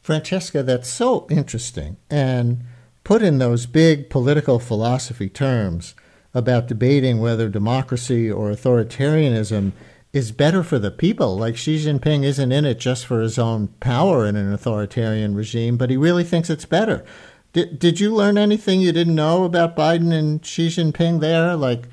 Francesca, 0.00 0.62
that's 0.62 0.88
so 0.88 1.26
interesting. 1.30 1.98
And 2.08 2.64
put 3.04 3.22
in 3.22 3.38
those 3.38 3.66
big 3.66 4.08
political 4.10 4.58
philosophy 4.58 5.28
terms 5.28 5.94
about 6.34 6.66
debating 6.66 7.20
whether 7.20 7.48
democracy 7.48 8.30
or 8.30 8.50
authoritarianism 8.50 9.72
is 10.12 10.32
better 10.32 10.62
for 10.62 10.78
the 10.78 10.90
people. 10.90 11.36
Like 11.36 11.56
Xi 11.56 11.84
Jinping 11.84 12.24
isn't 12.24 12.52
in 12.52 12.64
it 12.64 12.78
just 12.78 13.06
for 13.06 13.20
his 13.20 13.38
own 13.38 13.68
power 13.80 14.26
in 14.26 14.36
an 14.36 14.52
authoritarian 14.52 15.34
regime, 15.34 15.76
but 15.76 15.90
he 15.90 15.96
really 15.96 16.24
thinks 16.24 16.48
it's 16.48 16.64
better. 16.64 17.04
Did 17.52 17.78
did 17.78 18.00
you 18.00 18.14
learn 18.14 18.38
anything 18.38 18.80
you 18.80 18.92
didn't 18.92 19.14
know 19.14 19.44
about 19.44 19.76
Biden 19.76 20.12
and 20.12 20.44
Xi 20.44 20.68
Jinping 20.68 21.20
there? 21.20 21.56
Like 21.56 21.88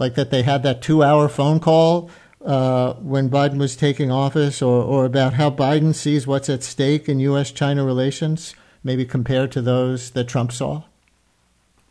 like 0.00 0.14
that 0.14 0.30
they 0.30 0.42
had 0.42 0.62
that 0.62 0.82
two 0.82 1.02
hour 1.02 1.28
phone 1.28 1.60
call 1.60 2.10
uh, 2.44 2.94
when 2.94 3.28
Biden 3.28 3.58
was 3.58 3.76
taking 3.76 4.10
office, 4.10 4.62
or 4.62 4.82
or 4.82 5.04
about 5.04 5.34
how 5.34 5.50
Biden 5.50 5.94
sees 5.94 6.26
what's 6.26 6.48
at 6.48 6.62
stake 6.62 7.08
in 7.08 7.20
U.S. 7.20 7.52
China 7.52 7.84
relations? 7.84 8.54
maybe 8.82 9.04
compared 9.04 9.52
to 9.52 9.62
those 9.62 10.10
that 10.10 10.24
Trump 10.28 10.52
saw? 10.52 10.82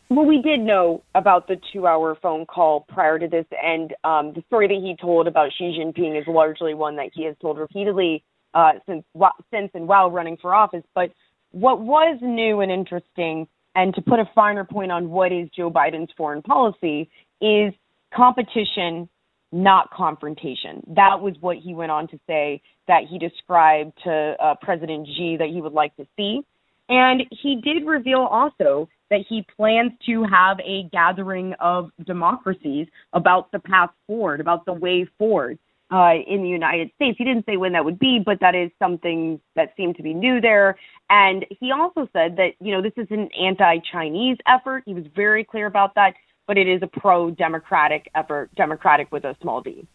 Well, 0.08 0.26
we 0.26 0.42
did 0.42 0.60
know 0.60 1.04
about 1.14 1.46
the 1.46 1.56
two-hour 1.72 2.16
phone 2.20 2.44
call 2.44 2.80
prior 2.88 3.18
to 3.18 3.28
this, 3.28 3.46
and 3.62 3.94
um, 4.02 4.32
the 4.34 4.42
story 4.48 4.66
that 4.66 4.74
he 4.74 4.96
told 5.00 5.28
about 5.28 5.50
Xi 5.56 5.78
Jinping 5.78 6.20
is 6.20 6.26
largely 6.26 6.74
one 6.74 6.96
that 6.96 7.10
he 7.14 7.24
has 7.24 7.36
told 7.40 7.58
repeatedly 7.58 8.24
uh, 8.52 8.72
since 8.86 9.04
since 9.52 9.70
and 9.74 9.86
while 9.86 10.10
running 10.10 10.36
for 10.36 10.52
office. 10.52 10.82
But 10.96 11.12
what 11.52 11.80
was 11.80 12.18
new 12.20 12.60
and 12.60 12.72
interesting, 12.72 13.46
and 13.76 13.94
to 13.94 14.02
put 14.02 14.18
a 14.18 14.28
finer 14.34 14.64
point 14.64 14.90
on 14.90 15.10
what 15.10 15.30
is 15.30 15.48
Joe 15.56 15.70
Biden's 15.70 16.10
foreign 16.16 16.42
policy, 16.42 17.08
is 17.40 17.72
competition, 18.14 19.08
not 19.52 19.90
confrontation. 19.90 20.82
That 20.88 21.20
was 21.20 21.34
what 21.40 21.56
he 21.58 21.74
went 21.74 21.90
on 21.90 22.08
to 22.08 22.20
say 22.26 22.62
that 22.88 23.02
he 23.08 23.18
described 23.18 23.92
to 24.04 24.34
uh, 24.42 24.54
President 24.60 25.06
Xi 25.16 25.36
that 25.38 25.48
he 25.48 25.60
would 25.60 25.72
like 25.72 25.94
to 25.96 26.06
see. 26.16 26.40
And 26.88 27.22
he 27.30 27.60
did 27.62 27.86
reveal 27.86 28.20
also 28.20 28.88
that 29.10 29.20
he 29.28 29.46
plans 29.56 29.92
to 30.06 30.24
have 30.24 30.58
a 30.60 30.88
gathering 30.90 31.54
of 31.60 31.90
democracies 32.04 32.88
about 33.12 33.52
the 33.52 33.60
path 33.60 33.90
forward, 34.06 34.40
about 34.40 34.64
the 34.66 34.72
way 34.72 35.06
forward 35.18 35.58
uh, 35.92 36.14
in 36.26 36.42
the 36.42 36.48
United 36.48 36.90
States. 36.96 37.16
He 37.18 37.24
didn't 37.24 37.46
say 37.46 37.56
when 37.56 37.72
that 37.72 37.84
would 37.84 37.98
be, 37.98 38.20
but 38.24 38.38
that 38.40 38.54
is 38.54 38.70
something 38.78 39.40
that 39.56 39.72
seemed 39.76 39.96
to 39.96 40.02
be 40.02 40.14
new 40.14 40.40
there. 40.40 40.76
And 41.10 41.44
he 41.60 41.72
also 41.72 42.08
said 42.12 42.36
that, 42.36 42.50
you 42.60 42.72
know, 42.72 42.82
this 42.82 42.92
is 42.96 43.08
an 43.10 43.28
anti 43.40 43.78
Chinese 43.92 44.38
effort. 44.46 44.84
He 44.86 44.94
was 44.94 45.04
very 45.14 45.44
clear 45.44 45.66
about 45.66 45.94
that, 45.96 46.14
but 46.50 46.58
it 46.58 46.66
is 46.66 46.82
a 46.82 46.88
pro 46.88 47.30
democratic 47.30 48.10
effort, 48.12 48.52
democratic 48.56 49.12
with 49.12 49.22
a 49.22 49.36
small 49.40 49.60
d. 49.60 49.86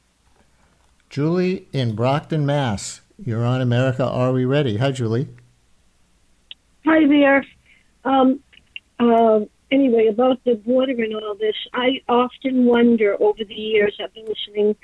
Julie 1.10 1.68
in 1.74 1.96
Brockton, 1.98 2.46
Mass. 2.46 3.02
You're 3.22 3.44
on 3.44 3.60
America 3.60 4.08
Are 4.08 4.32
We 4.32 4.46
Ready? 4.46 4.78
Hi, 4.78 4.94
Julie. 4.94 5.28
Hi 6.86 7.06
there. 7.08 7.46
Um, 8.06 8.40
uh, 9.02 9.42
anyway, 9.70 10.08
about 10.08 10.42
the 10.46 10.56
border 10.56 10.94
and 10.94 11.14
all 11.16 11.36
this, 11.36 11.58
I 11.74 12.02
often 12.08 12.64
wonder 12.64 13.18
over 13.22 13.44
the 13.44 13.54
years, 13.54 14.00
I've 14.02 14.14
been 14.14 14.24
listening 14.24 14.78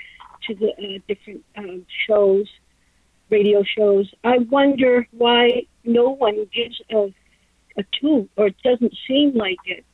to 0.48 0.56
the 0.56 0.72
uh, 0.72 1.00
different 1.08 1.46
um, 1.56 1.86
shows 2.06 2.48
radio 3.30 3.64
shows. 3.64 4.12
I 4.26 4.40
wonder 4.40 5.08
why 5.12 5.68
no 5.86 6.10
one 6.10 6.50
gives 6.54 6.82
a, 6.92 7.14
a 7.78 7.86
toot, 7.98 8.30
or 8.36 8.48
it 8.48 8.58
doesn't 8.62 8.94
seem 9.08 9.38
like 9.38 9.60
it, 9.64 9.86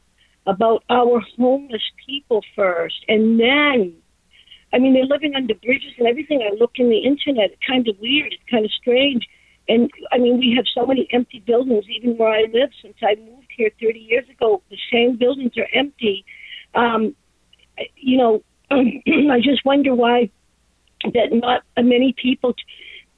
about 0.47 0.83
our 0.89 1.21
homeless 1.37 1.83
people 2.05 2.41
first, 2.55 3.05
and 3.07 3.39
then. 3.39 3.95
I 4.73 4.79
mean, 4.79 4.93
they're 4.93 5.05
living 5.05 5.33
under 5.33 5.55
bridges 5.55 5.93
and 5.97 6.07
everything. 6.07 6.41
I 6.41 6.53
look 6.53 6.71
in 6.75 6.89
the 6.89 6.97
internet. 6.97 7.51
It's 7.51 7.61
kind 7.65 7.87
of 7.87 7.97
weird. 8.01 8.33
It's 8.33 8.51
kind 8.51 8.65
of 8.65 8.71
strange. 8.71 9.25
And 9.69 9.89
I 10.11 10.17
mean, 10.17 10.37
we 10.39 10.53
have 10.57 10.65
so 10.73 10.85
many 10.85 11.07
empty 11.13 11.39
buildings, 11.39 11.85
even 11.89 12.17
where 12.17 12.33
I 12.33 12.45
live. 12.53 12.69
Since 12.81 12.95
I 13.01 13.15
moved 13.15 13.47
here 13.55 13.71
30 13.81 13.99
years 13.99 14.27
ago, 14.29 14.61
the 14.69 14.77
same 14.91 15.17
buildings 15.17 15.53
are 15.57 15.67
empty. 15.73 16.25
Um, 16.75 17.15
you 17.95 18.17
know, 18.17 18.43
I 18.71 19.39
just 19.41 19.65
wonder 19.65 19.95
why 19.95 20.29
that 21.03 21.31
not 21.31 21.63
many 21.77 22.13
people 22.21 22.53
t- 22.53 22.63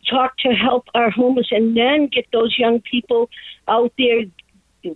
talk 0.10 0.38
to 0.40 0.50
help 0.50 0.86
our 0.96 1.10
homeless 1.10 1.48
and 1.52 1.76
then 1.76 2.10
get 2.12 2.26
those 2.32 2.56
young 2.58 2.82
people 2.82 3.30
out 3.68 3.94
there 3.98 4.22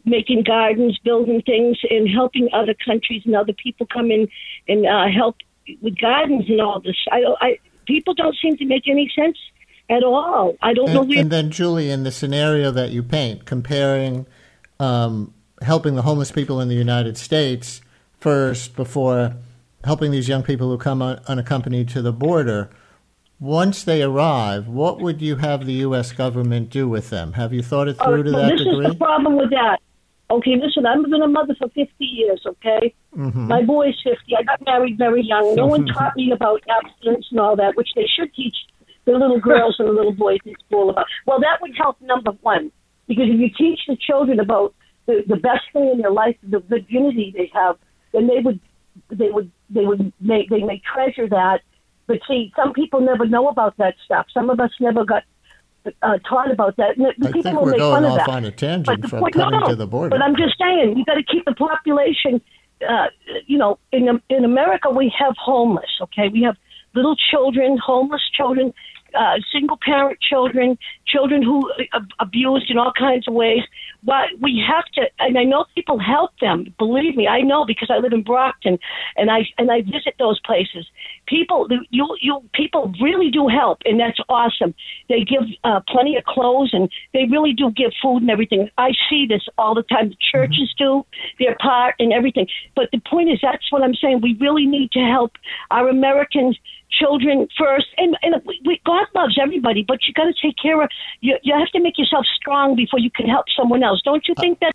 making 0.05 0.43
gardens, 0.43 0.97
building 1.03 1.41
things, 1.45 1.77
and 1.89 2.09
helping 2.09 2.49
other 2.53 2.75
countries 2.85 3.23
and 3.25 3.35
other 3.35 3.53
people 3.53 3.87
come 3.91 4.11
in 4.11 4.27
and 4.67 4.85
uh, 4.85 5.07
help 5.13 5.37
with 5.81 5.97
gardens 5.97 6.45
and 6.49 6.61
all 6.61 6.79
this. 6.79 6.95
I, 7.11 7.23
I 7.41 7.57
people 7.85 8.13
don't 8.13 8.35
seem 8.41 8.57
to 8.57 8.65
make 8.65 8.87
any 8.87 9.11
sense 9.15 9.37
at 9.89 10.03
all. 10.03 10.55
I 10.61 10.73
don't 10.73 10.89
and, 10.89 10.93
know. 10.95 11.03
Where- 11.03 11.19
and 11.19 11.31
then, 11.31 11.51
Julie, 11.51 11.89
in 11.89 12.03
the 12.03 12.11
scenario 12.11 12.71
that 12.71 12.91
you 12.91 13.03
paint, 13.03 13.45
comparing 13.45 14.25
um, 14.79 15.33
helping 15.61 15.95
the 15.95 16.01
homeless 16.01 16.31
people 16.31 16.59
in 16.59 16.67
the 16.67 16.75
United 16.75 17.17
States 17.17 17.81
first 18.19 18.75
before 18.75 19.35
helping 19.83 20.11
these 20.11 20.27
young 20.29 20.43
people 20.43 20.69
who 20.69 20.77
come 20.77 21.01
un- 21.01 21.21
unaccompanied 21.27 21.89
to 21.89 22.01
the 22.01 22.13
border. 22.13 22.69
Once 23.43 23.83
they 23.83 24.01
arrive, 24.01 24.69
what 24.69 25.01
would 25.01 25.21
you 25.21 25.35
have 25.35 25.65
the 25.65 25.73
U.S. 25.87 26.13
government 26.13 26.69
do 26.69 26.87
with 26.87 27.09
them? 27.09 27.33
Have 27.33 27.51
you 27.51 27.61
thought 27.61 27.89
it 27.89 27.95
through 27.97 28.21
Oh, 28.21 28.23
to 28.23 28.31
well, 28.31 28.43
that 28.43 28.51
this 28.51 28.63
degree? 28.63 28.85
is 28.85 28.91
the 28.93 28.97
problem 28.97 29.35
with 29.35 29.49
that. 29.49 29.79
Okay, 30.31 30.55
listen, 30.55 30.85
I've 30.85 31.03
been 31.03 31.21
a 31.21 31.27
mother 31.27 31.53
for 31.59 31.67
50 31.67 31.91
years, 31.99 32.41
okay? 32.47 32.93
Mhm. 33.13 33.47
My 33.47 33.59
is 33.59 33.95
50. 34.01 34.33
I 34.37 34.43
got 34.43 34.65
married 34.65 34.97
very 34.97 35.23
young. 35.23 35.55
No 35.55 35.65
one 35.65 35.85
taught 35.87 36.15
me 36.15 36.31
about 36.31 36.63
abstinence 36.69 37.27
and 37.31 37.39
all 37.41 37.57
that, 37.57 37.75
which 37.75 37.89
they 37.97 38.07
should 38.07 38.33
teach 38.33 38.55
the 39.03 39.11
little 39.11 39.41
girls 39.41 39.75
and 39.77 39.89
the 39.89 39.91
little 39.91 40.13
boys 40.13 40.39
in 40.45 40.55
school 40.65 40.89
about. 40.89 41.07
Well, 41.25 41.41
that 41.41 41.61
would 41.61 41.75
help, 41.75 41.99
number 41.99 42.31
one, 42.43 42.71
because 43.09 43.25
if 43.27 43.37
you 43.37 43.49
teach 43.49 43.81
the 43.89 43.97
children 43.97 44.39
about 44.39 44.73
the, 45.05 45.21
the 45.27 45.35
best 45.35 45.65
thing 45.73 45.89
in 45.89 45.97
their 45.97 46.11
life, 46.11 46.37
the 46.43 46.59
virginity 46.61 47.33
they 47.35 47.51
have, 47.53 47.75
then 48.13 48.27
they 48.27 48.39
would, 48.39 48.61
they 49.09 49.29
would, 49.31 49.51
they 49.69 49.85
would 49.85 50.13
make, 50.21 50.49
they 50.49 50.63
may 50.63 50.81
treasure 50.93 51.27
that. 51.27 51.59
But 52.07 52.19
see, 52.27 52.51
some 52.55 52.73
people 52.73 53.01
never 53.01 53.25
know 53.25 53.47
about 53.47 53.77
that 53.77 53.95
stuff. 54.05 54.27
Some 54.33 54.49
of 54.49 54.59
us 54.59 54.71
never 54.79 55.05
got 55.05 55.23
uh, 56.01 56.17
taught 56.27 56.51
about 56.51 56.77
that. 56.77 56.97
And 56.97 57.07
I 57.07 57.11
people 57.31 57.43
think 57.43 57.61
we're 57.61 57.77
going 57.77 58.05
off 58.05 58.27
on 58.27 58.45
a 58.45 58.51
tangent 58.51 59.01
the 59.01 59.07
from 59.07 59.19
point- 59.21 59.33
coming 59.33 59.59
no, 59.59 59.67
to 59.67 59.75
the 59.75 59.87
border. 59.87 60.09
But 60.09 60.21
I'm 60.21 60.35
just 60.35 60.55
saying, 60.59 60.97
you 60.97 61.05
got 61.05 61.15
to 61.15 61.23
keep 61.23 61.45
the 61.45 61.55
population. 61.55 62.41
Uh, 62.87 63.07
you 63.45 63.57
know, 63.57 63.79
in 63.91 64.21
in 64.29 64.43
America, 64.43 64.89
we 64.89 65.13
have 65.17 65.35
homeless. 65.37 65.89
Okay, 66.01 66.29
we 66.29 66.41
have 66.43 66.57
little 66.93 67.15
children, 67.31 67.77
homeless 67.77 68.21
children, 68.35 68.73
uh, 69.15 69.35
single 69.51 69.77
parent 69.81 70.19
children, 70.21 70.77
children 71.13 71.43
who 71.43 71.71
abused 72.19 72.69
in 72.69 72.77
all 72.77 72.93
kinds 72.97 73.27
of 73.27 73.33
ways. 73.33 73.63
But 74.03 74.27
we 74.41 74.61
have 74.67 74.85
to, 74.95 75.03
and 75.19 75.37
I 75.37 75.43
know 75.43 75.65
people 75.75 75.97
help 75.97 76.31
them. 76.41 76.73
Believe 76.77 77.15
me, 77.15 77.27
I 77.27 77.41
know 77.41 77.65
because 77.65 77.89
I 77.89 77.99
live 77.99 78.11
in 78.11 78.23
Brockton, 78.23 78.77
and 79.15 79.31
I 79.31 79.47
and 79.57 79.71
I 79.71 79.81
visit 79.81 80.15
those 80.19 80.39
places. 80.41 80.85
People, 81.25 81.67
you 81.89 82.05
you 82.21 82.43
people 82.53 82.93
really 83.01 83.31
do 83.31 83.47
help, 83.47 83.79
and 83.85 83.99
that's 83.99 84.19
awesome. 84.27 84.73
They 85.07 85.23
give 85.23 85.43
uh, 85.63 85.79
plenty 85.87 86.17
of 86.17 86.25
clothes, 86.25 86.71
and 86.73 86.89
they 87.13 87.25
really 87.31 87.53
do 87.53 87.71
give 87.71 87.91
food 88.01 88.23
and 88.23 88.29
everything. 88.29 88.69
I 88.77 88.91
see 89.09 89.25
this 89.25 89.43
all 89.57 89.73
the 89.73 89.83
time. 89.83 90.09
The 90.09 90.17
churches 90.31 90.73
do 90.77 91.05
their 91.39 91.55
part 91.61 91.95
and 91.99 92.11
everything. 92.11 92.47
But 92.75 92.89
the 92.91 92.99
point 92.99 93.29
is, 93.29 93.39
that's 93.41 93.71
what 93.71 93.83
I'm 93.83 93.95
saying. 93.95 94.19
We 94.21 94.35
really 94.39 94.65
need 94.65 94.91
to 94.91 94.99
help 94.99 95.31
our 95.71 95.87
American 95.87 96.55
children 96.99 97.47
first, 97.57 97.87
and 97.97 98.17
and 98.21 98.35
we, 98.45 98.61
we, 98.65 98.81
God 98.85 99.07
loves 99.15 99.37
everybody, 99.41 99.83
but 99.87 99.99
you 100.07 100.13
got 100.13 100.25
to 100.25 100.33
take 100.41 100.55
care 100.61 100.81
of. 100.81 100.89
You 101.21 101.37
you 101.43 101.53
have 101.57 101.69
to 101.69 101.79
make 101.79 101.97
yourself 101.97 102.25
strong 102.35 102.75
before 102.75 102.99
you 102.99 103.09
can 103.11 103.27
help 103.27 103.45
someone 103.57 103.83
else. 103.83 104.01
Don't 104.03 104.27
you 104.27 104.35
think 104.39 104.59
that? 104.59 104.73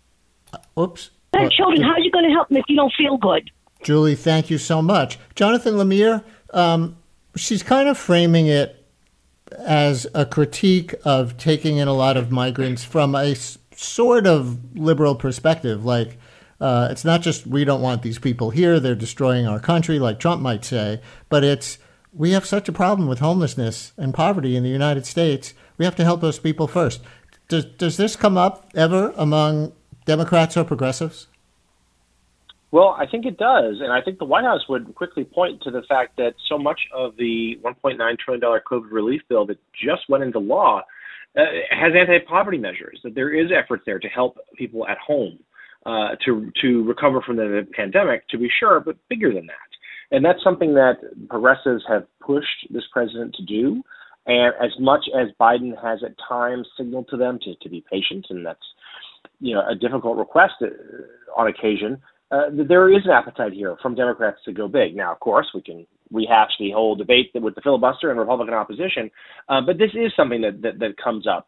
Oops. 0.77 1.09
Our 1.33 1.45
Uh, 1.45 1.49
children, 1.49 1.81
how 1.83 1.91
are 1.91 1.99
you 1.99 2.11
going 2.11 2.25
to 2.25 2.31
help 2.31 2.47
them 2.49 2.57
if 2.57 2.65
you 2.67 2.75
don't 2.75 2.93
feel 2.97 3.17
good? 3.17 3.51
Julie, 3.83 4.15
thank 4.15 4.49
you 4.49 4.57
so 4.57 4.81
much. 4.81 5.19
Jonathan 5.35 5.75
Lemire, 5.75 6.23
um, 6.53 6.97
she's 7.35 7.61
kind 7.63 7.87
of 7.87 7.97
framing 7.97 8.47
it 8.47 8.75
as 9.65 10.07
a 10.13 10.25
critique 10.25 10.93
of 11.05 11.37
taking 11.37 11.77
in 11.77 11.87
a 11.87 11.93
lot 11.93 12.17
of 12.17 12.31
migrants 12.31 12.83
from 12.83 13.15
a 13.15 13.31
s- 13.31 13.57
sort 13.75 14.27
of 14.27 14.75
liberal 14.77 15.15
perspective. 15.15 15.85
Like, 15.85 16.17
uh, 16.59 16.89
it's 16.91 17.05
not 17.05 17.21
just 17.21 17.47
we 17.47 17.63
don't 17.63 17.81
want 17.81 18.01
these 18.01 18.19
people 18.19 18.49
here, 18.49 18.79
they're 18.79 18.95
destroying 18.95 19.47
our 19.47 19.59
country, 19.59 19.97
like 19.97 20.19
Trump 20.19 20.41
might 20.41 20.65
say, 20.65 20.99
but 21.29 21.43
it's 21.43 21.77
we 22.11 22.31
have 22.31 22.45
such 22.45 22.67
a 22.67 22.71
problem 22.71 23.07
with 23.07 23.19
homelessness 23.19 23.93
and 23.97 24.13
poverty 24.13 24.55
in 24.55 24.63
the 24.63 24.69
United 24.69 25.05
States. 25.05 25.53
We 25.79 25.85
have 25.85 25.95
to 25.95 26.03
help 26.03 26.21
those 26.21 26.37
people 26.37 26.67
first. 26.67 27.01
Does, 27.47 27.65
does 27.65 27.97
this 27.97 28.15
come 28.15 28.37
up 28.37 28.69
ever 28.75 29.11
among 29.17 29.73
Democrats 30.05 30.55
or 30.55 30.63
progressives? 30.63 31.27
Well, 32.71 32.95
I 32.99 33.07
think 33.07 33.25
it 33.25 33.37
does, 33.37 33.77
and 33.81 33.91
I 33.91 33.99
think 34.01 34.19
the 34.19 34.25
White 34.25 34.43
House 34.43 34.69
would 34.69 34.93
quickly 34.93 35.23
point 35.23 35.63
to 35.63 35.71
the 35.71 35.81
fact 35.89 36.17
that 36.17 36.35
so 36.47 36.59
much 36.59 36.81
of 36.93 37.15
the 37.17 37.57
1.9 37.63 37.97
trillion 38.19 38.39
dollar 38.39 38.61
COVID 38.69 38.91
relief 38.91 39.21
bill 39.27 39.47
that 39.47 39.57
just 39.73 40.07
went 40.07 40.23
into 40.23 40.37
law 40.37 40.83
uh, 41.35 41.41
has 41.71 41.93
anti-poverty 41.99 42.59
measures. 42.59 42.99
That 43.03 43.15
there 43.15 43.33
is 43.33 43.49
efforts 43.51 43.83
there 43.87 43.97
to 43.97 44.07
help 44.07 44.37
people 44.55 44.87
at 44.87 44.99
home 44.99 45.39
uh, 45.87 46.09
to 46.25 46.51
to 46.61 46.83
recover 46.83 47.21
from 47.21 47.37
the 47.37 47.65
pandemic, 47.73 48.27
to 48.29 48.37
be 48.37 48.49
sure, 48.59 48.79
but 48.79 48.97
bigger 49.09 49.33
than 49.33 49.47
that. 49.47 49.69
And 50.11 50.23
that's 50.23 50.43
something 50.43 50.75
that 50.75 50.97
progressives 51.29 51.83
have 51.87 52.05
pushed 52.19 52.67
this 52.69 52.83
president 52.91 53.33
to 53.35 53.45
do. 53.45 53.83
And 54.29 54.53
as 54.63 54.69
much 54.79 55.05
as 55.19 55.29
Biden 55.41 55.73
has 55.83 56.03
at 56.05 56.13
times 56.29 56.67
signaled 56.77 57.07
to 57.09 57.17
them 57.17 57.39
to, 57.41 57.55
to 57.63 57.69
be 57.69 57.83
patient, 57.91 58.27
and 58.29 58.45
that's 58.45 58.59
you 59.39 59.55
know 59.55 59.63
a 59.67 59.73
difficult 59.73 60.17
request 60.17 60.53
uh, 60.61 60.67
on 61.35 61.47
occasion, 61.47 61.99
uh, 62.29 62.43
there 62.67 62.93
is 62.93 63.01
an 63.05 63.11
appetite 63.11 63.53
here 63.53 63.75
from 63.81 63.95
Democrats 63.95 64.37
to 64.45 64.53
go 64.53 64.67
big. 64.67 64.95
Now, 64.95 65.11
of 65.11 65.19
course, 65.19 65.47
we 65.55 65.63
can 65.63 65.87
rehash 66.11 66.51
the 66.59 66.69
whole 66.69 66.95
debate 66.95 67.31
with 67.33 67.55
the 67.55 67.61
filibuster 67.61 68.11
and 68.11 68.19
Republican 68.19 68.53
opposition, 68.53 69.09
uh, 69.49 69.61
but 69.65 69.79
this 69.79 69.91
is 69.95 70.11
something 70.15 70.41
that, 70.41 70.61
that, 70.61 70.77
that 70.77 70.95
comes 71.03 71.25
up. 71.25 71.47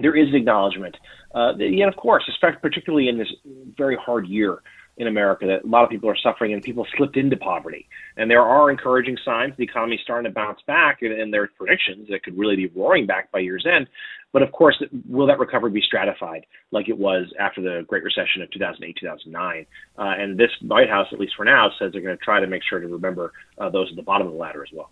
There 0.00 0.16
is 0.16 0.34
acknowledgement, 0.34 0.96
uh, 1.36 1.52
and 1.58 1.88
of 1.88 1.96
course, 1.96 2.24
especially 2.28 2.60
particularly 2.62 3.08
in 3.08 3.16
this 3.16 3.28
very 3.76 3.96
hard 4.04 4.26
year 4.26 4.58
in 5.00 5.06
America, 5.06 5.46
that 5.46 5.64
a 5.64 5.66
lot 5.66 5.82
of 5.82 5.88
people 5.88 6.10
are 6.10 6.16
suffering 6.16 6.52
and 6.52 6.62
people 6.62 6.86
slipped 6.96 7.16
into 7.16 7.36
poverty. 7.36 7.88
And 8.18 8.30
there 8.30 8.42
are 8.42 8.70
encouraging 8.70 9.16
signs 9.24 9.54
the 9.56 9.64
economy 9.64 9.96
is 9.96 10.02
starting 10.02 10.30
to 10.30 10.34
bounce 10.34 10.60
back, 10.66 11.00
and, 11.00 11.12
and 11.12 11.32
there 11.32 11.44
are 11.44 11.50
predictions 11.56 12.08
that 12.10 12.22
could 12.22 12.36
really 12.38 12.56
be 12.56 12.66
roaring 12.66 13.06
back 13.06 13.32
by 13.32 13.38
year's 13.38 13.66
end. 13.66 13.88
But 14.32 14.42
of 14.42 14.52
course, 14.52 14.80
will 15.08 15.26
that 15.26 15.38
recovery 15.38 15.70
be 15.70 15.80
stratified 15.80 16.44
like 16.70 16.88
it 16.88 16.98
was 16.98 17.32
after 17.40 17.62
the 17.62 17.84
Great 17.88 18.04
Recession 18.04 18.42
of 18.42 18.50
2008, 18.50 18.96
2009? 19.00 19.66
Uh, 19.98 20.02
and 20.02 20.38
this 20.38 20.50
White 20.60 20.90
House, 20.90 21.08
at 21.12 21.18
least 21.18 21.32
for 21.34 21.44
now, 21.44 21.70
says 21.78 21.92
they're 21.92 22.02
going 22.02 22.16
to 22.16 22.22
try 22.22 22.38
to 22.38 22.46
make 22.46 22.62
sure 22.68 22.78
to 22.78 22.86
remember 22.86 23.32
uh, 23.58 23.70
those 23.70 23.88
at 23.90 23.96
the 23.96 24.02
bottom 24.02 24.26
of 24.26 24.34
the 24.34 24.38
ladder 24.38 24.62
as 24.62 24.68
well. 24.72 24.90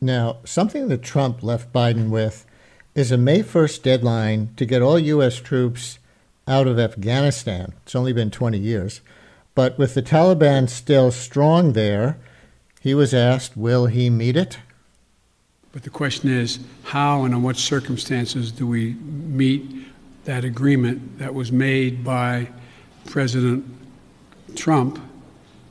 Now, 0.00 0.38
something 0.44 0.86
that 0.88 1.02
Trump 1.02 1.42
left 1.42 1.72
Biden 1.72 2.10
with 2.10 2.46
is 2.94 3.10
a 3.10 3.18
May 3.18 3.42
1st 3.42 3.82
deadline 3.82 4.54
to 4.56 4.64
get 4.64 4.80
all 4.80 4.98
U.S. 4.98 5.36
troops 5.36 5.98
out 6.46 6.66
of 6.66 6.78
Afghanistan. 6.78 7.74
It's 7.82 7.96
only 7.96 8.12
been 8.12 8.30
20 8.30 8.58
years. 8.58 9.02
But 9.58 9.76
with 9.76 9.94
the 9.94 10.02
Taliban 10.02 10.68
still 10.68 11.10
strong 11.10 11.72
there, 11.72 12.16
he 12.80 12.94
was 12.94 13.12
asked, 13.12 13.56
will 13.56 13.86
he 13.86 14.08
meet 14.08 14.36
it? 14.36 14.58
But 15.72 15.82
the 15.82 15.90
question 15.90 16.30
is, 16.30 16.60
how 16.84 17.24
and 17.24 17.34
in 17.34 17.42
what 17.42 17.56
circumstances 17.56 18.52
do 18.52 18.68
we 18.68 18.94
meet 18.94 19.68
that 20.26 20.44
agreement 20.44 21.18
that 21.18 21.34
was 21.34 21.50
made 21.50 22.04
by 22.04 22.50
President 23.06 23.64
Trump 24.54 25.00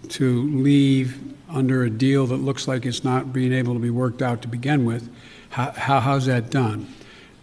to 0.09 0.51
leave 0.51 1.23
under 1.47 1.83
a 1.83 1.89
deal 1.89 2.27
that 2.27 2.35
looks 2.35 2.67
like 2.67 2.85
it's 2.85 3.05
not 3.05 3.31
being 3.31 3.53
able 3.53 3.73
to 3.73 3.79
be 3.79 3.89
worked 3.89 4.21
out 4.21 4.41
to 4.41 4.49
begin 4.49 4.83
with? 4.83 5.09
How, 5.51 5.71
how 5.71 6.01
how's 6.01 6.25
that 6.25 6.49
done? 6.49 6.93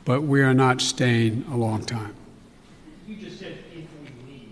But 0.05 0.25
we 0.25 0.43
are 0.43 0.53
not 0.53 0.83
staying 0.83 1.47
a 1.51 1.57
long 1.57 1.87
time. 1.87 2.15
You 3.09 3.17
just 3.17 3.39
said 3.39 3.57
if 3.73 3.87
we 4.03 4.31
leave. 4.31 4.49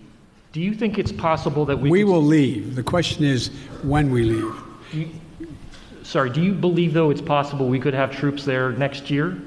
Do 0.53 0.61
you 0.61 0.75
think 0.75 0.99
it's 0.99 1.13
possible 1.13 1.65
that 1.67 1.79
we 1.79 1.91
We 1.91 2.01
could- 2.03 2.11
will 2.11 2.23
leave. 2.23 2.75
The 2.75 2.83
question 2.83 3.25
is 3.25 3.49
when 3.83 4.11
we 4.11 4.23
leave. 4.25 4.55
You, 4.93 5.09
sorry, 6.03 6.31
do 6.31 6.43
you 6.43 6.53
believe 6.53 6.93
though 6.93 7.11
it's 7.11 7.23
possible 7.23 7.69
we 7.69 7.81
could 7.81 7.95
have 7.95 8.11
troops 8.11 8.45
there 8.45 8.71
next 8.73 9.11
year? 9.11 9.39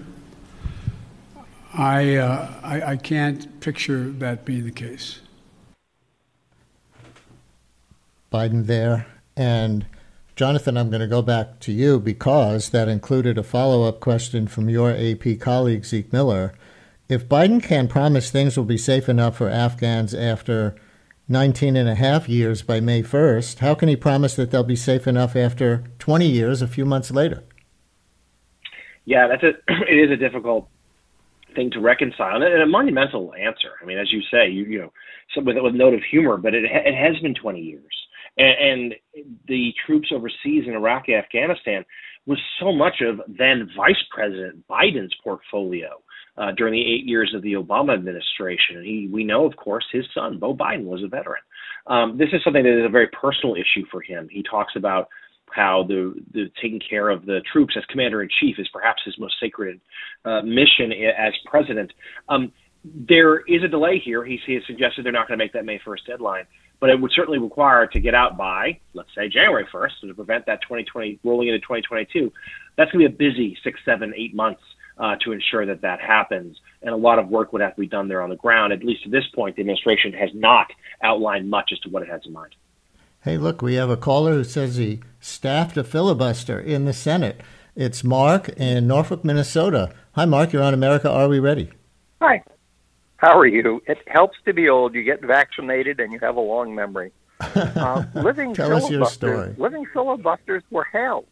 I, 1.74 2.16
uh, 2.16 2.47
I, 2.64 2.82
I 2.93 2.95
can't 2.95 3.60
picture 3.60 4.10
that 4.20 4.45
being 4.45 4.64
the 4.66 4.72
case. 4.72 5.20
Biden 8.32 8.66
there. 8.66 9.06
And 9.38 9.86
Jonathan, 10.36 10.78
I'm 10.78 10.89
going 10.89 11.01
to 11.01 11.08
go 11.08 11.22
back 11.22 11.60
to 11.62 11.72
you 11.72 11.99
because 11.99 12.70
that 12.70 12.88
included 12.88 13.38
a 13.38 13.43
follow 13.43 13.84
up 13.84 13.99
question 13.99 14.47
from 14.47 14.70
your 14.70 14.91
AP 14.91 15.39
colleague, 15.39 15.86
Zeke 15.86 16.12
Miller. 16.12 16.53
If 17.08 17.30
Biden 17.30 17.62
can 17.62 17.88
promise 17.88 18.32
things 18.32 18.58
will 18.58 18.66
be 18.66 18.78
safe 18.78 19.08
enough 19.08 19.38
for 19.38 19.49
Afghans 19.49 20.14
after 20.14 20.76
19 21.28 21.76
and 21.76 21.90
a 21.90 21.96
half 21.96 22.30
years 22.30 22.62
by 22.62 22.80
May 22.80 23.02
1st, 23.02 23.60
how 23.60 23.74
can 23.74 23.90
he 23.90 23.96
promise 23.96 24.36
that 24.36 24.52
they'll 24.52 24.64
be 24.64 24.76
safe 24.76 25.08
enough 25.08 25.36
after 25.36 25.84
20 25.98 26.28
years 26.28 26.62
a 26.62 26.68
few 26.68 26.86
months 26.86 27.10
later? 27.10 27.44
Yeah, 29.06 29.28
that's 29.28 29.44
a, 29.44 29.50
it 29.90 29.96
is 29.96 30.12
a 30.12 30.18
difficult 30.18 30.68
thing 31.56 31.72
to 31.72 31.80
reconcile 31.80 32.44
and 32.44 32.62
a 32.62 32.68
monumental 32.68 33.34
answer. 33.34 33.72
I 33.82 33.86
mean, 33.86 33.98
as 33.98 34.12
you 34.12 34.22
say, 34.32 34.50
you 34.50 34.66
you 34.66 34.80
know, 34.80 34.94
with 35.38 35.58
with 35.58 35.74
a 35.74 35.78
note 35.78 35.94
of 35.94 36.02
humor, 36.10 36.38
but 36.38 36.54
it 36.54 36.64
it 36.66 36.96
has 36.96 37.20
been 37.22 37.34
20 37.34 37.60
years, 37.60 37.82
and, 38.38 38.94
and 39.16 39.34
the 39.48 39.74
troops 39.86 40.10
overseas 40.12 40.66
in 40.68 40.74
Iraq, 40.74 41.10
Afghanistan, 41.10 41.86
was 42.26 42.40
so 42.60 42.72
much 42.72 43.02
of 43.02 43.22
then 43.28 43.70
Vice 43.76 44.04
President 44.12 44.68
Biden's 44.68 45.16
portfolio 45.24 46.02
uh, 46.38 46.52
during 46.58 46.74
the 46.74 46.82
eight 46.82 47.06
years 47.06 47.34
of 47.36 47.42
the 47.42 47.54
Obama 47.54 47.94
administration. 47.94 48.78
And 48.78 48.86
he, 48.86 49.10
we 49.12 49.24
know, 49.24 49.46
of 49.46 49.56
course, 49.56 49.86
his 49.92 50.06
son, 50.14 50.40
Beau 50.40 50.56
Biden, 50.56 50.84
was 50.86 51.04
a 51.04 51.08
veteran. 51.08 51.42
Um, 51.88 52.18
this 52.18 52.30
is 52.34 52.44
something 52.44 52.64
that 52.64 52.80
is 52.80 52.86
a 52.86 52.90
very 52.90 53.08
personal 53.08 53.56
issue 53.56 53.86
for 53.92 54.02
him. 54.02 54.28
He 54.30 54.44
talks 54.44 54.74
about 54.76 55.08
how 55.52 55.86
the, 55.88 56.14
the 56.34 56.52
taking 56.62 56.82
care 56.88 57.10
of 57.10 57.26
the 57.26 57.40
troops 57.52 57.76
as 57.78 57.86
commander 57.86 58.22
in 58.22 58.30
chief 58.40 58.58
is 58.60 58.68
perhaps 58.74 59.02
his 59.06 59.16
most 59.20 59.36
sacred 59.40 59.80
uh, 60.26 60.42
mission 60.42 60.92
as 60.92 61.34
president. 61.46 61.94
Um, 62.28 62.52
there 62.84 63.40
is 63.42 63.64
a 63.64 63.68
delay 63.68 64.02
here. 64.04 64.26
He, 64.26 64.40
he 64.46 64.56
has 64.56 64.64
suggested 64.68 65.06
they're 65.06 65.12
not 65.12 65.28
going 65.28 65.40
to 65.40 65.44
make 65.44 65.54
that 65.54 65.66
May 65.66 65.80
1st 65.80 66.06
deadline, 66.08 66.46
but 66.80 66.90
it 66.90 67.00
would 67.00 67.12
certainly 67.16 67.40
require 67.40 67.88
to 67.88 68.00
get 68.00 68.14
out 68.14 68.38
by, 68.38 68.80
let's 68.94 69.10
say, 69.16 69.30
January 69.30 69.66
1st, 69.74 70.08
to 70.08 70.14
prevent 70.14 70.46
that 70.48 70.62
2020 70.64 71.20
rolling 71.24 71.48
into 71.48 71.60
2022. 71.60 72.32
That's 72.78 72.92
going 72.92 73.06
to 73.06 73.10
be 73.10 73.16
a 73.16 73.18
busy 73.18 73.58
six, 73.64 73.80
seven, 73.86 74.14
eight 74.16 74.36
months 74.36 74.62
uh, 74.98 75.16
to 75.24 75.32
ensure 75.32 75.66
that 75.66 75.82
that 75.82 76.00
happens. 76.00 76.58
And 76.82 76.93
a 76.93 76.98
lot 76.98 77.20
of 77.20 77.30
work 77.30 77.54
would 77.54 77.62
have 77.62 77.76
to 77.76 77.82
be 77.82 77.88
done 77.88 78.08
there 78.08 78.22
on 78.22 78.30
the 78.30 78.36
ground. 78.36 78.74
At 78.74 78.84
least 78.84 79.02
at 79.06 79.12
this 79.12 79.26
point, 79.34 79.56
the 79.56 79.62
administration 79.62 80.14
has 80.14 80.30
not 80.34 80.68
outlined 81.02 81.50
much 81.50 81.72
as 81.72 81.80
to 81.80 81.89
what 81.89 82.04
it 82.04 82.10
has 82.10 82.22
in 82.26 82.34
mind. 82.34 82.56
Hey, 83.22 83.38
look, 83.38 83.62
we 83.62 83.74
have 83.76 83.89
a 83.89 83.98
caller 83.98 84.34
who 84.34 84.43
says 84.43 84.76
he 84.76 85.02
staffed 85.20 85.78
a 85.78 85.84
filibuster 85.84 86.60
in 86.60 86.86
the 86.86 86.93
Senate. 86.93 87.41
It's 87.76 88.04
Mark 88.04 88.50
in 88.50 88.88
Norfolk, 88.88 89.26
Minnesota. 89.26 89.91
Hi, 90.14 90.26
Mark. 90.26 90.54
You're 90.54 90.64
on 90.64 90.74
America. 90.74 91.10
Are 91.10 91.28
we 91.28 91.39
ready? 91.39 91.72
Hi. 92.22 92.43
How 93.18 93.38
are 93.38 93.48
you? 93.48 93.82
It 93.88 93.98
helps 94.08 94.38
to 94.46 94.54
be 94.54 94.70
old. 94.70 94.93
You 94.93 95.04
get 95.04 95.22
vaccinated 95.22 96.00
and 96.00 96.14
you 96.14 96.20
have 96.20 96.36
a 96.36 96.41
long 96.41 96.76
memory. 96.76 97.12
Uh, 97.56 98.04
living 98.16 98.54
Tell 98.54 98.76
us 98.76 98.89
your 98.89 99.06
story. 99.06 99.54
Living 99.58 99.86
filibusters 99.93 100.64
were 100.72 100.86
hell. 100.86 101.26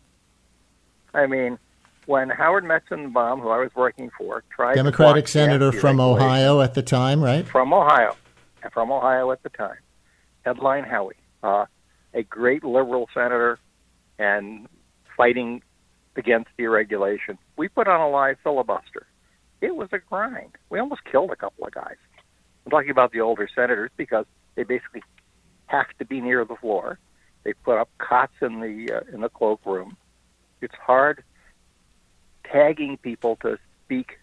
I 1.14 1.28
mean, 1.28 1.58
when 2.06 2.30
Howard 2.30 2.64
Metzenbaum, 2.64 3.42
who 3.42 3.50
I 3.50 3.60
was 3.60 3.72
working 3.76 4.12
for, 4.18 4.44
tried 4.56 4.76
Democratic 4.76 5.28
senator 5.28 5.72
from 5.72 6.00
Ohio 6.00 6.62
at 6.62 6.74
the 6.74 6.82
time, 6.82 7.24
right? 7.24 7.48
From 7.48 7.74
Ohio, 7.74 8.16
from 8.72 8.92
Ohio 8.92 9.32
at 9.32 9.44
the 9.44 9.50
time. 9.50 9.78
Headline 10.44 10.84
Howie, 10.84 11.16
uh, 11.42 11.66
a 12.14 12.24
great 12.24 12.64
liberal 12.64 13.08
senator, 13.14 13.60
and 14.20 14.68
fighting 15.16 15.62
against 16.16 16.50
deregulation. 16.60 17.38
We 17.58 17.68
put 17.68 17.88
on 17.88 18.02
a 18.02 18.10
live 18.10 18.38
filibuster. 18.44 19.08
It 19.62 19.76
was 19.76 19.90
a 19.94 20.00
grind. 20.00 20.58
We 20.70 20.80
almost 20.80 21.06
killed 21.06 21.32
a 21.32 21.36
couple 21.36 21.66
of 21.66 21.74
guys. 21.74 21.96
I'm 22.66 22.72
talking 22.72 22.90
about 22.92 23.12
the 23.12 23.22
older 23.22 23.48
senators 23.54 23.92
because 23.98 24.26
they 24.56 24.64
basically 24.64 25.04
have 25.68 25.88
to 26.00 26.06
be 26.06 26.22
near 26.22 26.46
the 26.46 26.56
floor. 26.56 27.00
They 27.44 27.54
put 27.54 27.78
up 27.78 27.90
cots 27.98 28.34
in 28.42 28.60
the 28.60 28.94
uh, 28.94 29.14
in 29.14 29.22
the 29.22 29.30
cloakroom. 29.30 29.98
It's 30.62 30.76
hard 30.76 31.24
tagging 32.44 32.98
people 32.98 33.38
to 33.38 33.58
speak 33.86 34.20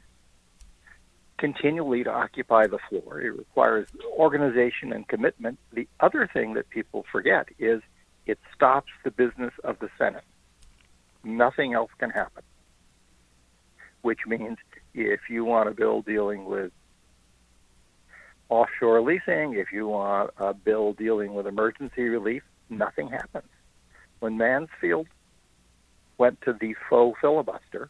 continually 1.38 2.04
to 2.04 2.10
occupy 2.10 2.66
the 2.66 2.78
floor. 2.88 3.20
It 3.20 3.36
requires 3.36 3.88
organization 4.18 4.92
and 4.92 5.08
commitment. 5.08 5.58
The 5.72 5.88
other 5.98 6.28
thing 6.30 6.54
that 6.54 6.68
people 6.68 7.06
forget 7.10 7.48
is 7.58 7.80
it 8.26 8.38
stops 8.54 8.92
the 9.04 9.10
business 9.10 9.54
of 9.64 9.78
the 9.78 9.88
Senate. 9.96 10.24
Nothing 11.24 11.72
else 11.72 11.90
can 11.98 12.10
happen. 12.10 12.42
Which 14.02 14.20
means 14.26 14.58
if 14.94 15.20
you 15.30 15.44
want 15.44 15.68
a 15.68 15.72
bill 15.72 16.02
dealing 16.02 16.44
with 16.44 16.72
offshore 18.50 19.00
leasing, 19.00 19.54
if 19.54 19.72
you 19.72 19.88
want 19.88 20.30
a 20.36 20.52
bill 20.52 20.92
dealing 20.92 21.32
with 21.34 21.46
emergency 21.46 22.02
relief, 22.02 22.42
nothing 22.68 23.08
happens. 23.08 23.48
When 24.18 24.36
Mansfield 24.36 25.06
went 26.18 26.42
to 26.42 26.52
the 26.52 26.74
faux 26.88 27.18
filibuster, 27.20 27.88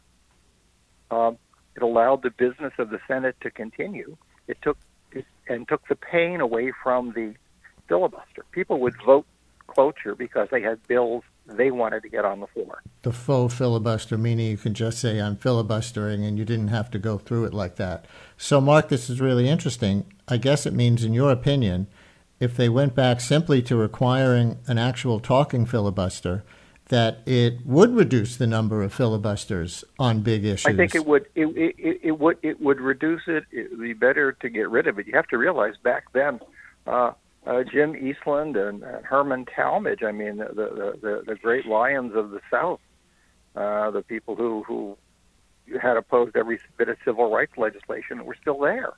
um, 1.11 1.37
it 1.75 1.83
allowed 1.83 2.23
the 2.23 2.31
business 2.31 2.73
of 2.77 2.89
the 2.89 2.99
Senate 3.07 3.35
to 3.41 3.51
continue. 3.51 4.17
It 4.47 4.57
took 4.61 4.77
it, 5.11 5.25
and 5.47 5.67
took 5.67 5.87
the 5.87 5.95
pain 5.95 6.41
away 6.41 6.71
from 6.83 7.11
the 7.13 7.35
filibuster. 7.87 8.45
People 8.51 8.79
would 8.79 8.95
vote 9.05 9.25
cloture 9.67 10.15
because 10.15 10.47
they 10.51 10.61
had 10.61 10.85
bills 10.87 11.23
they 11.47 11.71
wanted 11.71 12.03
to 12.03 12.09
get 12.09 12.23
on 12.23 12.39
the 12.39 12.47
floor. 12.47 12.81
The 13.01 13.11
faux 13.11 13.53
filibuster, 13.53 14.17
meaning 14.17 14.51
you 14.51 14.57
can 14.57 14.73
just 14.73 14.99
say, 14.99 15.19
I'm 15.19 15.35
filibustering, 15.35 16.23
and 16.23 16.37
you 16.37 16.45
didn't 16.45 16.69
have 16.69 16.91
to 16.91 16.99
go 16.99 17.17
through 17.17 17.45
it 17.45 17.53
like 17.53 17.75
that. 17.77 18.05
So, 18.37 18.61
Mark, 18.61 18.89
this 18.89 19.09
is 19.09 19.19
really 19.19 19.49
interesting. 19.49 20.05
I 20.27 20.37
guess 20.37 20.65
it 20.65 20.73
means, 20.73 21.03
in 21.03 21.13
your 21.13 21.31
opinion, 21.31 21.87
if 22.39 22.55
they 22.55 22.69
went 22.69 22.95
back 22.95 23.21
simply 23.21 23.61
to 23.63 23.75
requiring 23.75 24.59
an 24.67 24.77
actual 24.77 25.19
talking 25.19 25.65
filibuster, 25.65 26.43
that 26.91 27.19
it 27.25 27.65
would 27.65 27.95
reduce 27.95 28.35
the 28.35 28.45
number 28.45 28.83
of 28.83 28.93
filibusters 28.93 29.83
on 29.97 30.21
big 30.21 30.43
issues. 30.45 30.65
I 30.65 30.75
think 30.75 30.93
it 30.93 31.05
would. 31.05 31.25
It, 31.35 31.47
it, 31.47 31.99
it 32.03 32.19
would. 32.19 32.37
It 32.43 32.61
would 32.61 32.81
reduce 32.81 33.21
it. 33.27 33.45
It 33.49 33.71
would 33.71 33.79
be 33.79 33.93
better 33.93 34.33
to 34.33 34.49
get 34.49 34.69
rid 34.69 34.87
of 34.87 34.99
it. 34.99 35.07
You 35.07 35.13
have 35.15 35.27
to 35.27 35.37
realize 35.37 35.75
back 35.81 36.11
then, 36.11 36.41
uh, 36.85 37.13
uh, 37.47 37.63
Jim 37.63 37.95
Eastland 37.95 38.57
and, 38.57 38.83
and 38.83 39.05
Herman 39.05 39.45
Talmadge. 39.45 40.03
I 40.03 40.11
mean, 40.11 40.37
the 40.37 40.45
the, 40.45 40.99
the 41.01 41.23
the 41.27 41.35
great 41.35 41.65
lions 41.65 42.13
of 42.13 42.31
the 42.31 42.41
South, 42.51 42.81
uh, 43.55 43.89
the 43.91 44.03
people 44.03 44.35
who 44.35 44.63
who 44.67 44.97
had 45.81 45.95
opposed 45.95 46.35
every 46.35 46.59
bit 46.77 46.89
of 46.89 46.97
civil 47.05 47.31
rights 47.31 47.53
legislation 47.57 48.25
were 48.25 48.35
still 48.39 48.59
there. 48.59 48.93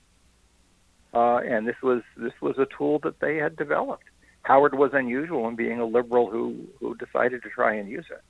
Uh, 1.13 1.37
and 1.37 1.67
this 1.67 1.75
was 1.83 2.01
this 2.17 2.33
was 2.41 2.57
a 2.57 2.65
tool 2.75 2.99
that 3.03 3.19
they 3.19 3.37
had 3.37 3.55
developed. 3.55 4.05
Howard 4.43 4.77
was 4.77 4.91
unusual 4.93 5.47
in 5.47 5.55
being 5.55 5.79
a 5.79 5.85
liberal 5.85 6.29
who 6.29 6.67
who 6.79 6.95
decided 6.95 7.43
to 7.43 7.49
try 7.49 7.75
and 7.75 7.89
use 7.89 8.05
it. 8.11 8.21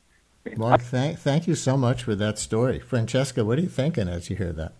I 0.45 0.49
mean, 0.49 0.59
Mark, 0.59 0.81
thank 0.81 1.19
thank 1.19 1.47
you 1.47 1.55
so 1.55 1.75
much 1.75 2.03
for 2.03 2.15
that 2.15 2.37
story, 2.39 2.79
Francesca. 2.79 3.43
What 3.43 3.57
are 3.57 3.61
you 3.61 3.69
thinking 3.69 4.07
as 4.07 4.29
you 4.29 4.35
hear 4.35 4.53
that? 4.53 4.73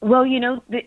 Well, 0.00 0.26
you 0.26 0.40
know, 0.40 0.62
the, 0.68 0.86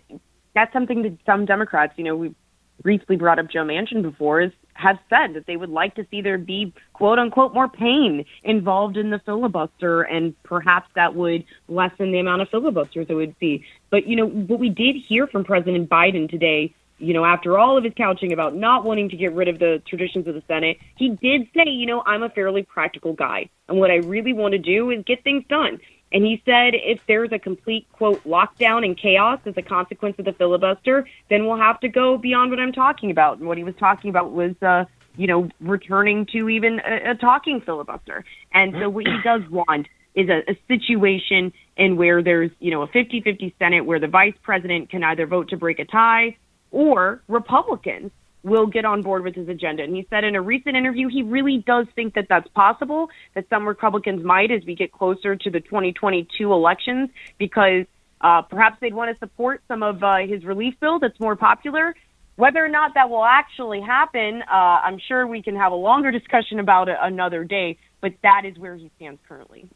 that's 0.54 0.72
something 0.74 1.02
that 1.04 1.18
some 1.26 1.46
Democrats, 1.46 1.94
you 1.98 2.04
know, 2.04 2.16
we 2.16 2.36
briefly 2.84 3.16
brought 3.16 3.40
up 3.40 3.50
Joe 3.50 3.64
Manchin 3.64 4.04
before, 4.04 4.42
is 4.42 4.52
have 4.74 5.00
said 5.10 5.34
that 5.34 5.48
they 5.48 5.58
would 5.58 5.70
like 5.70 5.96
to 5.96 6.06
see 6.12 6.22
there 6.22 6.38
be 6.38 6.72
quote 6.94 7.18
unquote 7.18 7.54
more 7.54 7.68
pain 7.68 8.26
involved 8.44 8.98
in 8.98 9.12
the 9.12 9.20
filibuster, 9.20 10.02
and 10.02 10.36
perhaps 10.44 10.90
that 10.96 11.16
would 11.16 11.46
lessen 11.70 12.12
the 12.12 12.20
amount 12.20 12.42
of 12.42 12.50
filibusters 12.50 13.08
it 13.10 13.14
would 13.14 13.36
see. 13.40 13.64
But 13.90 14.08
you 14.08 14.18
know, 14.18 14.28
what 14.28 14.60
we 14.60 14.70
did 14.70 14.98
hear 14.98 15.26
from 15.26 15.46
President 15.46 15.90
Biden 15.90 16.30
today 16.30 16.76
you 17.00 17.14
know, 17.14 17.24
after 17.24 17.58
all 17.58 17.78
of 17.78 17.84
his 17.84 17.94
couching 17.96 18.34
about 18.34 18.56
not 18.56 18.84
wanting 18.84 19.10
to 19.10 19.18
get 19.18 19.34
rid 19.34 19.48
of 19.48 19.60
the 19.60 19.82
traditions 19.88 20.28
of 20.28 20.34
the 20.34 20.44
Senate, 20.48 20.78
he 20.96 21.10
did 21.10 21.48
say, 21.56 21.70
you 21.70 21.86
know, 21.86 22.02
I'm 22.06 22.24
a 22.24 22.30
fairly 22.30 22.64
practical 22.64 23.14
guy. 23.14 23.50
And 23.68 23.80
what 23.80 23.92
I 23.92 23.98
really 23.98 24.34
want 24.34 24.54
to 24.54 24.58
do 24.58 24.90
is 24.90 25.04
get 25.06 25.24
things 25.24 25.44
done. 25.48 25.80
And 26.12 26.24
he 26.24 26.42
said 26.46 26.74
if 26.74 27.00
there's 27.08 27.32
a 27.32 27.40
complete, 27.40 27.86
quote, 27.92 28.24
lockdown 28.24 28.86
and 28.86 28.98
chaos 28.98 29.40
as 29.46 29.56
a 29.58 29.62
consequence 29.62 30.16
of 30.18 30.26
the 30.26 30.34
filibuster, 30.34 31.06
then 31.30 31.46
we'll 31.46 31.58
have 31.58 31.80
to 31.82 31.90
go 31.90 32.18
beyond 32.18 32.50
what 32.50 32.60
I'm 32.60 32.72
talking 32.72 33.12
about. 33.12 33.38
And 33.38 33.48
what 33.48 33.58
he 33.58 33.64
was 33.64 33.76
talking 33.76 34.10
about 34.10 34.32
was, 34.32 34.56
uh, 34.62 34.86
you 35.18 35.28
know, 35.28 35.50
returning 35.60 36.26
to 36.28 36.50
even 36.50 36.80
a, 36.80 37.12
a 37.12 37.16
talking 37.16 37.62
filibuster. 37.62 38.24
And 38.54 38.74
so 38.80 38.90
what 38.90 39.06
he 39.06 39.18
does 39.24 39.42
want 39.50 39.88
is 40.16 40.30
a, 40.30 40.50
a 40.50 40.58
situation 40.68 41.52
in 41.76 41.98
where 41.98 42.24
there's, 42.24 42.52
you 42.60 42.72
know, 42.72 42.82
a 42.82 42.88
50 42.88 43.22
50 43.22 43.54
Senate 43.60 43.86
where 43.86 44.00
the 44.00 44.08
vice 44.08 44.34
president 44.42 44.90
can 44.90 45.04
either 45.04 45.28
vote 45.28 45.50
to 45.50 45.58
break 45.58 45.80
a 45.80 45.86
tie 45.86 46.38
or 46.72 47.22
Republicans 47.28 48.12
will 48.44 48.66
get 48.66 48.86
on 48.86 49.02
board 49.02 49.24
with 49.24 49.36
his 49.36 49.50
agenda. 49.50 49.84
And 49.84 49.96
he 49.96 50.08
said 50.10 50.24
in 50.24 50.36
a 50.36 50.42
recent 50.42 50.76
interview, 50.76 51.10
he 51.10 51.24
really 51.24 51.64
does 51.66 51.86
think 51.96 52.14
that 52.16 52.28
that's 52.30 52.48
possible, 52.50 53.10
that 53.36 53.50
some 53.50 53.68
Republicans 53.68 54.24
might 54.24 54.52
as 54.52 54.64
we 54.66 54.76
get 54.76 54.92
closer 54.92 55.36
to 55.36 55.50
the 55.50 55.60
2022 55.60 56.52
elections, 56.52 57.10
because 57.38 57.86
uh, 58.22 58.42
perhaps 58.44 58.78
they'd 58.80 58.94
want 58.94 59.14
to 59.14 59.20
support 59.20 59.62
some 59.68 59.84
of 59.84 60.04
uh, 60.04 60.18
his 60.28 60.44
relief 60.46 60.76
bill 60.80 61.00
that's 61.00 61.20
more 61.20 61.36
popular. 61.36 61.94
Whether 62.36 62.64
or 62.64 62.70
not 62.70 62.94
that 62.94 63.10
will 63.10 63.26
actually 63.26 63.82
happen, 63.82 64.44
uh, 64.44 64.56
I'm 64.56 65.00
sure 65.08 65.26
we 65.26 65.42
can 65.42 65.56
have 65.56 65.72
a 65.72 65.76
longer 65.76 66.12
discussion 66.12 66.60
about 66.60 66.88
it 66.88 66.98
another 67.02 67.44
day, 67.44 67.78
but 68.00 68.14
that 68.22 68.44
is 68.46 68.58
where 68.58 68.76
he 68.76 68.92
stands 68.96 69.20
currently. 69.28 69.68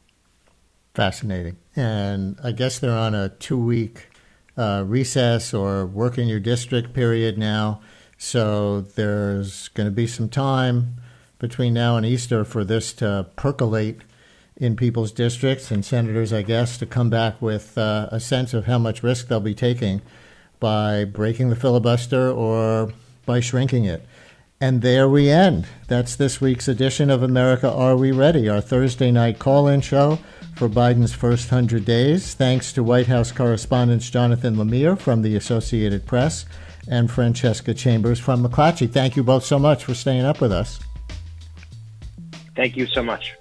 Fascinating. 0.93 1.57
And 1.75 2.39
I 2.43 2.51
guess 2.51 2.79
they're 2.79 2.91
on 2.91 3.15
a 3.15 3.29
two 3.29 3.57
week 3.57 4.11
uh, 4.58 4.84
recess 4.86 5.54
or 5.54 5.86
work 5.86 6.18
in 6.18 6.28
your 6.28 6.39
district 6.39 6.93
period 6.93 7.38
now. 7.38 7.82
So 8.18 8.82
there's 8.82 9.70
going 9.70 9.88
to 9.88 9.91
be 9.91 10.08
some 10.08 10.30
time 10.30 10.95
between 11.39 11.74
now 11.74 11.97
and 11.97 12.06
Easter 12.06 12.45
for 12.45 12.64
this 12.64 12.93
to 12.93 13.28
percolate 13.36 14.02
in 14.58 14.76
people's 14.76 15.12
districts 15.12 15.72
and 15.72 15.84
senators, 15.84 16.32
I 16.32 16.43
guess, 16.43 16.78
to 16.78 16.86
come 16.86 17.10
back 17.10 17.41
with 17.41 17.78
uh, 17.78 18.10
a 18.12 18.20
sense 18.20 18.54
of 18.54 18.66
how 18.66 18.78
much 18.78 19.02
risk 19.02 19.28
they'll 19.28 19.39
be 19.39 19.56
taking 19.56 20.02
by 20.60 21.04
breaking 21.04 21.49
the 21.49 21.56
filibuster 21.56 22.30
or 22.30 22.93
by 23.26 23.39
shrinking 23.39 23.86
it. 23.86 24.06
And 24.60 24.84
there 24.84 25.10
we 25.10 25.32
end. 25.32 25.66
That's 25.88 26.16
this 26.16 26.39
week's 26.39 26.68
edition 26.68 27.10
of 27.10 27.24
America 27.24 27.72
Are 27.72 27.97
We 27.97 28.12
Ready, 28.12 28.47
our 28.47 28.62
Thursday 28.62 29.10
night 29.10 29.39
call 29.39 29.68
in 29.68 29.82
show 29.82 30.20
for 30.62 30.70
Biden's 30.70 31.12
first 31.12 31.51
100 31.51 31.86
days. 31.86 32.36
Thanks 32.36 32.72
to 32.74 32.84
White 32.84 33.07
House 33.07 33.32
correspondents 33.32 34.12
Jonathan 34.12 34.57
Lemire 34.57 34.95
from 34.95 35.24
the 35.24 35.36
Associated 35.36 36.05
Press 36.05 36.45
and 36.88 37.09
Francesca 37.09 37.74
Chambers 37.74 38.20
from 38.20 38.45
McClatchy. 38.45 38.88
Thank 38.88 39.16
you 39.16 39.24
both 39.24 39.43
so 39.43 39.57
much 39.57 39.84
for 39.84 39.95
staying 39.95 40.24
up 40.24 40.39
with 40.39 40.51
us. 40.51 40.80
Thank 42.55 42.78
you 42.78 42.86
so 42.86 43.01
much. 43.01 43.36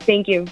Thank 0.00 0.26
you. 0.26 0.46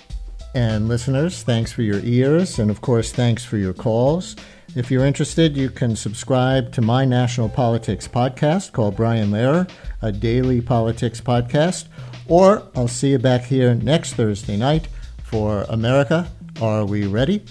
And 0.55 0.87
listeners, 0.87 1.43
thanks 1.43 1.72
for 1.72 1.80
your 1.80 2.01
ears. 2.01 2.59
And 2.59 2.70
of 2.70 2.83
course, 2.83 3.11
thanks 3.11 3.43
for 3.43 3.57
your 3.57 3.72
calls. 3.72 4.37
If 4.76 4.91
you're 4.91 5.07
interested, 5.07 5.57
you 5.57 5.70
can 5.70 5.97
subscribe 5.97 6.72
to 6.72 6.83
my 6.83 7.07
national 7.07 7.49
politics 7.49 8.07
podcast 8.07 8.72
called 8.72 8.97
Brian 8.97 9.30
Lehrer, 9.30 9.66
a 10.03 10.12
daily 10.12 10.61
politics 10.61 11.22
podcast. 11.22 11.87
Or 12.28 12.68
I'll 12.76 12.87
see 12.87 13.12
you 13.12 13.18
back 13.18 13.45
here 13.45 13.74
next 13.74 14.12
Thursday 14.12 14.59
night 14.59 14.89
for 15.33 15.64
America. 15.70 16.30
Are 16.61 16.85
we 16.85 17.07
ready? 17.07 17.43